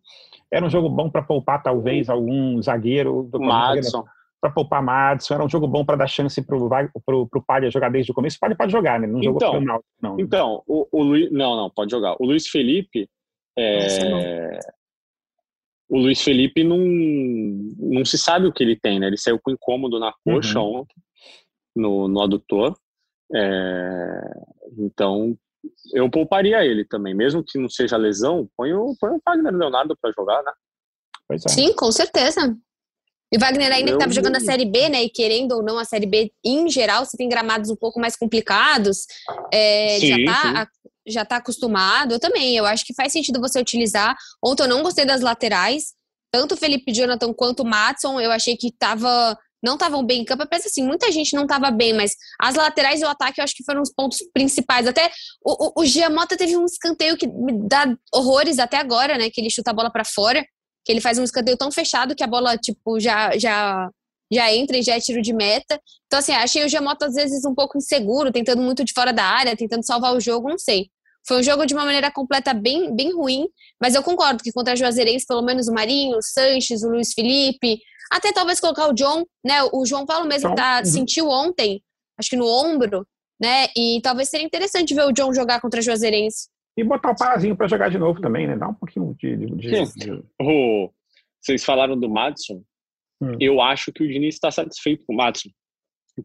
Era 0.50 0.64
um 0.64 0.70
jogo 0.70 0.88
bom 0.88 1.10
para 1.10 1.22
poupar 1.22 1.62
talvez 1.62 2.08
algum 2.08 2.60
zagueiro 2.62 3.28
do 3.30 3.38
Madison. 3.38 4.04
para 4.40 4.50
poupar 4.50 4.82
Madison. 4.82 5.34
Era 5.34 5.44
um 5.44 5.48
jogo 5.48 5.68
bom 5.68 5.84
para 5.84 5.96
dar 5.96 6.06
chance 6.06 6.40
pro, 6.42 6.68
pro 7.04 7.42
Palha 7.46 7.70
jogar 7.70 7.90
desde 7.90 8.10
o 8.10 8.14
começo. 8.14 8.36
O 8.36 8.40
Palha 8.40 8.56
pode 8.56 8.72
jogar, 8.72 8.98
né? 8.98 9.06
Não 9.06 9.22
jogou 9.22 9.36
Então, 9.36 9.60
mal, 9.60 9.84
não. 10.00 10.18
Então, 10.18 10.62
o, 10.66 10.86
o 10.90 11.02
Luiz. 11.02 11.30
Não, 11.30 11.56
não, 11.56 11.70
pode 11.70 11.90
jogar. 11.90 12.16
O 12.18 12.24
Luiz 12.24 12.48
Felipe. 12.48 13.08
é, 13.58 14.58
o 15.92 15.98
Luiz 15.98 16.22
Felipe 16.22 16.64
não, 16.64 16.78
não 16.78 18.02
se 18.02 18.16
sabe 18.16 18.46
o 18.46 18.52
que 18.52 18.62
ele 18.62 18.74
tem, 18.74 18.98
né? 18.98 19.08
Ele 19.08 19.18
saiu 19.18 19.38
com 19.38 19.50
incômodo 19.50 20.00
na 20.00 20.10
coxa 20.24 20.58
Uhum. 20.58 20.80
ontem, 20.80 20.96
no, 21.76 22.08
no 22.08 22.22
adutor. 22.22 22.74
É, 23.34 24.20
então, 24.78 25.36
eu 25.92 26.10
pouparia 26.10 26.64
ele 26.64 26.82
também, 26.82 27.14
mesmo 27.14 27.44
que 27.44 27.58
não 27.58 27.68
seja 27.68 27.98
lesão, 27.98 28.48
põe 28.56 28.72
o, 28.72 28.96
põe 28.98 29.10
o 29.10 29.20
Wagner 29.22 29.54
Leonardo 29.54 29.94
para 30.00 30.10
jogar, 30.16 30.42
né? 30.42 30.52
É. 31.30 31.48
Sim, 31.48 31.74
com 31.74 31.92
certeza. 31.92 32.56
E 33.30 33.38
Wagner 33.38 33.70
ainda 33.70 33.90
que 33.90 33.96
estava 33.96 34.12
jogando 34.12 34.36
a 34.36 34.40
Série 34.40 34.64
B, 34.64 34.88
né? 34.88 35.02
E 35.02 35.10
querendo 35.10 35.52
ou 35.52 35.62
não 35.62 35.78
a 35.78 35.84
Série 35.84 36.06
B 36.06 36.32
em 36.42 36.70
geral, 36.70 37.04
você 37.04 37.18
tem 37.18 37.28
gramados 37.28 37.68
um 37.68 37.76
pouco 37.76 38.00
mais 38.00 38.16
complicados, 38.16 39.06
é, 39.52 39.98
sim, 39.98 40.06
já 40.06 40.24
tá 40.24 40.68
já 41.06 41.24
tá 41.24 41.36
acostumado. 41.36 42.12
Eu 42.12 42.20
também, 42.20 42.56
eu 42.56 42.64
acho 42.64 42.84
que 42.84 42.94
faz 42.94 43.12
sentido 43.12 43.40
você 43.40 43.60
utilizar. 43.60 44.16
Ontem 44.44 44.64
eu 44.64 44.68
não 44.68 44.82
gostei 44.82 45.04
das 45.04 45.20
laterais, 45.20 45.94
tanto 46.32 46.54
o 46.54 46.56
Felipe 46.56 46.92
Jonathan 46.92 47.32
quanto 47.32 47.60
o 47.60 47.66
Matson, 47.66 48.20
eu 48.20 48.30
achei 48.30 48.56
que 48.56 48.72
tava 48.72 49.36
não 49.62 49.74
estavam 49.74 50.04
bem 50.04 50.22
em 50.22 50.24
campo, 50.24 50.42
apesar 50.42 50.66
assim, 50.66 50.84
muita 50.84 51.12
gente 51.12 51.36
não 51.36 51.44
estava 51.44 51.70
bem, 51.70 51.92
mas 51.92 52.16
as 52.40 52.56
laterais 52.56 53.00
e 53.00 53.04
o 53.04 53.08
ataque 53.08 53.40
eu 53.40 53.44
acho 53.44 53.54
que 53.54 53.64
foram 53.64 53.80
os 53.80 53.92
pontos 53.92 54.18
principais. 54.34 54.88
Até 54.88 55.08
o, 55.44 55.80
o, 55.80 55.82
o 55.82 55.84
Giamota 55.84 56.36
teve 56.36 56.56
um 56.56 56.64
escanteio 56.64 57.16
que 57.16 57.28
me 57.28 57.52
dá 57.68 57.86
horrores 58.12 58.58
até 58.58 58.76
agora, 58.76 59.16
né? 59.16 59.30
Que 59.30 59.40
ele 59.40 59.50
chuta 59.50 59.70
a 59.70 59.74
bola 59.74 59.90
para 59.90 60.04
fora, 60.04 60.44
que 60.84 60.90
ele 60.90 61.00
faz 61.00 61.16
um 61.16 61.22
escanteio 61.22 61.56
tão 61.56 61.70
fechado 61.70 62.16
que 62.16 62.24
a 62.24 62.26
bola, 62.26 62.58
tipo, 62.58 62.98
já, 62.98 63.38
já, 63.38 63.88
já 64.32 64.52
entra 64.52 64.78
e 64.78 64.82
já 64.82 64.96
é 64.96 65.00
tiro 65.00 65.20
de 65.20 65.32
meta. 65.32 65.80
Então, 66.06 66.18
assim, 66.18 66.32
achei 66.32 66.64
o 66.64 66.68
Giamota 66.68 67.06
às 67.06 67.14
vezes 67.14 67.44
um 67.44 67.54
pouco 67.54 67.76
inseguro, 67.76 68.32
tentando 68.32 68.62
muito 68.62 68.84
de 68.84 68.92
fora 68.92 69.12
da 69.12 69.24
área, 69.24 69.56
tentando 69.56 69.84
salvar 69.84 70.14
o 70.14 70.20
jogo, 70.20 70.48
não 70.48 70.58
sei. 70.58 70.88
Foi 71.26 71.38
um 71.38 71.42
jogo 71.42 71.66
de 71.66 71.74
uma 71.74 71.84
maneira 71.84 72.10
completa 72.10 72.52
bem, 72.52 72.94
bem 72.94 73.12
ruim, 73.12 73.46
mas 73.80 73.94
eu 73.94 74.02
concordo 74.02 74.42
que 74.42 74.52
contra 74.52 74.72
a 74.72 74.76
Juazeirense, 74.76 75.26
pelo 75.26 75.42
menos 75.42 75.68
o 75.68 75.72
Marinho, 75.72 76.16
o 76.16 76.22
Sanches, 76.22 76.82
o 76.82 76.88
Luiz 76.88 77.12
Felipe, 77.12 77.80
até 78.10 78.32
talvez 78.32 78.58
colocar 78.58 78.88
o 78.88 78.92
John, 78.92 79.24
né? 79.44 79.62
O 79.72 79.86
João 79.86 80.04
Paulo 80.04 80.26
mesmo 80.26 80.54
tá, 80.54 80.78
uhum. 80.78 80.84
sentiu 80.84 81.28
ontem, 81.28 81.80
acho 82.18 82.28
que 82.28 82.36
no 82.36 82.46
ombro, 82.46 83.06
né? 83.40 83.68
E 83.76 84.00
talvez 84.02 84.28
seria 84.28 84.46
interessante 84.46 84.94
ver 84.94 85.04
o 85.04 85.12
John 85.12 85.32
jogar 85.32 85.60
contra 85.60 85.78
a 85.80 85.82
Juazeirense. 85.82 86.48
E 86.76 86.82
botar 86.82 87.10
o 87.10 87.16
Parazinho 87.16 87.56
para 87.56 87.68
jogar 87.68 87.90
de 87.90 87.98
novo 87.98 88.20
também, 88.20 88.46
né? 88.46 88.56
Dá 88.56 88.68
um 88.68 88.74
pouquinho 88.74 89.14
de. 89.18 89.36
de, 89.36 89.46
de, 89.46 89.94
de... 89.94 90.24
Vocês 91.40 91.64
falaram 91.64 91.98
do 91.98 92.08
Madison. 92.08 92.62
Hum. 93.22 93.36
Eu 93.40 93.60
acho 93.60 93.92
que 93.92 94.02
o 94.02 94.08
Diniz 94.08 94.34
está 94.34 94.50
satisfeito 94.50 95.04
com 95.06 95.14
o 95.14 95.16
Madison. 95.16 95.50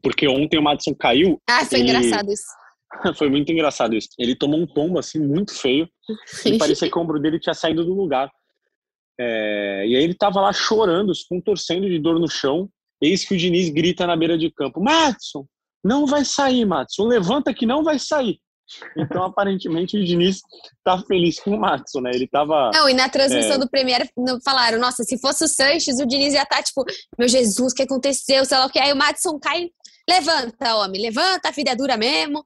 Porque 0.01 0.27
ontem 0.27 0.57
o 0.57 0.63
Madison 0.63 0.95
caiu. 0.95 1.39
Ah, 1.47 1.63
foi 1.63 1.79
ele... 1.79 1.89
engraçado 1.89 2.31
isso. 2.31 2.47
foi 3.15 3.29
muito 3.29 3.51
engraçado 3.51 3.95
isso. 3.95 4.09
Ele 4.17 4.35
tomou 4.35 4.59
um 4.59 4.65
tombo 4.65 4.97
assim 4.97 5.19
muito 5.19 5.53
feio. 5.53 5.87
E 6.45 6.57
parecia 6.57 6.89
que 6.89 6.97
o 6.97 7.01
ombro 7.01 7.19
dele 7.19 7.39
tinha 7.39 7.53
saído 7.53 7.85
do 7.85 7.93
lugar. 7.93 8.31
É, 9.19 9.85
e 9.87 9.95
aí 9.95 10.03
ele 10.03 10.13
tava 10.13 10.41
lá 10.41 10.53
chorando, 10.53 11.13
se 11.13 11.27
contorcendo 11.27 11.87
de 11.87 11.99
dor 11.99 12.19
no 12.19 12.29
chão. 12.29 12.69
Eis 13.01 13.23
que 13.23 13.35
o 13.35 13.37
Diniz 13.37 13.69
grita 13.69 14.07
na 14.07 14.15
beira 14.15 14.37
de 14.37 14.51
campo: 14.51 14.81
Matson, 14.81 15.45
não 15.83 16.05
vai 16.05 16.25
sair, 16.25 16.65
Matson, 16.65 17.05
levanta 17.05 17.53
que 17.53 17.65
não 17.65 17.83
vai 17.83 17.99
sair. 17.99 18.39
Então, 18.97 19.23
aparentemente, 19.23 19.97
o 19.97 20.03
Diniz 20.03 20.41
tá 20.83 20.97
feliz 21.07 21.39
com 21.39 21.51
o 21.51 21.59
Matson, 21.59 22.01
né? 22.01 22.11
Ele 22.13 22.27
tava. 22.27 22.71
Não, 22.73 22.89
e 22.89 22.93
na 22.93 23.09
transmissão 23.09 23.55
é... 23.55 23.59
do 23.59 23.69
Premier 23.69 24.07
falaram: 24.43 24.79
nossa, 24.79 25.03
se 25.03 25.19
fosse 25.19 25.43
o 25.43 25.47
Sanches, 25.47 25.99
o 25.99 26.05
Diniz 26.05 26.33
ia 26.33 26.43
estar 26.43 26.57
tá, 26.57 26.63
tipo, 26.63 26.83
meu 27.17 27.27
Jesus, 27.27 27.73
o 27.73 27.75
que 27.75 27.83
aconteceu? 27.83 28.45
Sei 28.45 28.57
lá 28.57 28.65
o 28.65 28.69
que. 28.69 28.79
Aí 28.79 28.91
o 28.91 28.97
Matson 28.97 29.39
cai, 29.39 29.69
levanta, 30.09 30.75
homem, 30.75 31.01
levanta, 31.01 31.49
a 31.49 31.51
vida 31.51 31.71
é 31.71 31.75
dura 31.75 31.97
mesmo. 31.97 32.45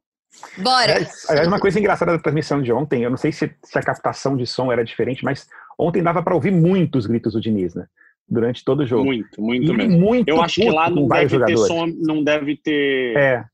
Bora! 0.57 1.05
Aliás, 1.27 1.47
uma 1.47 1.59
coisa 1.59 1.77
engraçada 1.77 2.13
da 2.13 2.19
transmissão 2.19 2.61
de 2.61 2.71
ontem, 2.71 3.03
eu 3.03 3.09
não 3.09 3.17
sei 3.17 3.33
se, 3.33 3.53
se 3.65 3.77
a 3.77 3.83
captação 3.83 4.37
de 4.37 4.47
som 4.47 4.71
era 4.71 4.83
diferente, 4.83 5.25
mas 5.25 5.45
Ontem 5.81 6.03
dava 6.03 6.21
para 6.21 6.35
ouvir 6.35 6.51
muito 6.51 6.99
os 6.99 7.07
gritos 7.07 7.33
do 7.33 7.41
Diniz, 7.41 7.73
né? 7.73 7.87
Durante 8.29 8.63
todo 8.63 8.81
o 8.81 8.85
jogo. 8.85 9.05
Muito, 9.05 9.41
muito 9.41 9.71
e 9.71 9.75
mesmo. 9.75 9.99
Muito 9.99 10.29
Eu 10.29 10.39
acho 10.39 10.61
que 10.61 10.69
lá 10.69 10.89
não 10.91 11.07
deve 11.07 11.43
ter 11.43 11.57
som, 11.57 11.87
não 11.87 12.23
deve 12.23 12.55
ter. 12.55 13.17
É. 13.17 13.45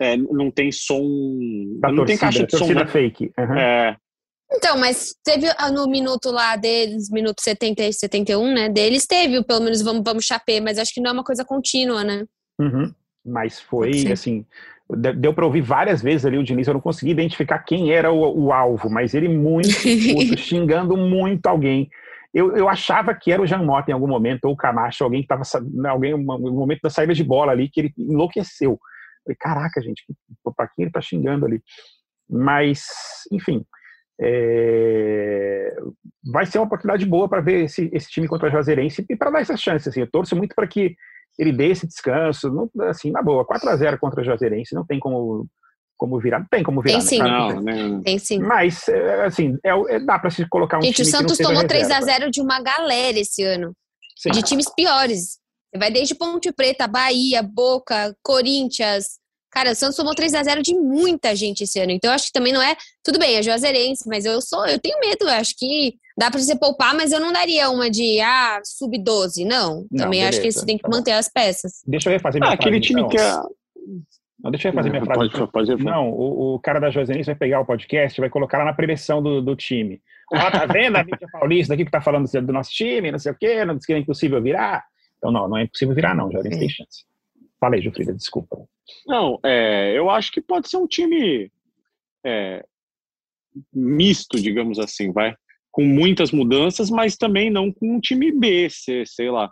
é 0.00 0.16
não 0.16 0.50
tem 0.50 0.70
som. 0.72 1.02
Da 1.80 1.88
não 1.88 1.96
torcida, 1.96 2.06
tem 2.06 2.18
caixa 2.18 2.46
de 2.46 2.56
som. 2.56 2.72
Né? 2.72 2.86
fake. 2.86 3.32
Uhum. 3.38 3.54
É. 3.54 3.96
Então, 4.50 4.78
mas 4.78 5.14
teve 5.22 5.46
ah, 5.58 5.70
no 5.70 5.86
minuto 5.86 6.30
lá 6.30 6.56
deles, 6.56 7.10
minuto 7.10 7.42
70 7.42 7.82
e 7.82 7.92
71, 7.92 8.54
né? 8.54 8.68
Deles 8.68 9.06
teve, 9.06 9.44
pelo 9.44 9.60
menos 9.60 9.82
vamos, 9.82 10.02
vamos 10.02 10.24
chapé, 10.24 10.58
mas 10.60 10.78
acho 10.78 10.92
que 10.92 11.00
não 11.00 11.10
é 11.10 11.12
uma 11.12 11.24
coisa 11.24 11.44
contínua, 11.44 12.02
né? 12.02 12.24
Uhum. 12.58 12.92
Mas 13.24 13.60
foi, 13.60 14.10
assim, 14.10 14.46
deu 15.16 15.34
para 15.34 15.44
ouvir 15.44 15.60
várias 15.60 16.02
vezes 16.02 16.24
ali 16.24 16.38
o 16.38 16.42
Diniz, 16.42 16.66
eu 16.66 16.74
não 16.74 16.80
consegui 16.80 17.10
identificar 17.10 17.58
quem 17.58 17.92
era 17.92 18.10
o, 18.10 18.46
o 18.46 18.52
alvo, 18.52 18.88
mas 18.88 19.12
ele 19.12 19.28
muito 19.28 19.68
puto, 20.14 20.38
xingando 20.38 20.96
muito 20.96 21.46
alguém. 21.46 21.90
Eu, 22.32 22.56
eu 22.56 22.68
achava 22.68 23.14
que 23.14 23.30
era 23.32 23.42
o 23.42 23.46
Jean 23.46 23.62
Mota 23.62 23.90
em 23.90 23.94
algum 23.94 24.06
momento, 24.06 24.44
ou 24.44 24.52
o 24.52 24.56
Camacho, 24.56 25.04
alguém 25.04 25.22
que 25.22 25.32
estava 25.32 25.42
alguém 25.90 26.12
no 26.12 26.52
momento 26.52 26.80
da 26.82 26.90
saída 26.90 27.14
de 27.14 27.24
bola 27.24 27.52
ali, 27.52 27.68
que 27.68 27.80
ele 27.80 27.92
enlouqueceu. 27.98 28.78
Falei, 29.28 29.36
caraca, 29.38 29.80
gente, 29.82 30.04
para 30.56 30.68
quem 30.68 30.84
ele 30.84 30.90
está 30.90 31.00
xingando 31.00 31.46
ali? 31.46 31.62
Mas, 32.28 32.82
enfim, 33.32 33.64
é... 34.20 35.76
vai 36.32 36.46
ser 36.46 36.58
uma 36.58 36.66
oportunidade 36.66 37.06
boa 37.06 37.28
para 37.28 37.40
ver 37.40 37.64
esse, 37.64 37.90
esse 37.92 38.08
time 38.08 38.28
contra 38.28 38.48
a 38.48 38.50
Juazeirense 38.50 39.04
e 39.08 39.16
para 39.16 39.30
dar 39.30 39.40
essa 39.40 39.56
chance. 39.56 39.88
Assim, 39.88 40.00
eu 40.00 40.10
torço 40.10 40.36
muito 40.36 40.54
para 40.54 40.66
que 40.66 40.96
ele 41.38 41.52
dê 41.52 41.68
esse 41.68 41.86
descanso, 41.86 42.50
não, 42.50 42.88
assim, 42.88 43.10
na 43.10 43.22
boa, 43.22 43.44
4 43.44 43.68
a 43.68 43.76
0 43.76 43.98
contra 43.98 44.20
o 44.20 44.24
Juazeirense, 44.24 44.74
não 44.74 44.84
tem 44.84 44.98
como 44.98 45.46
como 45.96 46.20
virar, 46.20 46.38
não 46.38 46.46
tem 46.48 46.62
como 46.62 46.80
virar. 46.80 46.98
Tem 46.98 47.06
sim, 47.06 47.18
né? 47.18 47.28
não, 47.28 47.60
né? 47.60 48.00
tem 48.04 48.18
sim. 48.20 48.38
Mas, 48.38 48.86
é, 48.88 49.24
assim, 49.24 49.58
é, 49.64 49.70
é, 49.96 49.98
dá 49.98 50.16
para 50.16 50.30
se 50.30 50.48
colocar 50.48 50.78
um 50.78 50.82
Gente, 50.82 50.94
time 50.94 51.08
o 51.08 51.10
Santos 51.10 51.36
tomou 51.36 51.66
3 51.66 51.90
a 51.90 52.00
0 52.00 52.30
de 52.30 52.40
uma 52.40 52.62
galera 52.62 53.18
esse 53.18 53.42
ano, 53.42 53.72
sim. 54.16 54.30
de 54.30 54.40
times 54.42 54.72
piores. 54.76 55.40
Vai 55.76 55.90
desde 55.90 56.14
Ponte 56.14 56.52
Preta, 56.52 56.86
Bahia, 56.86 57.42
Boca, 57.42 58.16
Corinthians, 58.22 59.18
Cara, 59.50 59.72
o 59.72 59.74
Santos 59.74 59.96
tomou 59.96 60.14
3 60.14 60.34
a 60.34 60.42
0 60.42 60.62
de 60.62 60.74
muita 60.74 61.34
gente 61.34 61.64
esse 61.64 61.80
ano. 61.80 61.90
Então, 61.90 62.10
eu 62.10 62.14
acho 62.14 62.26
que 62.26 62.32
também 62.32 62.52
não 62.52 62.62
é. 62.62 62.76
Tudo 63.02 63.18
bem, 63.18 63.36
é 63.36 63.42
Juazeirense, 63.42 64.06
mas 64.06 64.24
eu 64.24 64.40
sou, 64.42 64.66
eu 64.66 64.78
tenho 64.78 65.00
medo. 65.00 65.22
Eu 65.22 65.30
acho 65.30 65.54
que 65.56 65.94
dá 66.16 66.30
para 66.30 66.38
você 66.38 66.56
poupar, 66.56 66.94
mas 66.94 67.12
eu 67.12 67.20
não 67.20 67.32
daria 67.32 67.70
uma 67.70 67.90
de 67.90 68.20
ah, 68.20 68.60
sub-12. 68.62 69.46
Não. 69.46 69.86
não. 69.90 70.04
Também 70.04 70.20
beleza, 70.20 70.28
acho 70.28 70.40
que 70.42 70.52
você 70.52 70.66
tem 70.66 70.76
que 70.76 70.82
tá 70.82 70.90
manter 70.90 71.12
as 71.12 71.28
peças. 71.28 71.82
Deixa 71.86 72.08
eu 72.08 72.12
refazer 72.12 72.40
minha 72.40 72.52
ah, 72.52 72.56
frase, 72.56 72.68
aquele 72.68 72.80
time 72.80 73.00
então. 73.00 73.10
que 73.10 73.18
é. 73.18 73.32
Não, 74.40 74.50
deixa 74.50 74.68
eu 74.68 74.72
refazer 74.72 74.92
minha 74.92 75.04
frase. 75.04 75.30
Pode, 75.30 75.52
pode 75.52 75.84
não, 75.84 76.10
o, 76.10 76.54
o, 76.54 76.60
cara 76.60 76.78
da 76.78 76.90
Juazeirense 76.90 77.26
vai 77.26 77.36
pegar 77.36 77.60
o 77.60 77.66
podcast 77.66 78.20
e 78.20 78.22
vai 78.22 78.30
colocar 78.30 78.58
lá 78.58 78.66
na 78.66 78.74
prevenção 78.74 79.22
do, 79.22 79.40
do 79.40 79.56
time. 79.56 80.00
Ó, 80.30 80.50
tá 80.50 80.66
vendo 80.66 80.96
a 80.96 81.02
mídia 81.02 81.26
paulista 81.32 81.72
aqui 81.72 81.86
que 81.86 81.90
tá 81.90 82.02
falando 82.02 82.30
do 82.30 82.52
nosso 82.52 82.70
time, 82.70 83.10
não 83.10 83.18
sei 83.18 83.32
o 83.32 83.34
quê, 83.34 83.64
não 83.64 83.76
diz 83.76 83.86
que 83.86 83.94
é 83.94 83.98
impossível 83.98 84.42
virar. 84.42 84.84
Então, 85.18 85.30
não, 85.30 85.48
não 85.48 85.56
é 85.56 85.64
impossível 85.64 85.94
virar, 85.94 86.14
não. 86.14 86.30
Já 86.30 86.40
tem 86.40 86.68
chance. 86.68 87.04
Falei, 87.60 87.82
Jufrida, 87.82 88.14
desculpa. 88.14 88.56
Não, 89.06 89.38
é, 89.44 89.92
eu 89.96 90.08
acho 90.08 90.32
que 90.32 90.40
pode 90.40 90.68
ser 90.68 90.76
um 90.76 90.86
time 90.86 91.50
é, 92.24 92.64
misto, 93.72 94.40
digamos 94.40 94.78
assim, 94.78 95.12
vai, 95.12 95.34
com 95.70 95.84
muitas 95.84 96.30
mudanças, 96.30 96.90
mas 96.90 97.16
também 97.16 97.50
não 97.50 97.72
com 97.72 97.96
um 97.96 98.00
time 98.00 98.32
B, 98.32 98.68
sei, 98.70 99.04
sei 99.06 99.30
lá. 99.30 99.50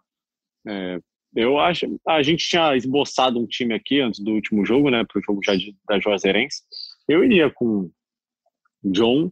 É, 0.67 0.99
eu 1.35 1.59
acho, 1.59 1.87
a 2.07 2.23
gente 2.23 2.49
tinha 2.49 2.77
esboçado 2.77 3.39
um 3.39 3.47
time 3.47 3.75
aqui 3.75 4.01
antes 4.01 4.21
do 4.21 4.33
último 4.33 4.65
jogo, 4.65 4.91
né, 4.91 5.05
para 5.05 5.19
o 5.19 5.23
jogo 5.23 5.41
já 5.45 5.55
de, 5.55 5.77
da 5.89 5.99
Juazeirense. 5.99 6.63
Eu 7.09 7.23
iria 7.25 7.51
com 7.51 7.91
John, 8.83 9.31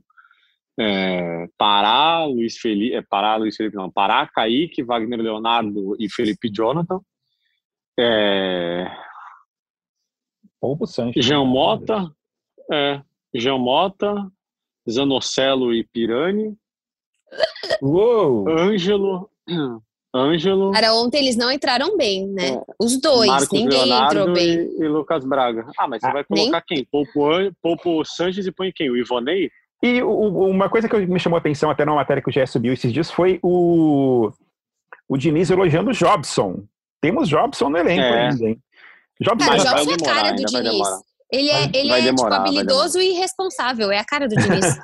é, 0.79 1.49
Pará, 1.57 2.25
Luiz 2.25 2.57
Felipe, 2.59 2.97
é, 2.97 3.03
Pará, 3.03 3.37
Luiz 3.37 3.57
Felipe 3.57 3.77
não, 3.77 3.91
Pará, 3.91 4.27
Kaique, 4.27 4.83
Wagner 4.83 5.21
Leonardo 5.21 5.97
e 5.99 6.09
Felipe 6.11 6.51
Jonathan. 6.51 7.01
É, 7.99 8.91
Pouco 10.61 10.87
Sanches. 10.87 11.25
Jean 11.25 11.45
Mota, 11.45 12.11
é, 12.73 13.01
Jean 13.35 13.59
Mota, 13.59 14.15
Zanocelo 14.91 15.75
e 15.75 15.85
Pirani. 15.85 16.57
Uou! 17.83 18.49
Ângelo. 18.49 19.31
Ângelo. 20.15 20.73
Cara, 20.73 20.95
ontem 20.95 21.19
eles 21.19 21.37
não 21.37 21.51
entraram 21.51 21.97
bem, 21.97 22.27
né? 22.29 22.55
É. 22.55 22.63
Os 22.79 23.01
dois, 23.01 23.29
Marcos 23.29 23.53
ninguém 23.53 23.85
Leonardo 23.85 24.21
entrou 24.21 24.35
bem. 24.35 24.59
E, 24.59 24.85
e, 24.85 24.89
Lucas 24.89 25.25
Braga. 25.25 25.67
Ah, 25.77 25.87
mas 25.87 26.01
você 26.01 26.07
ah, 26.07 26.13
vai 26.13 26.25
colocar 26.25 26.65
nem... 26.71 26.79
quem? 26.79 26.85
Poupo, 26.91 27.29
Poupo 27.61 28.05
Sanches 28.05 28.47
e 28.47 28.53
põe 28.53 28.73
quem? 28.73 28.91
O 28.91 28.97
Ivonei? 28.97 29.51
E 29.85 30.03
o, 30.03 30.49
uma 30.49 30.70
coisa 30.70 30.88
que 30.88 30.97
me 31.07 31.20
chamou 31.20 31.37
a 31.37 31.40
atenção 31.40 31.68
até 31.68 31.85
na 31.85 31.94
matéria 31.94 32.23
que 32.23 32.31
o 32.31 32.33
GE 32.33 32.47
subiu 32.47 32.73
esses 32.73 32.90
dias 32.90 33.11
foi 33.11 33.38
o, 33.42 34.33
o 35.07 35.18
Diniz 35.18 35.51
elogiando 35.51 35.90
o 35.90 35.92
Jobson. 35.92 36.64
Temos 37.03 37.29
Jobson 37.29 37.68
no 37.68 37.77
elenco 37.77 38.01
é. 38.01 38.29
ainda, 38.29 38.44
hein? 38.47 38.59
Jobson, 39.20 39.47
cara, 39.47 39.62
Jobson 39.62 39.90
é 39.90 39.94
a 39.94 40.14
cara 40.14 40.33
do 40.33 40.44
Diniz. 40.47 40.88
Ele 41.31 41.51
é, 41.51 41.70
ele 41.75 41.92
é 41.92 42.03
tipo, 42.03 42.25
habilidoso 42.25 42.99
e 42.99 43.11
irresponsável. 43.11 43.90
É 43.90 43.99
a 43.99 44.05
cara 44.07 44.27
do 44.27 44.35
Diniz. 44.35 44.81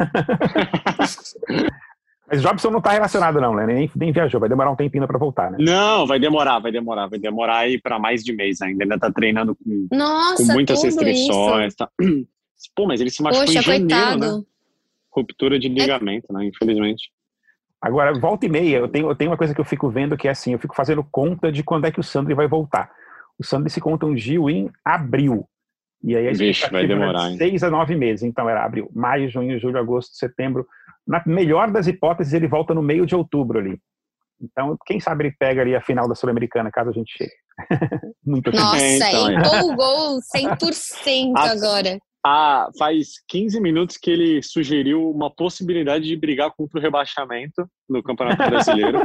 Mas 2.31 2.43
Jobson 2.43 2.71
não 2.71 2.79
está 2.79 2.91
relacionado, 2.91 3.41
não, 3.41 3.55
né? 3.55 3.65
Nem, 3.67 3.91
nem 3.97 4.13
viajou, 4.13 4.39
vai 4.39 4.51
demorar 4.51 4.71
um 4.71 4.77
tempinho 4.77 5.07
para 5.07 5.19
voltar, 5.19 5.51
né? 5.51 5.57
Não, 5.59 6.07
vai 6.07 6.21
demorar, 6.21 6.59
vai 6.59 6.71
demorar, 6.71 7.07
vai 7.07 7.19
demorar 7.19 7.57
aí 7.57 7.81
para 7.81 7.99
mais 7.99 8.23
de 8.23 8.35
mês 8.35 8.61
ainda. 8.61 8.85
Ainda 8.85 8.99
tá 8.99 9.11
treinando 9.11 9.57
com, 9.57 9.89
Nossa, 9.91 10.47
com 10.47 10.53
muitas 10.53 10.83
restrições. 10.83 11.75
Tá... 11.75 11.89
Pô, 12.77 12.87
mas 12.87 13.01
ele 13.01 13.11
se 13.11 13.23
machucou 13.23 13.47
Poxa, 13.47 13.59
em 13.59 13.63
janeiro, 13.63 13.87
né? 13.87 13.97
coitado. 13.97 14.39
né? 14.39 14.45
Ruptura 15.13 15.59
de 15.59 15.69
ligamento, 15.69 16.27
é... 16.31 16.33
né? 16.35 16.45
Infelizmente. 16.47 17.11
Agora, 17.81 18.13
volta 18.13 18.45
e 18.45 18.49
meia, 18.49 18.77
eu 18.77 18.89
tenho, 18.89 19.09
eu 19.09 19.15
tenho 19.15 19.31
uma 19.31 19.37
coisa 19.39 19.55
que 19.55 19.61
eu 19.61 19.65
fico 19.65 19.89
vendo 19.89 20.17
que 20.17 20.29
é 20.29 20.31
assim, 20.31 20.53
eu 20.53 20.59
fico 20.59 20.77
fazendo 20.77 21.03
conta 21.03 21.51
de 21.51 21.63
quando 21.63 21.87
é 21.87 21.91
que 21.91 22.01
o 22.01 22.03
Sandri 22.03 22.35
vai 22.35 22.47
voltar. 22.47 22.91
O 23.39 23.45
Sandri 23.45 23.71
se 23.71 23.81
contundiu 23.81 24.51
em 24.51 24.71
abril. 24.85 25.49
E 26.03 26.15
aí 26.15 26.29
a 26.29 26.33
Vixe, 26.33 26.71
vai 26.71 26.87
demorar, 26.87 27.31
hein? 27.31 27.39
seis 27.39 27.63
a 27.63 27.71
nove 27.71 27.97
meses. 27.97 28.23
Então 28.23 28.49
era 28.49 28.65
abril, 28.65 28.91
maio, 28.95 29.31
junho, 29.31 29.59
julho, 29.59 29.79
agosto, 29.79 30.15
setembro. 30.15 30.67
Na 31.07 31.23
melhor 31.27 31.71
das 31.71 31.87
hipóteses, 31.87 32.35
ele 32.35 32.47
volta 32.47 32.75
no 32.75 32.83
meio 32.83 33.07
de 33.07 33.15
outubro 33.15 33.59
ali. 33.59 33.81
Então, 34.41 34.77
quem 34.87 34.99
sabe 34.99 35.25
ele 35.25 35.37
pega 35.39 35.61
ali 35.61 35.75
a 35.75 35.83
final 35.83 36.09
da 36.09 36.15
Sul-Americana, 36.15 36.71
caso 36.71 36.91
a 36.91 36.93
gente 36.93 37.13
chegue. 37.17 37.33
Muito 38.25 38.51
Nossa, 38.51 38.79
então, 38.79 39.31
empolgou 39.31 40.19
100% 40.35 41.33
agora. 41.37 41.99
Ah, 42.25 42.69
faz 42.79 43.13
15 43.29 43.59
minutos 43.61 43.97
que 43.97 44.11
ele 44.11 44.43
sugeriu 44.43 45.11
uma 45.11 45.35
possibilidade 45.35 46.05
de 46.05 46.15
brigar 46.15 46.51
contra 46.55 46.79
o 46.79 46.83
rebaixamento 46.83 47.67
no 47.89 48.03
Campeonato 48.03 48.37
Brasileiro. 48.49 48.99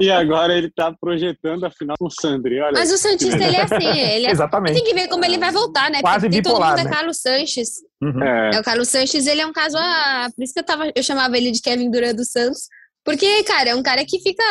e, 0.00 0.06
e, 0.06 0.10
agora 0.10 0.52
ele 0.52 0.66
está 0.66 0.92
projetando 0.92 1.64
a 1.64 1.70
final 1.70 1.96
com 1.96 2.06
o 2.06 2.10
Sandri. 2.10 2.60
Olha 2.60 2.72
Mas 2.72 2.90
o 2.90 2.98
Santista, 2.98 3.44
ele 3.44 3.56
é 3.56 3.62
assim. 3.62 3.86
Ele 3.86 4.26
é... 4.26 4.30
Exatamente. 4.32 4.74
Tem 4.74 4.84
que 4.84 4.94
ver 4.94 5.06
como 5.06 5.24
ele 5.24 5.38
vai 5.38 5.52
voltar, 5.52 5.90
né? 5.90 6.00
Quase 6.00 6.26
Porque 6.26 6.42
bipolar, 6.42 6.70
todo 6.70 6.78
mundo 6.78 6.84
né? 6.84 6.90
é 6.90 6.98
Carlos 6.98 7.20
Sanches. 7.20 7.68
Uhum. 8.02 8.22
É, 8.22 8.56
É, 8.56 8.60
o 8.60 8.64
Carlos 8.64 8.88
Sanches, 8.88 9.26
ele 9.28 9.40
é 9.40 9.46
um 9.46 9.52
caso... 9.52 9.76
Ah, 9.78 10.28
por 10.34 10.42
isso 10.42 10.52
que 10.52 10.58
eu, 10.58 10.64
tava, 10.64 10.90
eu 10.94 11.02
chamava 11.04 11.36
ele 11.36 11.52
de 11.52 11.62
Kevin 11.62 11.88
Durant 11.88 12.16
dos 12.16 12.32
Santos. 12.32 12.66
Porque, 13.04 13.44
cara, 13.44 13.70
é 13.70 13.74
um 13.74 13.82
cara 13.82 14.04
que 14.04 14.20
fica 14.20 14.42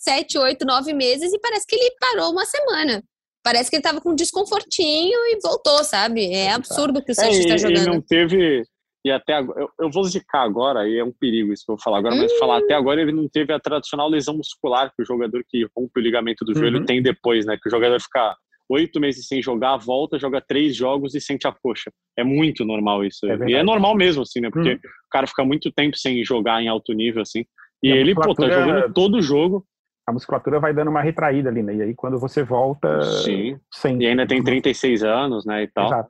sete, 0.00 0.38
oito, 0.38 0.64
nove 0.64 0.92
meses 0.92 1.32
e 1.32 1.40
parece 1.40 1.66
que 1.66 1.74
ele 1.74 1.94
parou 2.00 2.30
uma 2.30 2.44
semana. 2.44 3.02
Parece 3.42 3.70
que 3.70 3.76
ele 3.76 3.82
tava 3.82 4.00
com 4.00 4.10
um 4.10 4.14
desconfortinho 4.14 5.18
e 5.28 5.38
voltou, 5.42 5.82
sabe? 5.84 6.32
É 6.32 6.52
absurdo 6.52 6.98
o 6.98 7.04
que 7.04 7.10
o 7.10 7.12
é, 7.12 7.14
Sanches 7.14 7.44
e, 7.44 7.48
tá 7.48 7.54
e 7.54 7.58
jogando. 7.58 7.86
não 7.86 8.00
teve. 8.00 8.62
E 9.02 9.10
até 9.10 9.32
agora, 9.32 9.60
eu, 9.62 9.68
eu 9.80 9.90
vou 9.90 10.04
zicar 10.04 10.42
agora, 10.42 10.86
e 10.86 10.98
é 10.98 11.02
um 11.04 11.10
perigo 11.12 11.52
isso 11.54 11.64
que 11.64 11.70
eu 11.72 11.76
vou 11.76 11.82
falar 11.82 11.98
agora, 11.98 12.14
mas 12.16 12.36
falar 12.36 12.58
até 12.58 12.74
agora 12.74 13.00
ele 13.00 13.12
não 13.12 13.26
teve 13.30 13.50
a 13.50 13.58
tradicional 13.58 14.10
lesão 14.10 14.36
muscular 14.36 14.92
que 14.94 15.02
o 15.02 15.06
jogador 15.06 15.42
que 15.48 15.66
rompe 15.74 15.98
o 15.98 16.02
ligamento 16.02 16.44
do 16.44 16.54
joelho 16.54 16.80
Uhum. 16.80 16.84
tem 16.84 17.02
depois, 17.02 17.46
né? 17.46 17.56
Que 17.56 17.66
o 17.68 17.70
jogador 17.70 17.98
fica 17.98 18.36
oito 18.68 19.00
meses 19.00 19.26
sem 19.26 19.42
jogar, 19.42 19.78
volta, 19.78 20.18
joga 20.18 20.38
três 20.46 20.76
jogos 20.76 21.14
e 21.14 21.20
sente 21.20 21.46
a 21.48 21.52
coxa. 21.52 21.90
É 22.16 22.22
muito 22.22 22.62
normal 22.62 23.02
isso. 23.02 23.26
É 23.26 23.48
e 23.48 23.54
é 23.54 23.62
normal 23.62 23.96
mesmo, 23.96 24.22
assim, 24.22 24.40
né? 24.40 24.50
Porque 24.50 24.68
Uhum. 24.72 24.76
o 24.76 25.10
cara 25.10 25.26
fica 25.26 25.44
muito 25.46 25.72
tempo 25.72 25.96
sem 25.96 26.22
jogar 26.22 26.62
em 26.62 26.68
alto 26.68 26.92
nível, 26.92 27.22
assim. 27.22 27.46
E, 27.82 27.88
E 27.88 27.92
ele, 27.92 28.14
pô, 28.14 28.34
tá 28.34 28.50
jogando 28.50 28.92
todo 28.92 29.22
jogo. 29.22 29.64
A 30.10 30.12
musculatura 30.12 30.58
vai 30.58 30.74
dando 30.74 30.90
uma 30.90 31.00
retraída 31.00 31.48
ali, 31.48 31.62
né? 31.62 31.74
E 31.76 31.82
aí 31.82 31.94
quando 31.94 32.18
você 32.18 32.42
volta, 32.42 33.00
Sim. 33.22 33.58
sem. 33.72 34.02
E 34.02 34.06
ainda 34.06 34.26
tem 34.26 34.42
36 34.42 35.04
anos, 35.04 35.46
né? 35.46 35.62
E 35.62 35.68
tal. 35.68 35.86
Exato. 35.86 36.08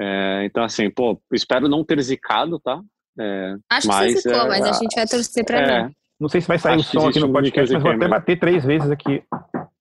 É, 0.00 0.44
então, 0.44 0.62
assim, 0.62 0.88
pô, 0.90 1.20
espero 1.32 1.68
não 1.68 1.84
ter 1.84 2.00
zicado, 2.00 2.60
tá? 2.60 2.80
É, 3.18 3.56
Acho 3.70 3.88
mas, 3.88 4.14
que 4.14 4.20
você 4.20 4.28
ficou, 4.28 4.46
é, 4.46 4.48
mas 4.48 4.64
a 4.64 4.72
gente 4.74 4.94
vai 4.94 5.06
torcer 5.06 5.44
pra 5.44 5.58
é, 5.58 5.82
não. 5.82 5.90
Não 6.20 6.28
sei 6.28 6.40
se 6.40 6.48
vai 6.48 6.58
sair 6.58 6.74
Acho 6.74 6.96
o 6.96 7.00
som 7.00 7.08
aqui 7.08 7.18
no 7.18 7.32
podcast, 7.32 7.72
mas 7.72 7.82
vou 7.82 7.90
até 7.90 7.98
microziquêmio. 7.98 8.08
bater 8.08 8.38
três 8.38 8.64
vezes 8.64 8.90
aqui 8.90 9.22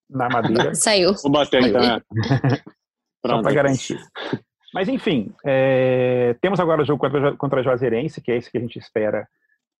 na 0.10 0.28
madeira, 0.28 0.74
Saiu. 0.76 1.14
Vou 1.22 1.32
bater 1.32 1.62
então. 1.64 1.82
é. 1.84 2.02
só 3.28 3.42
para 3.42 3.54
garantir. 3.54 4.00
Mas 4.74 4.90
enfim, 4.90 5.32
é, 5.46 6.36
temos 6.42 6.60
agora 6.60 6.82
o 6.82 6.86
jogo 6.86 7.00
contra, 7.00 7.38
contra 7.38 7.60
a 7.60 7.64
Juazeirense, 7.64 8.22
que 8.22 8.32
é 8.32 8.38
esse 8.38 8.50
que 8.50 8.58
a 8.58 8.62
gente 8.62 8.80
espera 8.80 9.28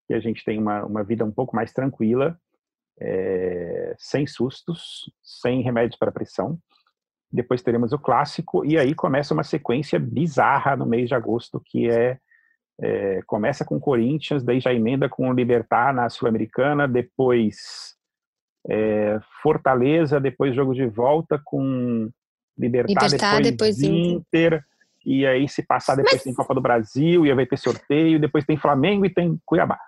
que 0.06 0.14
a 0.14 0.20
gente 0.20 0.44
tenha 0.44 0.60
uma, 0.60 0.84
uma 0.84 1.02
vida 1.02 1.24
um 1.24 1.32
pouco 1.32 1.56
mais 1.56 1.72
tranquila, 1.72 2.38
é, 3.00 3.94
sem 3.98 4.26
sustos, 4.26 5.10
sem 5.22 5.62
remédios 5.62 5.98
para 5.98 6.12
pressão. 6.12 6.58
Depois 7.30 7.62
teremos 7.62 7.92
o 7.92 7.98
clássico, 7.98 8.64
e 8.64 8.78
aí 8.78 8.94
começa 8.94 9.34
uma 9.34 9.42
sequência 9.42 9.98
bizarra 9.98 10.76
no 10.76 10.86
mês 10.86 11.08
de 11.08 11.14
agosto, 11.14 11.60
que 11.64 11.90
é, 11.90 12.18
é 12.80 13.20
começa 13.26 13.64
com 13.64 13.80
Corinthians, 13.80 14.42
daí 14.44 14.60
já 14.60 14.72
emenda 14.72 15.08
com 15.08 15.28
o 15.28 15.32
Libertar 15.32 15.92
na 15.92 16.08
Sul-Americana, 16.08 16.86
depois 16.86 17.94
é, 18.68 19.18
Fortaleza, 19.42 20.20
depois 20.20 20.54
jogo 20.54 20.72
de 20.74 20.86
volta 20.86 21.40
com 21.44 22.10
Libertar, 22.58 23.04
Libertar, 23.04 23.42
depois, 23.42 23.76
depois 23.76 23.82
Inter. 23.82 24.14
Inter, 24.54 24.64
e 25.04 25.26
aí 25.26 25.48
se 25.48 25.62
passar 25.62 25.96
depois 25.96 26.22
tem 26.22 26.32
Copa 26.34 26.54
do 26.54 26.60
Brasil, 26.60 27.26
e 27.26 27.30
aí 27.30 27.36
vai 27.36 27.46
ter 27.46 27.58
sorteio, 27.58 28.20
depois 28.20 28.44
tem 28.44 28.56
Flamengo 28.56 29.04
e 29.04 29.12
tem 29.12 29.38
Cuiabá. 29.44 29.78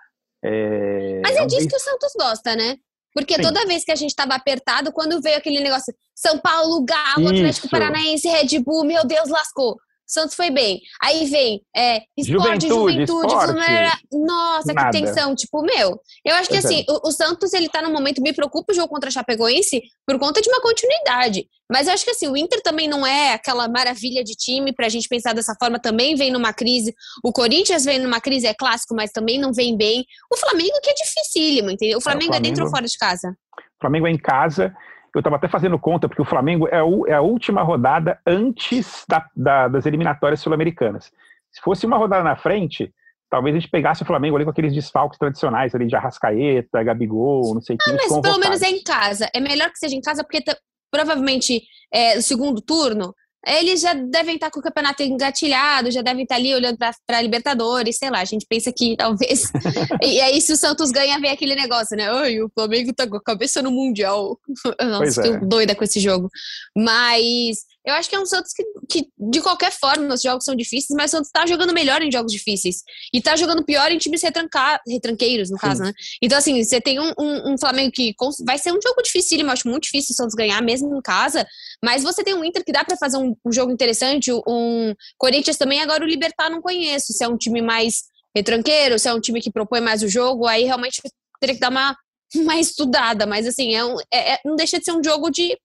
É, 0.43 1.19
Mas 1.23 1.35
é 1.35 1.39
é 1.39 1.43
um 1.43 1.47
disso 1.47 1.61
mês- 1.61 1.71
que 1.71 1.75
o 1.75 1.79
Santos 1.79 2.13
gosta, 2.17 2.55
né? 2.55 2.77
Porque 3.13 3.35
Sim. 3.35 3.41
toda 3.41 3.65
vez 3.65 3.83
que 3.83 3.91
a 3.91 3.95
gente 3.95 4.15
tava 4.15 4.35
apertado, 4.35 4.91
quando 4.91 5.21
veio 5.21 5.37
aquele 5.37 5.59
negócio, 5.59 5.93
São 6.15 6.37
Paulo, 6.37 6.83
Galo, 6.85 7.27
Atlético 7.27 7.65
Isso. 7.65 7.69
Paranaense, 7.69 8.27
Red 8.27 8.59
Bull, 8.59 8.85
meu 8.85 9.05
Deus, 9.05 9.29
lascou. 9.29 9.77
Santos 10.09 10.35
foi 10.35 10.49
bem. 10.49 10.81
Aí 11.03 11.25
vem 11.25 11.61
é, 11.75 12.01
esporte, 12.17 12.67
Juventude, 12.67 12.67
juventude, 13.05 13.27
esporte. 13.27 13.97
Nossa, 14.11 14.73
Nada. 14.73 14.89
que 14.89 15.05
tensão. 15.05 15.35
Tipo, 15.35 15.61
meu, 15.61 15.99
eu 16.25 16.35
acho 16.35 16.49
que 16.49 16.55
é. 16.55 16.59
assim, 16.59 16.83
o, 16.89 17.07
o 17.09 17.11
Santos, 17.11 17.53
ele 17.53 17.69
tá 17.69 17.81
no 17.81 17.91
momento, 17.91 18.21
me 18.21 18.33
preocupa 18.33 18.71
o 18.73 18.75
jogo 18.75 18.87
contra 18.89 19.09
a 19.09 19.11
Chapecoense 19.11 19.81
por 20.07 20.17
conta 20.19 20.41
de 20.41 20.49
uma 20.49 20.61
continuidade. 20.61 21.47
Mas 21.71 21.87
eu 21.87 21.93
acho 21.93 22.03
que 22.03 22.09
assim, 22.11 22.27
o 22.27 22.35
Inter 22.35 22.59
também 22.63 22.87
não 22.87 23.05
é 23.05 23.33
aquela 23.33 23.67
maravilha 23.67 24.23
de 24.23 24.33
time 24.33 24.73
pra 24.73 24.89
gente 24.89 25.07
pensar 25.07 25.33
dessa 25.33 25.53
forma, 25.59 25.77
também 25.79 26.15
vem 26.15 26.31
numa 26.31 26.51
crise. 26.51 26.95
O 27.23 27.31
Corinthians 27.31 27.85
vem 27.85 27.99
numa 27.99 28.19
crise, 28.19 28.47
é 28.47 28.53
clássico, 28.55 28.95
mas 28.95 29.11
também 29.11 29.39
não 29.39 29.53
vem 29.53 29.77
bem. 29.77 30.03
O 30.33 30.37
Flamengo 30.37 30.79
que 30.81 30.89
é 30.89 30.93
dificílimo, 30.95 31.69
entendeu? 31.69 31.99
O 31.99 32.01
Flamengo 32.01 32.33
é, 32.33 32.39
dentro 32.39 32.63
ou 32.63 32.69
Flamengo- 32.69 32.75
fora 32.75 32.87
de 32.87 32.97
casa? 32.97 33.37
O 33.77 33.81
Flamengo 33.81 34.07
é 34.07 34.11
em 34.11 34.17
casa. 34.17 34.73
Eu 35.13 35.19
estava 35.19 35.35
até 35.37 35.47
fazendo 35.47 35.77
conta, 35.79 36.07
porque 36.07 36.21
o 36.21 36.25
Flamengo 36.25 36.67
é, 36.69 36.81
o- 36.83 37.07
é 37.07 37.13
a 37.13 37.21
última 37.21 37.61
rodada 37.63 38.19
antes 38.25 39.03
da- 39.07 39.27
da- 39.35 39.67
das 39.67 39.85
eliminatórias 39.85 40.39
sul-americanas. 40.39 41.11
Se 41.51 41.61
fosse 41.61 41.85
uma 41.85 41.97
rodada 41.97 42.23
na 42.23 42.35
frente, 42.35 42.93
talvez 43.29 43.55
a 43.55 43.59
gente 43.59 43.69
pegasse 43.71 44.03
o 44.03 44.05
Flamengo 44.05 44.35
ali 44.35 44.45
com 44.45 44.51
aqueles 44.51 44.73
desfalques 44.73 45.17
tradicionais 45.17 45.73
ali 45.73 45.87
de 45.87 45.95
Arrascaeta, 45.95 46.83
Gabigol, 46.83 47.53
não 47.55 47.61
sei 47.61 47.75
quem. 47.77 47.93
Ah, 47.93 47.97
Mas 47.97 48.21
pelo 48.21 48.37
menos 48.39 48.61
é 48.61 48.69
em 48.69 48.83
casa. 48.83 49.27
É 49.33 49.39
melhor 49.39 49.69
que 49.71 49.79
seja 49.79 49.95
em 49.95 50.01
casa, 50.01 50.23
porque 50.23 50.43
provavelmente 50.91 51.61
é, 51.93 52.17
o 52.17 52.21
segundo 52.21 52.61
turno, 52.61 53.13
eles 53.45 53.81
já 53.81 53.93
devem 53.93 54.35
estar 54.35 54.51
com 54.51 54.59
o 54.59 54.63
campeonato 54.63 55.01
engatilhado, 55.01 55.91
já 55.91 56.01
devem 56.01 56.23
estar 56.23 56.35
ali 56.35 56.53
olhando 56.53 56.77
para 56.77 57.21
Libertadores, 57.21 57.97
sei 57.97 58.09
lá. 58.09 58.19
A 58.19 58.25
gente 58.25 58.45
pensa 58.47 58.71
que 58.71 58.95
talvez. 58.97 59.43
e 60.03 60.19
aí, 60.19 60.41
se 60.41 60.51
o 60.53 60.57
Santos 60.57 60.91
ganha, 60.91 61.19
vem 61.19 61.31
aquele 61.31 61.55
negócio, 61.55 61.95
né? 61.95 62.09
Ai, 62.09 62.41
o 62.41 62.49
Flamengo 62.53 62.93
tá 62.93 63.07
com 63.07 63.15
a 63.15 63.23
cabeça 63.23 63.61
no 63.61 63.71
Mundial. 63.71 64.37
Pois 64.79 65.15
Nossa, 65.17 65.21
é. 65.21 65.39
tô 65.39 65.45
doida 65.45 65.75
com 65.75 65.83
esse 65.83 65.99
jogo. 65.99 66.29
Mas 66.75 67.59
eu 67.85 67.93
acho 67.93 68.09
que 68.09 68.15
é 68.15 68.19
um 68.19 68.25
Santos 68.25 68.51
que, 68.53 68.63
que, 68.89 69.07
de 69.17 69.41
qualquer 69.41 69.71
forma, 69.71 70.13
os 70.13 70.21
jogos 70.21 70.43
são 70.43 70.55
difíceis, 70.55 70.95
mas 70.95 71.11
o 71.11 71.17
Santos 71.17 71.31
tá 71.31 71.45
jogando 71.45 71.73
melhor 71.73 72.01
em 72.01 72.11
jogos 72.11 72.31
difíceis. 72.31 72.83
E 73.13 73.21
tá 73.21 73.35
jogando 73.35 73.63
pior 73.63 73.91
em 73.91 73.97
times 73.97 74.21
retranca, 74.21 74.79
retranqueiros, 74.87 75.49
no 75.49 75.57
Sim. 75.57 75.61
caso, 75.61 75.83
né? 75.83 75.93
Então, 76.21 76.37
assim, 76.37 76.61
você 76.63 76.81
tem 76.81 76.99
um, 76.99 77.13
um, 77.17 77.53
um 77.53 77.57
Flamengo 77.57 77.91
que 77.91 78.13
vai 78.45 78.57
ser 78.57 78.71
um 78.71 78.81
jogo 78.81 79.01
difícil, 79.01 79.39
eu 79.39 79.49
acho 79.49 79.67
muito 79.67 79.83
difícil 79.83 80.13
o 80.13 80.15
Santos 80.15 80.35
ganhar, 80.35 80.61
mesmo 80.61 80.95
em 80.95 81.01
casa. 81.01 81.47
Mas 81.83 82.03
você 82.03 82.23
tem 82.23 82.33
um 82.33 82.43
Inter 82.43 82.63
que 82.65 82.71
dá 82.71 82.83
pra 82.83 82.97
fazer 82.97 83.17
um, 83.17 83.35
um 83.45 83.51
jogo 83.51 83.71
interessante, 83.71 84.31
um 84.31 84.93
Corinthians 85.17 85.57
também. 85.57 85.81
Agora 85.81 86.03
o 86.03 86.07
Libertar 86.07 86.49
não 86.49 86.61
conheço. 86.61 87.13
Se 87.13 87.23
é 87.23 87.27
um 87.27 87.37
time 87.37 87.61
mais 87.61 88.03
retranqueiro, 88.35 88.99
se 88.99 89.07
é 89.07 89.13
um 89.13 89.21
time 89.21 89.41
que 89.41 89.51
propõe 89.51 89.81
mais 89.81 90.03
o 90.03 90.07
jogo, 90.07 90.45
aí 90.45 90.65
realmente 90.65 91.01
teria 91.39 91.55
que 91.55 91.61
dar 91.61 91.71
uma, 91.71 91.95
uma 92.35 92.59
estudada. 92.59 93.25
Mas, 93.25 93.47
assim, 93.47 93.73
é 93.73 93.85
um, 93.85 93.95
é- 94.11 94.33
é- 94.33 94.39
não 94.43 94.55
deixa 94.55 94.77
de 94.77 94.85
ser 94.85 94.91
um 94.91 95.03
jogo 95.03 95.29
de 95.29 95.57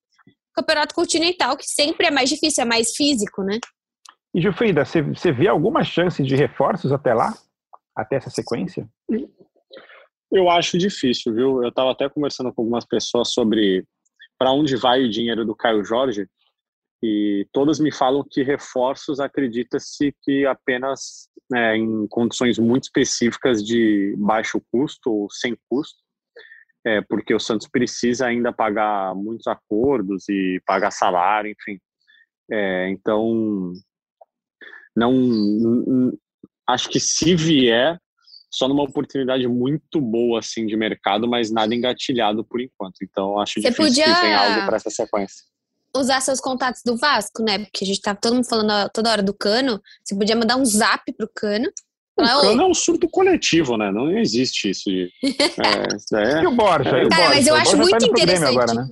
campeonato 0.54 0.94
continental, 0.94 1.56
que 1.56 1.66
sempre 1.66 2.06
é 2.06 2.10
mais 2.10 2.28
difícil, 2.28 2.62
é 2.62 2.66
mais 2.66 2.94
físico, 2.94 3.42
né? 3.42 3.58
E 4.34 4.40
Gilfrida, 4.40 4.84
você, 4.84 5.02
você 5.02 5.30
vê 5.30 5.48
alguma 5.48 5.84
chance 5.84 6.22
de 6.22 6.34
reforços 6.34 6.92
até 6.92 7.14
lá? 7.14 7.34
Até 7.96 8.16
essa 8.16 8.30
sequência? 8.30 8.88
Eu 10.30 10.50
acho 10.50 10.76
difícil, 10.76 11.32
viu? 11.32 11.62
Eu 11.62 11.68
estava 11.68 11.92
até 11.92 12.08
conversando 12.08 12.52
com 12.52 12.62
algumas 12.62 12.84
pessoas 12.84 13.32
sobre 13.32 13.84
para 14.36 14.50
onde 14.50 14.76
vai 14.76 15.04
o 15.04 15.10
dinheiro 15.10 15.44
do 15.44 15.54
Caio 15.54 15.84
Jorge 15.84 16.26
e 17.02 17.46
todas 17.52 17.78
me 17.78 17.92
falam 17.92 18.24
que 18.28 18.42
reforços 18.42 19.20
acredita-se 19.20 20.14
que 20.22 20.46
apenas 20.46 21.28
né, 21.50 21.76
em 21.76 22.06
condições 22.08 22.58
muito 22.58 22.84
específicas 22.84 23.62
de 23.62 24.14
baixo 24.18 24.60
custo 24.72 25.10
ou 25.10 25.30
sem 25.30 25.56
custo, 25.68 25.98
é, 26.86 27.00
porque 27.02 27.34
o 27.34 27.40
Santos 27.40 27.66
precisa 27.68 28.26
ainda 28.26 28.52
pagar 28.52 29.14
muitos 29.14 29.46
acordos 29.46 30.28
e 30.28 30.60
pagar 30.66 30.90
salário, 30.90 31.50
enfim. 31.50 31.78
É, 32.50 32.88
então, 32.90 33.72
não 34.96 36.12
acho 36.68 36.88
que 36.88 37.00
se 37.00 37.34
vier 37.34 37.98
só 38.50 38.68
numa 38.68 38.84
oportunidade 38.84 39.46
muito 39.48 40.00
boa 40.00 40.38
assim 40.38 40.64
de 40.66 40.76
mercado, 40.76 41.26
mas 41.26 41.50
nada 41.50 41.74
engatilhado 41.74 42.44
por 42.44 42.60
enquanto. 42.60 42.96
Então 43.02 43.38
acho 43.40 43.54
Você 43.60 43.68
difícil 43.70 44.04
que 44.04 44.10
podia- 44.10 44.20
venha 44.20 44.38
algo 44.38 44.66
para 44.66 44.76
essa 44.76 44.90
sequência. 44.90 45.42
Usar 45.96 46.20
seus 46.20 46.40
contatos 46.40 46.80
do 46.84 46.96
Vasco, 46.96 47.42
né? 47.42 47.58
Porque 47.58 47.84
a 47.84 47.86
gente 47.86 48.00
tá 48.00 48.14
todo 48.14 48.34
mundo 48.34 48.48
falando 48.48 48.90
toda 48.92 49.10
hora 49.10 49.22
do 49.22 49.32
Cano. 49.32 49.80
Você 50.04 50.16
podia 50.16 50.34
mandar 50.36 50.56
um 50.56 50.64
zap 50.64 51.02
pro 51.16 51.28
Cano. 51.34 51.70
O 52.16 52.22
"Ô, 52.22 52.40
cano 52.42 52.62
é 52.62 52.66
um 52.66 52.74
surto 52.74 53.08
coletivo, 53.08 53.76
né? 53.76 53.90
Não 53.90 54.16
existe 54.16 54.70
isso. 54.70 54.88
De, 54.88 55.10
é, 55.22 55.88
daí 56.12 56.42
E 56.42 56.44
é, 56.44 56.48
o 56.48 56.52
Borja? 56.52 56.98
E 56.98 57.04
o 57.06 57.08
Cara, 57.08 57.22
Borja? 57.22 57.34
mas 57.34 57.46
eu 57.46 57.54
O 57.54 57.56
acho 57.56 57.70
tá 57.72 57.76
muito 57.76 57.96
Grêmio 57.98 58.12
interessante. 58.22 58.56
Agora, 58.58 58.74
né? 58.74 58.88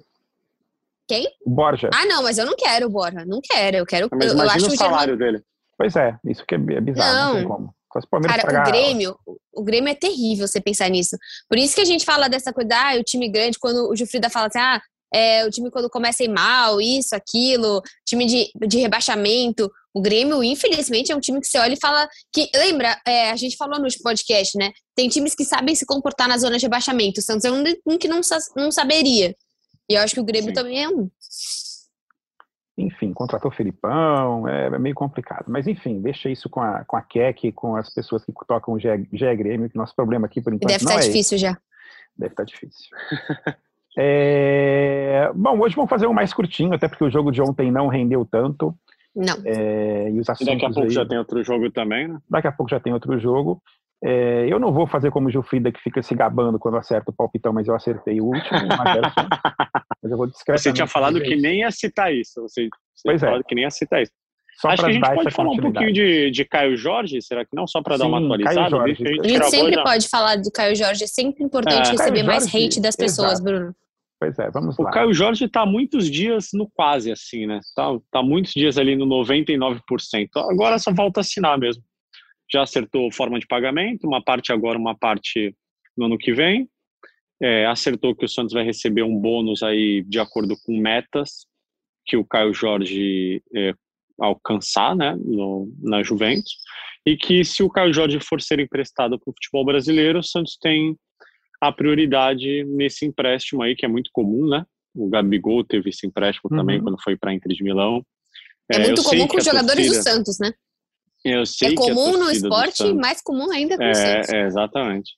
Quem? 1.08 1.28
O 1.44 1.50
Borja. 1.50 1.90
Ah, 1.92 2.06
não, 2.06 2.22
mas 2.22 2.38
eu 2.38 2.46
não 2.46 2.56
quero, 2.56 2.88
Borja. 2.88 3.24
Não 3.24 3.40
quero. 3.42 3.76
Eu 3.76 3.87
quero. 3.87 4.08
mas 4.12 4.32
eu, 4.32 4.40
acho 4.40 4.64
o 4.64 4.68
o 4.68 4.70
Germano- 4.70 4.76
salário 4.76 5.16
dele. 5.16 5.42
Pois 5.78 5.96
é, 5.96 6.16
isso 6.26 6.44
que 6.46 6.54
é 6.54 6.58
é 6.58 6.80
bizarro, 6.80 7.14
não, 7.14 7.32
tem 7.35 7.42
Não. 7.42 7.50
como. 7.50 7.74
Só 7.92 8.00
se 8.00 8.06
o 8.06 8.11
Palmeiras 8.11 8.37
Cara, 8.37 8.46
pagar- 8.48 8.68
o 8.68 8.70
Grêmio, 8.70 9.16
o 9.52 9.62
Grêmio 9.62 9.90
é 9.90 9.94
terrível 9.94 10.46
você 10.48 10.61
pensar 10.61 10.88
nisso. 10.88 11.16
Por 11.48 11.58
isso 11.58 11.74
que 11.74 11.80
a 11.80 11.85
gente 11.85 12.04
fala 12.04 12.28
dessa 12.28 12.52
coisa, 12.52 12.70
ah, 12.74 12.96
o 12.98 13.02
time 13.04 13.28
grande, 13.28 13.58
quando 13.58 13.90
o 13.90 13.94
Gilfrida 13.96 14.30
fala 14.30 14.46
assim, 14.46 14.58
ah, 14.58 14.80
é, 15.12 15.44
o 15.44 15.51
time 15.51 15.70
quando 15.70 15.90
começa 15.90 16.22
a 16.22 16.27
ir 16.27 16.29
mal, 16.29 16.81
isso, 16.81 17.14
aquilo, 17.14 17.83
time 18.05 18.27
de, 18.27 18.51
de 18.66 18.79
rebaixamento. 18.79 19.70
O 19.94 20.01
Grêmio, 20.01 20.42
infelizmente, 20.42 21.12
é 21.12 21.16
um 21.16 21.20
time 21.20 21.40
que 21.40 21.46
você 21.46 21.59
olha 21.59 21.75
e 21.75 21.81
fala 21.81 22.09
que. 22.33 22.51
Lembra, 22.55 22.98
é, 23.07 23.31
a 23.31 23.37
gente 23.37 23.57
falou 23.57 23.79
no 23.79 23.88
podcast, 24.03 24.57
né? 24.57 24.72
Tem 24.94 25.09
times 25.09 25.35
que 25.35 25.44
sabem 25.44 25.75
se 25.75 25.85
comportar 25.85 26.27
na 26.29 26.38
zona 26.38 26.57
de 26.57 26.64
rebaixamento. 26.64 27.20
O 27.20 27.22
Santos 27.22 27.44
é 27.44 27.53
um, 27.53 27.98
que 27.98 28.09
não, 28.09 28.20
não 28.57 28.70
saberia. 28.72 29.37
E 29.88 29.94
eu 29.94 30.01
acho 30.01 30.14
que 30.14 30.20
o 30.20 30.25
Grêmio 30.25 30.48
Sim. 30.48 30.55
também 30.55 30.83
é 30.83 30.88
um. 30.88 31.11
Enfim, 32.79 33.12
contratou 33.12 33.51
o 33.51 33.55
Felipão, 33.55 34.48
é, 34.48 34.68
é, 34.68 34.79
meio 34.79 34.94
complicado. 34.94 35.44
Mas 35.48 35.66
enfim, 35.66 36.01
deixa 36.01 36.31
isso 36.31 36.48
com 36.48 36.61
a, 36.61 36.85
com 36.87 36.96
a 36.96 37.03
Keck, 37.03 37.53
com 37.53 37.77
as 37.77 37.92
pessoas 37.92 38.25
que 38.25 38.33
tocam 38.48 38.72
o 38.72 38.79
GE, 38.79 39.37
Grêmio, 39.37 39.68
que 39.68 39.77
nosso 39.77 39.94
problema 39.94 40.27
aqui 40.27 40.40
por 40.40 40.55
enquanto 40.55 40.70
Deve 40.70 40.85
estar 40.85 40.94
tá 40.94 41.01
difícil 41.01 41.37
esse. 41.37 41.38
já. 41.38 41.59
Deve 42.16 42.33
estar 42.33 42.44
tá 42.44 42.51
difícil. 42.51 42.88
é, 43.98 45.31
bom, 45.35 45.59
hoje 45.61 45.76
vamos 45.76 45.90
fazer 45.90 46.07
um 46.07 46.12
mais 46.12 46.33
curtinho, 46.33 46.74
até 46.74 46.88
porque 46.88 47.05
o 47.05 47.11
jogo 47.11 47.31
de 47.31 47.42
ontem 47.42 47.70
não 47.70 47.88
rendeu 47.88 48.26
tanto. 48.31 48.74
Não. 49.14 49.37
É, 49.44 50.11
e, 50.11 50.18
os 50.18 50.26
e 50.40 50.44
daqui 50.44 50.64
a 50.64 50.70
pouco 50.70 50.83
aí, 50.85 50.90
já 50.90 51.05
tem 51.05 51.18
outro 51.18 51.42
jogo 51.44 51.70
também, 51.70 52.09
né? 52.09 52.18
Daqui 52.31 52.48
a 52.48 52.52
pouco 52.52 52.70
já 52.70 52.81
tem 52.81 52.92
outro 52.92 53.18
jogo. 53.18 53.62
É, 54.05 54.46
eu 54.48 54.59
não 54.59 54.72
vou 54.72 54.87
fazer 54.87 55.11
como 55.11 55.28
o 55.28 55.31
Gilfrida 55.31 55.70
que 55.70 55.81
fica 55.81 56.02
se 56.02 56.14
gabando 56.14 56.59
quando 56.59 56.76
acerta 56.76 57.11
o 57.11 57.14
palpitão, 57.14 57.52
mas 57.52 57.68
eu 57.68 57.74
acertei 57.74 58.20
o 58.20 58.24
último, 58.24 58.59
mas 60.02 60.11
eu 60.11 60.16
vou 60.16 60.26
discretamente. 60.26 60.62
Você 60.62 60.72
tinha 60.72 60.87
falado 60.87 61.20
que 61.20 61.37
nem 61.37 61.61
ia 61.61 61.70
citar 61.70 62.12
isso. 62.12 62.40
Você, 62.42 62.68
você 62.94 63.02
pois 63.05 63.22
é. 63.22 63.42
que 63.46 63.55
nem 63.55 63.64
ia 63.64 63.70
citar 63.70 64.02
isso. 64.02 64.12
Só 64.61 64.68
Acho 64.68 64.85
que 64.85 64.90
a 64.90 64.92
gente 64.92 65.14
pode 65.14 65.31
falar 65.31 65.50
um 65.50 65.57
pouquinho 65.57 65.92
de, 65.92 66.31
de 66.31 66.44
Caio 66.44 66.76
Jorge, 66.76 67.22
será 67.22 67.44
que 67.44 67.55
não? 67.55 67.66
Só 67.66 67.83
para 67.83 67.96
dar 67.96 68.07
uma 68.07 68.18
atualizada? 68.18 68.70
Jorge, 68.70 69.02
a 69.02 69.09
gente, 69.09 69.20
a 69.20 69.28
gente 69.28 69.50
sempre 69.50 69.83
pode 69.83 70.09
falar 70.09 70.37
do 70.37 70.50
Caio 70.50 70.76
Jorge, 70.76 71.05
é 71.05 71.07
sempre 71.07 71.42
importante 71.42 71.88
é, 71.88 71.92
receber 71.92 72.22
mais 72.22 72.46
hate 72.46 72.81
das 72.81 72.94
pessoas, 72.94 73.33
exato. 73.33 73.44
Bruno. 73.44 73.74
Pois 74.22 74.38
é, 74.38 74.50
vamos 74.50 74.78
lá. 74.78 74.88
O 74.88 74.92
Caio 74.92 75.12
Jorge 75.12 75.46
está 75.46 75.66
muitos 75.66 76.11
dias 76.11 76.50
no 76.52 76.70
quase, 76.70 77.11
assim, 77.11 77.46
né? 77.46 77.61
Tá, 77.74 77.87
tá 78.11 78.22
muitos 78.22 78.52
dias 78.52 78.78
ali 78.78 78.94
no 78.94 79.06
99%. 79.06 79.80
Agora 80.37 80.78
só 80.78 80.94
falta 80.94 81.20
assinar 81.20 81.58
mesmo 81.58 81.82
já 82.52 82.62
acertou 82.62 83.11
forma 83.11 83.38
de 83.38 83.46
pagamento, 83.46 84.06
uma 84.06 84.22
parte 84.22 84.52
agora, 84.52 84.78
uma 84.78 84.96
parte 84.96 85.54
no 85.96 86.06
ano 86.06 86.18
que 86.18 86.35
vem. 86.35 86.68
É, 87.40 87.66
acertou 87.66 88.14
que 88.14 88.24
o 88.24 88.28
Santos 88.28 88.52
vai 88.52 88.62
receber 88.62 89.02
um 89.02 89.18
bônus 89.18 89.62
aí 89.62 90.04
de 90.06 90.20
acordo 90.20 90.54
com 90.64 90.76
metas 90.76 91.46
que 92.04 92.16
o 92.16 92.24
Caio 92.24 92.52
Jorge 92.52 93.42
é, 93.56 93.72
alcançar 94.20 94.94
né, 94.94 95.16
no, 95.18 95.72
na 95.82 96.02
Juventus. 96.02 96.56
E 97.06 97.16
que 97.16 97.42
se 97.44 97.62
o 97.62 97.70
Caio 97.70 97.92
Jorge 97.92 98.20
for 98.20 98.40
ser 98.40 98.61
emprestado 98.61 99.18
para 99.18 99.30
o 99.30 99.35
futebol 99.35 99.64
brasileiro, 99.64 100.20
o 100.20 100.22
Santos 100.22 100.56
tem 100.61 100.96
a 101.62 101.70
prioridade 101.70 102.64
nesse 102.64 103.07
empréstimo 103.07 103.62
aí, 103.62 103.77
que 103.77 103.87
é 103.87 103.88
muito 103.88 104.11
comum, 104.12 104.48
né? 104.48 104.66
O 104.92 105.09
Gabigol 105.09 105.62
teve 105.62 105.90
esse 105.90 106.05
empréstimo 106.05 106.51
uhum. 106.51 106.59
também 106.59 106.83
quando 106.83 107.01
foi 107.01 107.16
para 107.16 107.31
a 107.31 107.35
Inter 107.35 107.53
de 107.53 107.62
Milão. 107.62 108.05
É, 108.68 108.79
é 108.79 108.79
muito 108.81 109.01
comum 109.05 109.29
com 109.29 109.37
os 109.37 109.44
jogadores 109.44 109.87
torcida... 109.87 110.11
do 110.11 110.16
Santos, 110.16 110.38
né? 110.40 110.53
Eu 111.25 111.46
sei 111.46 111.70
é 111.70 111.75
comum 111.77 112.18
no 112.18 112.33
esporte, 112.33 112.92
mais 112.94 113.22
comum 113.22 113.48
ainda 113.53 113.77
com 113.77 113.83
é, 113.85 114.22
é, 114.29 114.46
exatamente. 114.46 115.12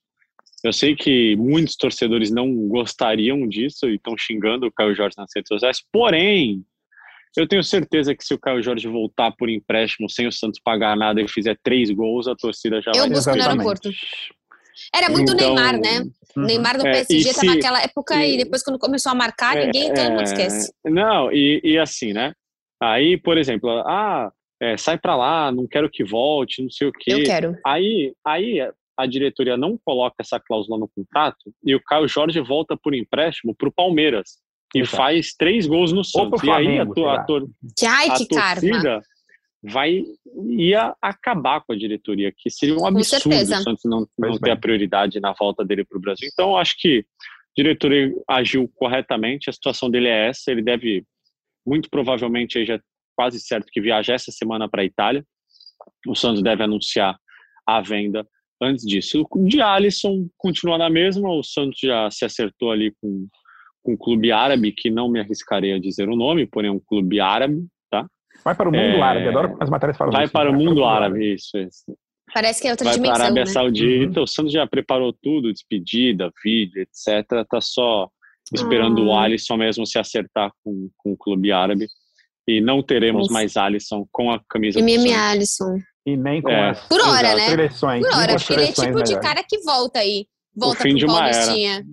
Eu 0.62 0.70
sei 0.70 0.94
que 0.94 1.34
muitos 1.36 1.76
torcedores 1.76 2.30
não 2.30 2.54
gostariam 2.68 3.48
disso 3.48 3.86
e 3.88 3.94
estão 3.94 4.14
xingando 4.18 4.66
o 4.66 4.72
Caio 4.72 4.94
Jorge 4.94 5.14
nas 5.16 5.30
redes 5.34 5.48
sociais, 5.48 5.78
porém, 5.90 6.62
eu 7.38 7.48
tenho 7.48 7.64
certeza 7.64 8.14
que 8.14 8.22
se 8.22 8.34
o 8.34 8.38
Caio 8.38 8.62
Jorge 8.62 8.86
voltar 8.86 9.32
por 9.32 9.48
empréstimo 9.48 10.10
sem 10.10 10.26
o 10.26 10.32
Santos 10.32 10.60
pagar 10.62 10.94
nada 10.94 11.22
e 11.22 11.28
fizer 11.28 11.58
três 11.62 11.90
gols, 11.90 12.28
a 12.28 12.36
torcida 12.36 12.82
já 12.82 12.90
eu 12.94 13.00
vai... 13.00 13.08
Eu 13.08 13.12
busco 13.12 13.34
no 13.34 13.42
aeroporto. 13.42 13.90
Era 14.94 15.08
muito 15.08 15.32
então, 15.32 15.54
Neymar, 15.54 15.80
né? 15.80 16.00
Uhum. 16.36 16.44
Neymar 16.44 16.76
do 16.76 16.82
PSG 16.82 17.30
estava 17.30 17.46
é, 17.46 17.54
naquela 17.54 17.82
época 17.82 18.24
e, 18.24 18.34
e, 18.34 18.38
depois 18.38 18.62
quando 18.62 18.78
começou 18.78 19.12
a 19.12 19.14
marcar, 19.14 19.56
é, 19.56 19.66
ninguém, 19.66 19.92
todo 19.92 20.10
mundo 20.10 20.20
é, 20.20 20.24
esquece. 20.24 20.72
Não, 20.84 21.32
e, 21.32 21.60
e 21.62 21.78
assim, 21.78 22.12
né? 22.12 22.32
Aí, 22.82 23.16
por 23.16 23.38
exemplo, 23.38 23.70
ah, 23.86 24.30
é, 24.60 24.76
sai 24.76 24.98
para 24.98 25.16
lá, 25.16 25.52
não 25.52 25.66
quero 25.66 25.90
que 25.90 26.04
volte, 26.04 26.62
não 26.62 26.70
sei 26.70 26.88
o 26.88 26.92
quê. 26.92 27.12
Eu 27.12 27.24
quero. 27.24 27.56
Aí, 27.64 28.12
aí 28.24 28.60
a 28.96 29.06
diretoria 29.06 29.56
não 29.56 29.78
coloca 29.84 30.16
essa 30.20 30.38
cláusula 30.38 30.78
no 30.78 30.88
contrato 30.88 31.52
e 31.64 31.74
o 31.74 31.82
Caio 31.82 32.08
Jorge 32.08 32.40
volta 32.40 32.76
por 32.76 32.94
empréstimo 32.94 33.54
para 33.54 33.68
o 33.68 33.72
Palmeiras 33.72 34.38
e 34.74 34.80
Exato. 34.80 34.96
faz 34.96 35.34
três 35.34 35.66
gols 35.66 35.92
no 35.92 36.04
Santos. 36.04 36.42
e 36.42 36.50
aí 36.50 36.78
a, 36.78 36.86
tor 36.86 37.08
a, 37.08 37.24
tor 37.24 37.48
Ai, 37.86 38.08
a 38.08 38.16
torcida 38.16 38.30
karma. 38.34 39.02
Vai 39.64 40.04
ia 40.46 40.94
acabar 41.00 41.62
com 41.62 41.72
a 41.72 41.76
diretoria, 41.76 42.30
que 42.36 42.50
seria 42.50 42.76
um 42.76 42.86
absurdo 42.86 43.34
o 43.34 43.46
Santos 43.46 43.84
não, 43.84 44.06
não 44.18 44.38
ter 44.38 44.50
a 44.50 44.56
prioridade 44.56 45.18
na 45.20 45.32
volta 45.32 45.64
dele 45.64 45.84
para 45.84 45.96
o 45.96 46.00
Brasil. 46.00 46.28
Então, 46.30 46.56
acho 46.56 46.76
que 46.78 46.98
a 46.98 47.62
diretoria 47.62 48.12
agiu 48.28 48.70
corretamente, 48.74 49.48
a 49.48 49.52
situação 49.52 49.88
dele 49.88 50.08
é 50.08 50.28
essa, 50.28 50.50
ele 50.50 50.62
deve 50.62 51.04
muito 51.66 51.88
provavelmente 51.88 52.58
aí 52.58 52.66
já 52.66 52.78
quase 53.16 53.40
certo 53.40 53.68
que 53.72 53.80
viaja 53.80 54.12
essa 54.12 54.30
semana 54.30 54.68
para 54.68 54.82
a 54.82 54.84
Itália. 54.84 55.24
O 56.06 56.14
Santos 56.14 56.42
deve 56.42 56.62
anunciar 56.62 57.16
a 57.66 57.80
venda 57.80 58.26
antes 58.60 58.84
disso. 58.84 59.26
O 59.30 59.48
de 59.48 59.62
Alisson 59.62 60.28
continua 60.36 60.76
na 60.76 60.90
mesma, 60.90 61.30
o 61.30 61.42
Santos 61.42 61.80
já 61.80 62.10
se 62.10 62.24
acertou 62.24 62.70
ali 62.70 62.92
com, 63.00 63.28
com 63.82 63.92
um 63.92 63.96
clube 63.96 64.30
árabe, 64.30 64.72
que 64.72 64.90
não 64.90 65.08
me 65.08 65.20
arriscarei 65.20 65.72
a 65.72 65.78
dizer 65.78 66.08
o 66.08 66.16
nome, 66.16 66.46
porém 66.46 66.68
é 66.68 66.72
um 66.72 66.80
clube 66.80 67.18
árabe? 67.18 67.66
Vai 68.44 68.54
para 68.54 68.68
o 68.68 68.72
mundo 68.72 68.96
é... 68.96 69.00
árabe, 69.00 69.28
adoro 69.28 69.56
as 69.60 69.70
matérias 69.70 69.96
falam 69.96 70.12
Vai 70.12 70.24
isso, 70.24 70.32
para 70.32 70.50
o 70.50 70.54
mundo, 70.54 70.84
árabe, 70.84 71.16
árabe, 71.16 71.34
isso, 71.34 71.56
isso. 71.56 71.96
Parece 72.32 72.60
que 72.60 72.68
é 72.68 72.70
outra 72.70 72.84
Vai 72.84 72.94
dimensão, 72.94 73.14
para 73.14 73.22
a 73.22 73.26
Arábia 73.26 73.44
né? 73.44 73.50
Saudita, 73.50 74.20
uhum. 74.20 74.24
o 74.24 74.26
Santos 74.26 74.52
já 74.52 74.66
preparou 74.66 75.12
tudo, 75.22 75.52
despedida, 75.52 76.30
vídeo, 76.44 76.82
etc. 76.82 77.46
Tá 77.48 77.60
só 77.60 78.08
esperando 78.52 79.04
o 79.06 79.14
ah. 79.14 79.22
Alisson 79.22 79.56
mesmo 79.56 79.86
se 79.86 79.98
acertar 79.98 80.50
com, 80.62 80.90
com 80.98 81.12
o 81.12 81.16
clube 81.16 81.52
árabe 81.52 81.86
e 82.46 82.60
não 82.60 82.82
teremos 82.82 83.28
mais 83.28 83.56
Alisson 83.56 84.06
com 84.12 84.30
a 84.30 84.40
camisa 84.48 84.78
e 84.78 84.82
do 84.82 84.84
Mimi 84.84 85.12
Alisson. 85.14 85.78
E 86.06 86.16
nem 86.16 86.42
com 86.42 86.50
é. 86.50 86.70
as 86.70 86.86
Por 86.86 87.00
hora, 87.00 87.34
né? 87.34 87.48
seleções. 87.48 88.06
Por 88.06 88.14
hora, 88.14 88.36
porque 88.36 88.52
ele 88.52 88.64
é 88.64 88.72
tipo 88.72 88.82
melhores. 88.82 89.08
de 89.08 89.20
cara 89.20 89.42
que 89.42 89.58
volta 89.60 90.00
aí. 90.00 90.26
Volta 90.54 90.78
o 90.78 90.82
fim 90.82 90.98
pro 90.98 91.06
Paulistinha 91.06 91.84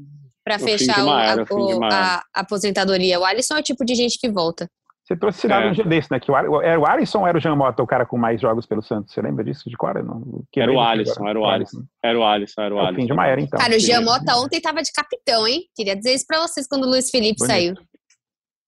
para 0.43 0.59
fechar 0.59 1.05
o, 1.05 1.17
era, 1.17 1.43
a, 1.43 1.87
a, 1.93 2.15
a, 2.17 2.23
aposentadoria. 2.41 3.19
O 3.19 3.25
Alisson 3.25 3.55
é 3.55 3.59
o 3.59 3.63
tipo 3.63 3.85
de 3.85 3.95
gente 3.95 4.19
que 4.19 4.29
volta. 4.29 4.69
Você 5.11 5.17
trouxe 5.17 5.39
esse 5.39 5.47
dado 5.47 5.65
é. 5.65 5.69
um 5.69 5.71
dia 5.73 5.83
desse, 5.83 6.09
né? 6.09 6.19
Que 6.21 6.31
o, 6.31 6.61
era 6.61 6.79
o 6.79 6.85
Alisson 6.85 7.19
ou 7.19 7.27
era 7.27 7.37
o 7.37 7.41
Jean 7.41 7.55
Mota, 7.55 7.83
o 7.83 7.87
cara 7.87 8.05
com 8.05 8.17
mais 8.17 8.39
jogos 8.39 8.65
pelo 8.65 8.81
Santos? 8.81 9.13
Você 9.13 9.21
lembra 9.21 9.43
disso 9.43 9.69
de 9.69 9.75
qual? 9.75 9.93
Não, 9.95 10.41
que 10.49 10.61
era, 10.61 10.71
o 10.71 10.79
Alisson, 10.79 11.27
era 11.27 11.37
o 11.37 11.45
Alisson, 11.45 11.83
era 12.01 12.17
o 12.17 12.23
Alisson, 12.23 12.61
era 12.61 12.73
o 12.73 12.79
Alisson. 12.79 12.89
É 12.89 12.93
o 12.93 12.95
fim 12.95 13.05
de 13.07 13.13
uma 13.13 13.27
era, 13.27 13.41
então. 13.41 13.59
Cara, 13.59 13.75
o 13.75 13.79
Jean 13.79 14.01
Mota 14.01 14.37
ontem 14.37 14.61
tava 14.61 14.81
de 14.81 14.91
capitão, 14.93 15.45
hein? 15.45 15.63
Queria 15.75 15.97
dizer 15.97 16.13
isso 16.13 16.25
pra 16.25 16.39
vocês 16.47 16.65
quando 16.65 16.85
o 16.85 16.89
Luiz 16.89 17.09
Felipe 17.09 17.39
Bonito. 17.39 17.45
saiu. 17.45 17.73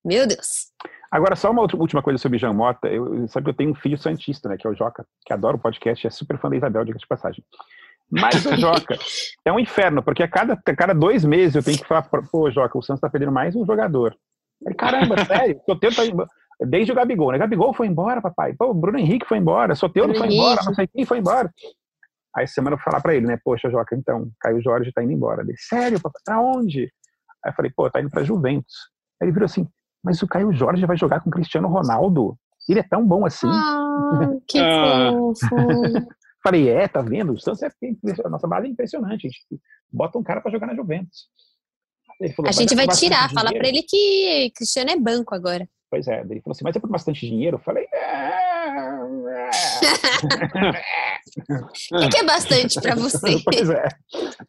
Meu 0.03 0.27
Deus. 0.27 0.67
Agora, 1.09 1.35
só 1.35 1.49
uma 1.49 1.61
outra, 1.61 1.77
última 1.77 2.01
coisa 2.01 2.17
sobre 2.17 2.37
Jean 2.37 2.51
Mota. 2.51 2.89
Eu, 2.89 3.25
sabe 3.29 3.45
que 3.45 3.49
eu 3.51 3.55
tenho 3.55 3.71
um 3.71 3.75
filho 3.75 3.97
santista, 3.97 4.49
né? 4.49 4.57
Que 4.59 4.67
é 4.67 4.69
o 4.69 4.75
Joca, 4.75 5.05
que 5.25 5.31
adora 5.31 5.55
o 5.55 5.59
podcast, 5.59 6.05
é 6.05 6.09
super 6.09 6.37
fã 6.37 6.49
da 6.49 6.57
Isabel, 6.57 6.83
diga 6.83 6.99
de 6.99 7.07
passagem. 7.07 7.41
Mas 8.11 8.45
o 8.45 8.55
Joca 8.57 8.97
é 9.45 9.51
um 9.51 9.59
inferno, 9.59 10.03
porque 10.03 10.23
a 10.23 10.27
cada, 10.27 10.53
a 10.53 10.75
cada 10.75 10.93
dois 10.93 11.23
meses 11.23 11.55
eu 11.55 11.63
tenho 11.63 11.77
que 11.77 11.87
falar, 11.87 12.01
pô, 12.01 12.51
Joca, 12.51 12.77
o 12.77 12.81
Santos 12.83 12.99
tá 12.99 13.09
perdendo 13.09 13.31
mais 13.31 13.55
um 13.55 13.65
jogador. 13.65 14.13
Aí, 14.67 14.73
caramba, 14.73 15.15
sério, 15.25 15.59
Soteldo 15.65 15.95
tá 15.95 16.27
Desde 16.65 16.91
o 16.91 16.95
Gabigol, 16.95 17.31
né? 17.31 17.37
Gabigol 17.37 17.73
foi 17.73 17.87
embora, 17.87 18.21
papai. 18.21 18.53
Pô, 18.53 18.67
o 18.67 18.73
Bruno 18.73 18.97
Henrique 18.97 19.27
foi 19.27 19.37
embora, 19.37 19.75
Soteldo 19.75 20.15
foi 20.15 20.27
embora, 20.27 20.61
não 20.63 20.73
sei 20.73 20.87
quem 20.87 21.05
foi 21.05 21.17
embora. 21.17 21.51
Aí 22.35 22.47
semana 22.47 22.75
eu 22.75 22.77
vou 22.77 22.83
falar 22.83 23.01
pra 23.01 23.13
ele, 23.13 23.27
né? 23.27 23.37
Poxa, 23.43 23.69
Joca, 23.69 23.95
então, 23.95 24.29
Caio 24.39 24.61
Jorge 24.61 24.91
tá 24.91 25.03
indo 25.03 25.11
embora. 25.11 25.41
Ele, 25.41 25.53
sério, 25.57 26.01
papai? 26.01 26.21
Pra 26.25 26.41
onde? 26.41 26.91
Aí 27.43 27.51
eu 27.51 27.53
falei, 27.53 27.71
pô, 27.75 27.89
tá 27.89 27.99
indo 27.99 28.09
pra 28.09 28.23
Juventus. 28.23 28.73
Aí 29.21 29.27
ele 29.27 29.33
virou 29.33 29.45
assim, 29.45 29.67
mas 30.03 30.21
o 30.21 30.27
Caio 30.27 30.53
Jorge 30.53 30.85
vai 30.85 30.97
jogar 30.97 31.21
com 31.21 31.29
o 31.29 31.33
Cristiano 31.33 31.67
Ronaldo. 31.67 32.37
Ele 32.67 32.79
é 32.79 32.83
tão 32.83 33.05
bom 33.05 33.25
assim. 33.25 33.47
Ah, 33.47 34.29
que 34.47 34.57
ah. 34.61 35.11
fofo. 35.11 35.55
Falei, 36.43 36.69
é, 36.69 36.87
tá 36.89 37.01
vendo? 37.01 37.31
O 37.31 37.39
Santos 37.39 37.63
é 37.63 37.69
nossa 38.29 38.47
base 38.47 38.67
é 38.67 38.69
impressionante. 38.69 39.27
A 39.27 39.29
gente 39.29 39.61
bota 39.89 40.17
um 40.17 40.23
cara 40.23 40.41
para 40.41 40.51
jogar 40.51 40.67
na 40.67 40.75
Juventus. 40.75 41.29
Falou, 42.35 42.49
a 42.49 42.51
gente 42.51 42.75
vai 42.75 42.87
tirar, 42.87 43.31
fala 43.31 43.51
para 43.51 43.67
ele 43.67 43.83
que 43.83 44.51
Cristiano 44.55 44.91
é 44.91 44.95
banco 44.97 45.35
agora. 45.35 45.67
Pois 45.89 46.07
é, 46.07 46.21
ele 46.21 46.41
falou 46.41 46.53
assim, 46.53 46.63
mas 46.63 46.75
é 46.75 46.79
por 46.79 46.89
bastante 46.89 47.27
dinheiro? 47.27 47.57
Eu 47.57 47.61
falei, 47.61 47.85
é. 47.93 48.43
O 51.91 52.09
que 52.09 52.17
é 52.17 52.23
bastante 52.23 52.79
para 52.81 52.95
você? 52.95 53.37
Pois 53.45 53.69
é. 53.69 53.87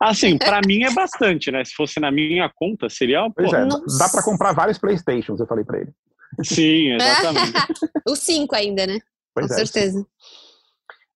Assim, 0.00 0.38
para 0.38 0.60
mim 0.66 0.84
é 0.84 0.92
bastante, 0.92 1.50
né? 1.50 1.64
Se 1.64 1.74
fosse 1.74 2.00
na 2.00 2.10
minha 2.10 2.50
conta, 2.54 2.88
seria. 2.88 3.28
Pois 3.34 3.52
é, 3.52 3.66
dá 3.98 4.08
para 4.08 4.22
comprar 4.22 4.52
vários 4.52 4.78
Playstations, 4.78 5.40
eu 5.40 5.46
falei 5.46 5.64
para 5.64 5.80
ele. 5.80 5.92
Sim, 6.42 6.94
exatamente. 7.00 7.52
Os 8.08 8.18
cinco 8.20 8.54
ainda, 8.54 8.86
né? 8.86 8.98
Pois 9.34 9.48
com 9.48 9.54
é, 9.54 9.56
certeza. 9.56 9.98
Sim. 9.98 10.06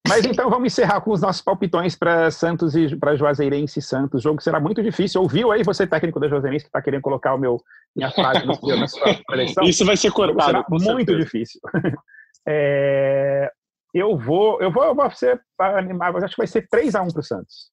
Mas 0.07 0.25
então 0.25 0.49
vamos 0.49 0.73
encerrar 0.73 1.01
com 1.01 1.11
os 1.11 1.21
nossos 1.21 1.43
palpitões 1.43 1.95
para 1.95 2.31
Santos 2.31 2.75
e 2.75 2.97
para 2.97 3.17
Juazeirense 3.17 3.79
e 3.79 3.83
Santos. 3.83 4.21
O 4.21 4.23
jogo 4.23 4.43
será 4.43 4.59
muito 4.59 4.83
difícil. 4.83 5.21
Ouviu 5.21 5.53
aí 5.53 5.63
você, 5.63 5.87
técnico 5.87 6.19
da 6.19 6.29
Juazeirense, 6.29 6.65
que 6.65 6.69
está 6.69 6.81
querendo 6.81 7.03
colocar 7.03 7.35
o 7.35 7.39
meu, 7.39 7.61
minha 7.95 8.11
frase 8.11 8.47
no, 8.47 8.55
na 8.77 8.87
sua 8.87 9.15
seleção? 9.31 9.65
Isso 9.65 9.85
vai 9.85 9.97
ser 9.97 10.11
cortado. 10.11 10.45
Será 10.45 10.65
muito 10.69 10.85
certeza. 10.85 11.19
difícil. 11.19 11.61
É, 12.51 13.51
eu 13.93 14.17
vou, 14.17 14.59
eu 14.63 14.73
vou, 14.73 14.83
eu 14.83 14.95
vou 14.95 15.11
ser 15.11 15.39
animado, 15.59 16.17
acho 16.17 16.35
que 16.35 16.41
vai 16.41 16.47
ser 16.47 16.67
3x1 16.73 17.13
para 17.13 17.21
o 17.21 17.23
Santos. 17.23 17.71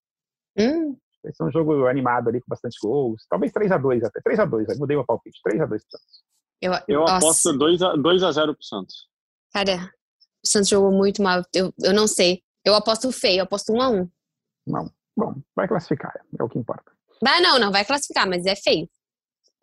Hum. 0.57 0.97
Vai 1.23 1.33
ser 1.33 1.43
um 1.45 1.51
jogo 1.51 1.87
animado 1.87 2.27
ali 2.27 2.41
com 2.41 2.47
bastante 2.49 2.77
gols. 2.81 3.25
Talvez 3.29 3.53
3x2 3.53 4.05
até. 4.05 4.19
3x2, 4.19 4.77
mudei 4.77 4.97
o 4.97 5.05
palpite. 5.05 5.39
3x2 5.47 5.67
pro 5.67 5.79
Santos. 5.79 6.23
Eu, 6.61 6.73
eu 6.87 7.07
aposto 7.07 7.51
2x0 7.53 8.53
pro 8.53 8.63
Santos. 8.63 9.07
Cara, 9.53 9.89
o 10.45 10.49
Santos 10.49 10.69
jogou 10.69 10.91
muito 10.91 11.21
mal. 11.21 11.41
Eu, 11.53 11.73
eu 11.81 11.93
não 11.93 12.07
sei. 12.07 12.41
Eu 12.63 12.75
aposto 12.75 13.11
feio, 13.11 13.39
eu 13.39 13.43
aposto 13.43 13.73
1x1. 13.73 14.09
Não. 14.67 14.91
Bom, 15.15 15.35
vai 15.55 15.67
classificar, 15.67 16.13
é 16.37 16.43
o 16.43 16.49
que 16.49 16.59
importa. 16.59 16.91
Vai, 17.21 17.39
não, 17.39 17.57
não 17.57 17.71
vai 17.71 17.85
classificar, 17.85 18.27
mas 18.27 18.45
é 18.45 18.55
feio. 18.55 18.89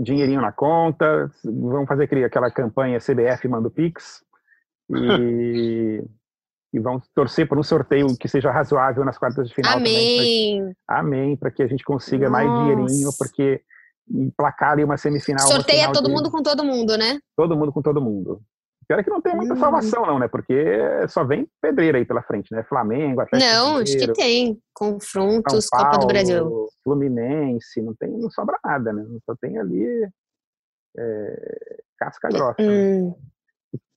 Dinheirinho 0.01 0.41
na 0.41 0.51
conta, 0.51 1.31
vamos 1.45 1.87
fazer 1.87 2.05
aquela 2.25 2.51
campanha 2.51 2.99
CBF 2.99 3.47
manda 3.47 3.69
o 3.69 3.71
Pix 3.71 4.25
e, 4.89 6.03
e 6.73 6.81
vamos 6.81 7.07
torcer 7.15 7.47
por 7.47 7.59
um 7.59 7.63
sorteio 7.63 8.17
que 8.17 8.27
seja 8.27 8.51
razoável 8.51 9.05
nas 9.05 9.19
quartas 9.19 9.49
de 9.49 9.55
final 9.55 9.77
Amém. 9.77 10.17
também. 10.17 10.77
Pra, 10.87 10.99
amém, 10.99 11.37
para 11.37 11.51
que 11.51 11.63
a 11.63 11.67
gente 11.67 11.85
consiga 11.85 12.31
Nossa. 12.31 12.45
mais 12.45 12.61
dinheirinho, 12.61 13.11
porque 13.19 13.63
emplacar 14.11 14.73
ali 14.73 14.85
uma 14.85 14.97
semifinal. 14.97 15.47
Sorteia 15.47 15.87
uma 15.89 15.93
todo 15.93 16.07
de... 16.07 16.13
mundo 16.13 16.31
com 16.31 16.43
todo 16.43 16.65
mundo, 16.65 16.97
né? 16.97 17.21
Todo 17.37 17.57
mundo 17.57 17.73
com 17.73 17.83
todo 17.83 18.01
mundo. 18.01 18.43
Pior 18.87 18.99
é 18.99 19.03
que 19.03 19.11
não 19.11 19.21
tem 19.21 19.35
muita 19.35 19.55
hum. 19.55 19.59
salvação, 19.59 20.07
não, 20.07 20.19
né? 20.19 20.29
Porque 20.29 20.55
só 21.09 21.25
vem 21.25 21.49
pedreira 21.61 21.99
aí 21.99 22.05
pela 22.05 22.23
frente, 22.23 22.53
né? 22.53 22.63
Flamengo, 22.65 23.21
Atlético 23.21 23.53
Não, 23.53 23.77
acho 23.77 23.97
que 23.97 24.13
tem. 24.13 24.59
Confrontos, 24.75 25.69
Paulo, 25.71 25.87
Copa 25.87 25.99
do 26.01 26.07
Brasil. 26.07 26.69
Fluminense, 26.83 27.81
não 27.81 27.95
tem, 27.95 28.11
não 28.11 28.31
sobra 28.31 28.59
nada, 28.65 28.93
né? 28.93 29.05
Só 29.25 29.35
tem 29.41 29.59
ali 29.59 29.87
é, 30.99 31.77
casca 31.99 32.29
grossa. 32.29 32.61
Né? 32.61 32.69
Hum. 32.69 33.07
Né? 33.09 33.15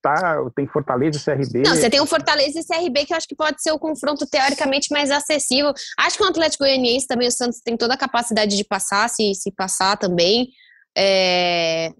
Tá, 0.00 0.38
tem 0.54 0.68
Fortaleza 0.68 1.18
e 1.18 1.24
CRB. 1.24 1.62
Não, 1.62 1.74
você 1.74 1.90
tem 1.90 2.00
o 2.00 2.06
Fortaleza 2.06 2.60
e 2.60 2.64
CRB 2.64 3.06
que 3.06 3.12
eu 3.12 3.16
acho 3.16 3.26
que 3.26 3.34
pode 3.34 3.60
ser 3.60 3.72
o 3.72 3.78
confronto 3.78 4.24
teoricamente 4.24 4.88
mais 4.92 5.10
acessível. 5.10 5.72
Acho 5.98 6.16
que 6.16 6.22
o 6.22 6.28
Atlético 6.28 6.62
Goianiense 6.62 7.08
também, 7.08 7.26
o 7.26 7.32
Santos 7.32 7.60
tem 7.60 7.76
toda 7.76 7.94
a 7.94 7.98
capacidade 7.98 8.56
de 8.56 8.64
passar, 8.64 9.08
se, 9.08 9.34
se 9.34 9.50
passar 9.50 9.96
também. 9.98 10.48
É, 10.96 11.90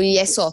e 0.00 0.18
é 0.18 0.24
só. 0.24 0.50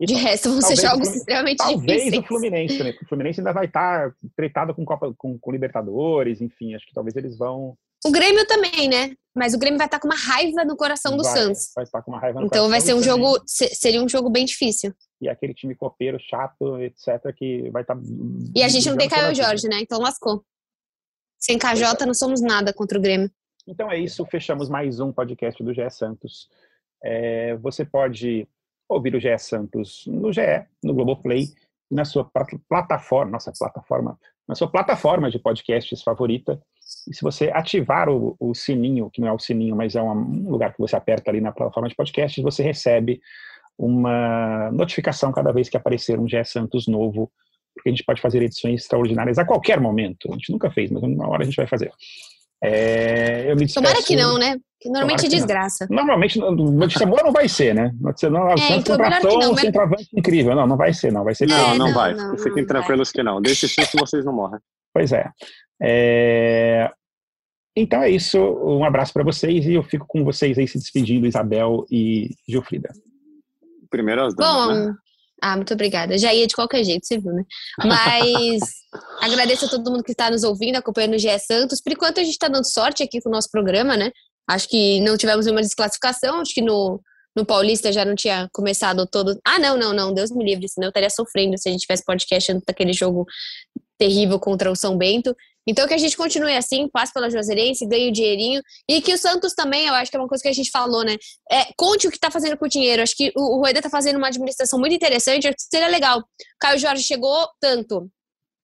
De 0.00 0.14
resto, 0.14 0.50
vão 0.50 0.60
ser 0.60 0.76
jogos 0.76 1.08
extremamente 1.14 1.58
talvez 1.58 1.80
difíceis. 1.80 2.02
Talvez 2.02 2.24
o 2.24 2.26
Fluminense 2.26 2.78
também. 2.78 2.98
O 3.00 3.08
Fluminense 3.08 3.40
ainda 3.40 3.52
vai 3.52 3.66
estar 3.66 4.10
tá 4.10 4.16
tretado 4.36 4.74
com, 4.74 4.84
Copa, 4.84 5.14
com, 5.16 5.38
com 5.38 5.52
Libertadores, 5.52 6.40
enfim, 6.40 6.74
acho 6.74 6.86
que 6.86 6.92
talvez 6.92 7.14
eles 7.14 7.38
vão. 7.38 7.76
O 8.04 8.10
Grêmio 8.10 8.44
também, 8.46 8.88
né? 8.88 9.14
Mas 9.34 9.54
o 9.54 9.58
Grêmio 9.58 9.78
vai 9.78 9.86
estar 9.86 9.98
tá 9.98 10.02
com 10.02 10.08
uma 10.08 10.20
raiva 10.20 10.64
no 10.64 10.76
coração 10.76 11.16
do 11.16 11.22
vai, 11.22 11.32
Santos. 11.32 11.70
Vai 11.74 11.84
estar 11.84 11.98
tá 11.98 12.04
com 12.04 12.10
uma 12.10 12.20
raiva 12.20 12.40
no 12.40 12.46
Então 12.46 12.68
vai 12.68 12.80
ser 12.80 12.92
um 12.92 13.00
também. 13.00 13.22
jogo, 13.24 13.42
seria 13.46 14.02
um 14.02 14.08
jogo 14.08 14.28
bem 14.28 14.44
difícil. 14.44 14.92
E 15.20 15.28
aquele 15.28 15.54
time 15.54 15.74
copeiro, 15.74 16.18
chato, 16.20 16.78
etc., 16.80 17.32
que 17.34 17.70
vai 17.70 17.82
estar. 17.82 17.96
E 18.54 18.62
a 18.62 18.68
gente 18.68 18.90
não 18.90 18.96
tem 18.96 19.08
Caio 19.08 19.34
Jorge, 19.34 19.68
né? 19.68 19.78
Então 19.80 20.00
lascou. 20.00 20.44
Sem 21.38 21.58
KJ 21.58 22.04
não 22.06 22.14
somos 22.14 22.40
nada 22.40 22.72
contra 22.72 22.98
o 22.98 23.02
Grêmio. 23.02 23.30
Então 23.66 23.90
é 23.90 23.98
isso, 23.98 24.24
fechamos 24.26 24.68
mais 24.68 24.98
um 24.98 25.12
podcast 25.12 25.62
do 25.62 25.72
GE 25.72 25.88
Santos. 25.90 26.48
É, 27.02 27.56
você 27.56 27.84
pode 27.84 28.48
ouvir 28.88 29.14
o 29.14 29.20
GE 29.20 29.36
Santos 29.38 30.04
no 30.06 30.32
GE, 30.32 30.66
no 30.82 30.94
Globoplay, 30.94 31.48
na 31.90 32.04
sua 32.04 32.28
plataforma, 32.68 33.32
nossa 33.32 33.52
plataforma, 33.52 34.18
na 34.48 34.54
sua 34.54 34.68
plataforma 34.68 35.30
de 35.30 35.38
podcasts 35.38 36.02
favorita. 36.02 36.60
E 37.08 37.14
se 37.14 37.22
você 37.22 37.50
ativar 37.52 38.08
o, 38.08 38.36
o 38.38 38.54
sininho, 38.54 39.10
que 39.10 39.20
não 39.20 39.28
é 39.28 39.32
o 39.32 39.38
sininho, 39.38 39.76
mas 39.76 39.94
é 39.94 40.02
um 40.02 40.50
lugar 40.50 40.72
que 40.72 40.80
você 40.80 40.96
aperta 40.96 41.30
ali 41.30 41.40
na 41.40 41.52
plataforma 41.52 41.88
de 41.88 41.94
podcasts, 41.94 42.42
você 42.42 42.62
recebe 42.62 43.20
uma 43.78 44.70
notificação 44.70 45.32
cada 45.32 45.52
vez 45.52 45.68
que 45.68 45.76
aparecer 45.76 46.18
um 46.18 46.28
GE 46.28 46.44
Santos 46.44 46.86
novo, 46.86 47.30
porque 47.74 47.88
a 47.88 47.92
gente 47.92 48.04
pode 48.04 48.20
fazer 48.20 48.42
edições 48.42 48.82
extraordinárias 48.82 49.38
a 49.38 49.44
qualquer 49.44 49.80
momento. 49.80 50.28
A 50.30 50.34
gente 50.34 50.52
nunca 50.52 50.70
fez, 50.70 50.90
mas 50.90 51.02
uma 51.02 51.28
hora 51.28 51.42
a 51.42 51.44
gente 51.44 51.56
vai 51.56 51.66
fazer. 51.66 51.90
É, 52.62 53.50
eu 53.50 53.56
me 53.56 53.66
despeço, 53.66 53.74
Tomara 53.74 54.02
que 54.02 54.16
não, 54.16 54.38
né? 54.38 54.56
Que 54.80 54.88
normalmente 54.88 55.26
é 55.26 55.28
desgraça. 55.28 55.86
Não. 55.88 55.96
Normalmente, 55.96 56.38
notícia 56.38 57.06
boa 57.06 57.22
não 57.22 57.32
vai 57.32 57.48
ser, 57.48 57.74
né? 57.74 57.92
Notícia 58.00 58.28
não, 58.30 58.50
é, 58.50 58.54
então 58.76 58.96
contratou 58.96 59.52
um 59.52 59.56
centroavante 59.56 60.08
incrível. 60.14 60.54
Não, 60.54 60.66
não 60.66 60.76
vai 60.76 60.92
ser, 60.92 61.12
não. 61.12 61.24
Vai 61.24 61.34
ser 61.34 61.46
não, 61.46 61.70
não, 61.70 61.86
não, 61.86 61.94
vai. 61.94 62.14
Não, 62.14 62.36
Fiquem 62.38 62.66
tranquilos 62.66 63.08
vai. 63.08 63.12
que 63.14 63.22
não. 63.22 63.40
Desse 63.40 63.68
susto 63.68 63.98
vocês 63.98 64.24
não 64.24 64.32
morrem. 64.32 64.60
Pois 64.92 65.12
é. 65.12 65.30
é. 65.82 66.90
Então 67.76 68.02
é 68.02 68.10
isso. 68.10 68.38
Um 68.38 68.84
abraço 68.84 69.12
para 69.12 69.24
vocês 69.24 69.66
e 69.66 69.74
eu 69.74 69.82
fico 69.82 70.06
com 70.06 70.22
vocês 70.24 70.58
aí 70.58 70.68
se 70.68 70.78
despedindo, 70.78 71.26
Isabel 71.26 71.84
e 71.90 72.30
Gilfrida. 72.48 72.90
Primeiro 73.90 74.24
as 74.24 74.34
damas, 74.34 74.66
Bom, 74.66 74.86
né? 74.86 74.94
Ah, 75.46 75.56
muito 75.56 75.74
obrigada. 75.74 76.16
Já 76.16 76.32
ia 76.32 76.46
de 76.46 76.54
qualquer 76.54 76.82
jeito, 76.82 77.06
você 77.06 77.18
viu, 77.18 77.30
né? 77.30 77.44
Mas 77.84 78.62
agradeço 79.20 79.66
a 79.66 79.68
todo 79.68 79.90
mundo 79.90 80.02
que 80.02 80.12
está 80.12 80.30
nos 80.30 80.42
ouvindo, 80.42 80.76
acompanhando 80.76 81.16
o 81.16 81.18
GE 81.18 81.38
Santos. 81.38 81.82
Por 81.82 81.92
enquanto, 81.92 82.18
a 82.18 82.24
gente 82.24 82.32
está 82.32 82.48
dando 82.48 82.64
sorte 82.64 83.02
aqui 83.02 83.20
com 83.20 83.28
o 83.28 83.32
nosso 83.32 83.50
programa, 83.50 83.94
né? 83.94 84.10
Acho 84.48 84.66
que 84.66 85.00
não 85.00 85.18
tivemos 85.18 85.44
nenhuma 85.44 85.60
desclassificação, 85.60 86.40
acho 86.40 86.54
que 86.54 86.62
no, 86.62 86.98
no 87.36 87.44
Paulista 87.44 87.92
já 87.92 88.06
não 88.06 88.14
tinha 88.14 88.48
começado 88.54 89.06
todo. 89.06 89.38
Ah, 89.46 89.58
não, 89.58 89.76
não, 89.76 89.92
não, 89.92 90.14
Deus 90.14 90.30
me 90.30 90.42
livre, 90.42 90.66
senão 90.66 90.86
eu 90.86 90.90
estaria 90.90 91.10
sofrendo 91.10 91.58
se 91.58 91.68
a 91.68 91.72
gente 91.72 91.82
tivesse 91.82 92.06
podcast 92.06 92.50
antes 92.50 92.64
daquele 92.66 92.94
jogo 92.94 93.26
terrível 93.98 94.40
contra 94.40 94.70
o 94.70 94.74
São 94.74 94.96
Bento. 94.96 95.36
Então 95.66 95.86
que 95.88 95.94
a 95.94 95.98
gente 95.98 96.16
continue 96.16 96.54
assim, 96.54 96.88
passe 96.88 97.12
pela 97.12 97.30
Juazeirense, 97.30 97.86
ganhe 97.86 98.10
o 98.10 98.12
dinheirinho. 98.12 98.62
E 98.88 99.00
que 99.00 99.14
o 99.14 99.18
Santos 99.18 99.54
também, 99.54 99.86
eu 99.86 99.94
acho 99.94 100.10
que 100.10 100.16
é 100.16 100.20
uma 100.20 100.28
coisa 100.28 100.42
que 100.42 100.48
a 100.48 100.52
gente 100.52 100.70
falou, 100.70 101.04
né? 101.04 101.16
É, 101.50 101.66
conte 101.76 102.06
o 102.06 102.10
que 102.10 102.16
está 102.16 102.30
fazendo 102.30 102.56
com 102.56 102.66
o 102.66 102.68
dinheiro. 102.68 103.02
Acho 103.02 103.16
que 103.16 103.32
o, 103.36 103.56
o 103.56 103.58
Rueda 103.60 103.78
está 103.78 103.90
fazendo 103.90 104.16
uma 104.16 104.28
administração 104.28 104.78
muito 104.78 104.94
interessante, 104.94 105.48
acho 105.48 105.56
que 105.56 105.62
seria 105.62 105.88
legal. 105.88 106.22
Caio 106.60 106.78
Jorge 106.78 107.02
chegou 107.02 107.48
tanto. 107.60 108.10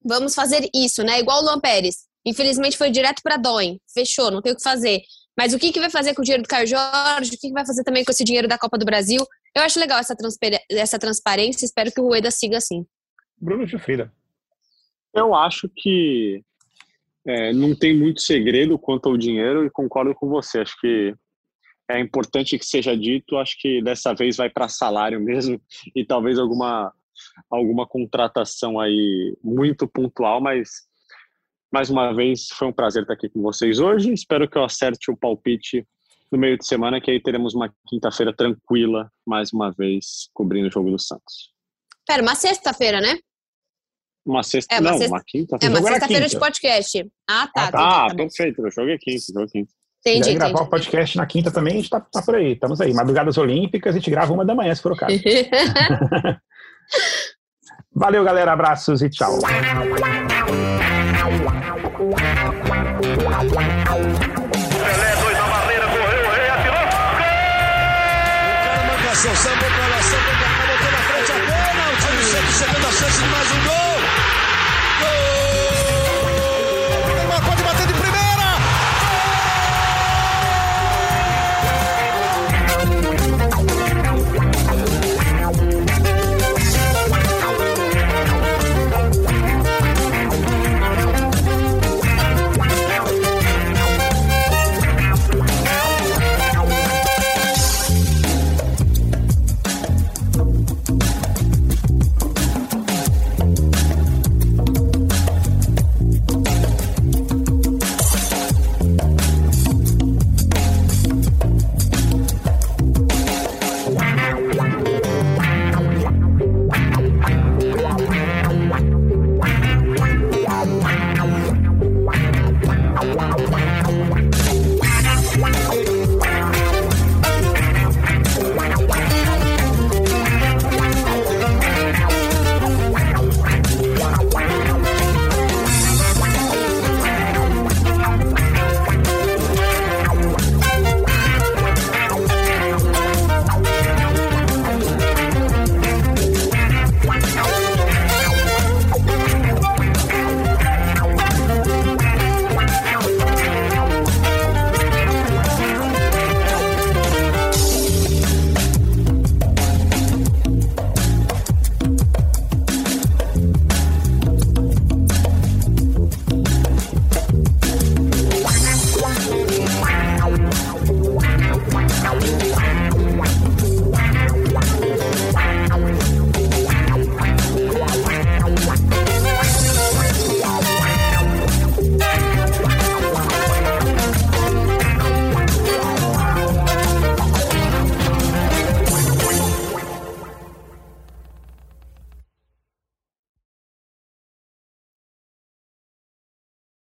Vamos 0.04 0.34
fazer 0.34 0.68
isso, 0.74 1.02
né? 1.02 1.20
Igual 1.20 1.40
o 1.40 1.44
Luan 1.44 1.60
Pérez. 1.60 2.08
Infelizmente 2.24 2.76
foi 2.76 2.90
direto 2.90 3.22
para 3.22 3.36
Doen. 3.36 3.78
Fechou, 3.92 4.30
não 4.30 4.42
tem 4.42 4.52
o 4.52 4.56
que 4.56 4.62
fazer. 4.62 5.02
Mas 5.36 5.54
o 5.54 5.58
que, 5.58 5.72
que 5.72 5.80
vai 5.80 5.90
fazer 5.90 6.14
com 6.14 6.20
o 6.20 6.24
dinheiro 6.24 6.42
do 6.42 6.48
Caio 6.48 6.66
Jorge? 6.66 7.28
O 7.28 7.38
que, 7.38 7.48
que 7.48 7.52
vai 7.52 7.64
fazer 7.64 7.82
também 7.82 8.04
com 8.04 8.10
esse 8.10 8.24
dinheiro 8.24 8.46
da 8.46 8.58
Copa 8.58 8.76
do 8.76 8.84
Brasil? 8.84 9.24
Eu 9.56 9.62
acho 9.62 9.80
legal 9.80 9.98
essa, 9.98 10.14
essa 10.70 10.98
transparência. 10.98 11.64
Espero 11.64 11.90
que 11.90 12.00
o 12.00 12.04
Rueda 12.04 12.30
siga 12.30 12.58
assim. 12.58 12.84
Bruno 13.38 13.66
Gilfrida. 13.66 14.12
Eu 15.14 15.34
acho 15.34 15.68
que 15.74 16.44
é, 17.26 17.52
não 17.52 17.74
tem 17.74 17.96
muito 17.96 18.20
segredo 18.20 18.78
quanto 18.78 19.08
ao 19.08 19.16
dinheiro 19.16 19.64
e 19.64 19.70
concordo 19.70 20.14
com 20.14 20.28
você. 20.28 20.60
Acho 20.60 20.76
que 20.80 21.14
é 21.90 22.00
importante 22.00 22.58
que 22.58 22.64
seja 22.64 22.96
dito. 22.96 23.36
Acho 23.36 23.56
que 23.58 23.82
dessa 23.82 24.14
vez 24.14 24.36
vai 24.36 24.48
para 24.48 24.68
salário 24.68 25.20
mesmo 25.22 25.60
e 25.94 26.04
talvez 26.04 26.38
alguma 26.38 26.92
alguma 27.50 27.86
contratação 27.86 28.80
aí 28.80 29.36
muito 29.44 29.86
pontual, 29.86 30.40
mas 30.40 30.70
mais 31.70 31.90
uma 31.90 32.12
vez 32.14 32.48
foi 32.48 32.68
um 32.68 32.72
prazer 32.72 33.02
estar 33.02 33.12
aqui 33.12 33.28
com 33.28 33.42
vocês 33.42 33.78
hoje. 33.78 34.12
Espero 34.12 34.48
que 34.48 34.56
eu 34.56 34.64
acerte 34.64 35.10
o 35.10 35.16
palpite 35.16 35.86
no 36.32 36.38
meio 36.38 36.56
de 36.56 36.66
semana, 36.66 37.00
que 37.00 37.10
aí 37.10 37.20
teremos 37.20 37.54
uma 37.54 37.72
quinta-feira 37.86 38.34
tranquila, 38.34 39.10
mais 39.26 39.52
uma 39.52 39.70
vez, 39.70 40.30
cobrindo 40.32 40.68
o 40.68 40.72
jogo 40.72 40.90
do 40.90 40.98
Santos. 40.98 41.52
Pera, 42.06 42.22
uma 42.22 42.34
sexta-feira, 42.34 43.00
né? 43.00 43.18
Uma 44.24 44.42
sexta, 44.42 44.74
é, 44.74 44.80
uma 44.80 44.90
não, 44.90 44.98
sexta, 44.98 45.14
uma 45.14 45.22
quinta. 45.26 45.58
É 45.60 45.68
uma 45.68 45.82
sexta-feira 45.82 46.28
de 46.28 46.38
podcast. 46.38 47.06
Ah, 47.28 47.48
tá. 47.52 47.68
Ah, 47.68 47.72
tá, 47.72 48.08
tá 48.08 48.14
perfeito. 48.14 48.64
Eu 48.64 48.70
joguei 48.70 48.98
quinta, 48.98 49.24
jogo 49.32 49.46
quinta. 49.46 49.72
Entendi, 50.06 50.34
gravar 50.34 50.52
entendi. 50.52 50.66
o 50.66 50.70
podcast 50.70 51.16
na 51.16 51.26
quinta 51.26 51.50
também, 51.50 51.74
a 51.74 51.76
gente 51.76 51.90
tá, 51.90 52.00
tá, 52.00 52.22
por 52.22 52.34
aí, 52.34 52.52
estamos 52.52 52.80
aí. 52.80 52.94
Madrugadas 52.94 53.36
Olímpicas, 53.36 53.94
a 53.94 53.98
gente 53.98 54.10
grava 54.10 54.32
uma 54.32 54.46
da 54.46 54.54
manhã, 54.54 54.74
se 54.74 54.80
for 54.80 54.92
o 54.92 54.96
caso. 54.96 55.14
Valeu, 57.94 58.24
galera. 58.24 58.52
Abraços 58.52 59.02
e 59.02 59.10
tchau. 59.10 59.38
Pelé, 59.40 59.66
dois 65.20 65.36
na 65.36 65.46
barreira, 65.48 65.86
correu, 65.86 66.30
rei 66.30 66.48
atirou. 66.48 66.86
Gol! 70.40 70.56
O 70.64 70.78
cara 70.78 70.90
na 70.90 71.02
frente 71.02 71.32
a 71.32 71.34
bola. 71.34 71.84
O 71.92 71.96
time 72.00 72.22
sempre 72.24 72.52
chegando 72.52 72.86
a 72.86 72.92
chance 72.92 73.22
de 73.22 73.28
mais 73.28 73.50
um 73.52 73.64
gol. 73.64 73.89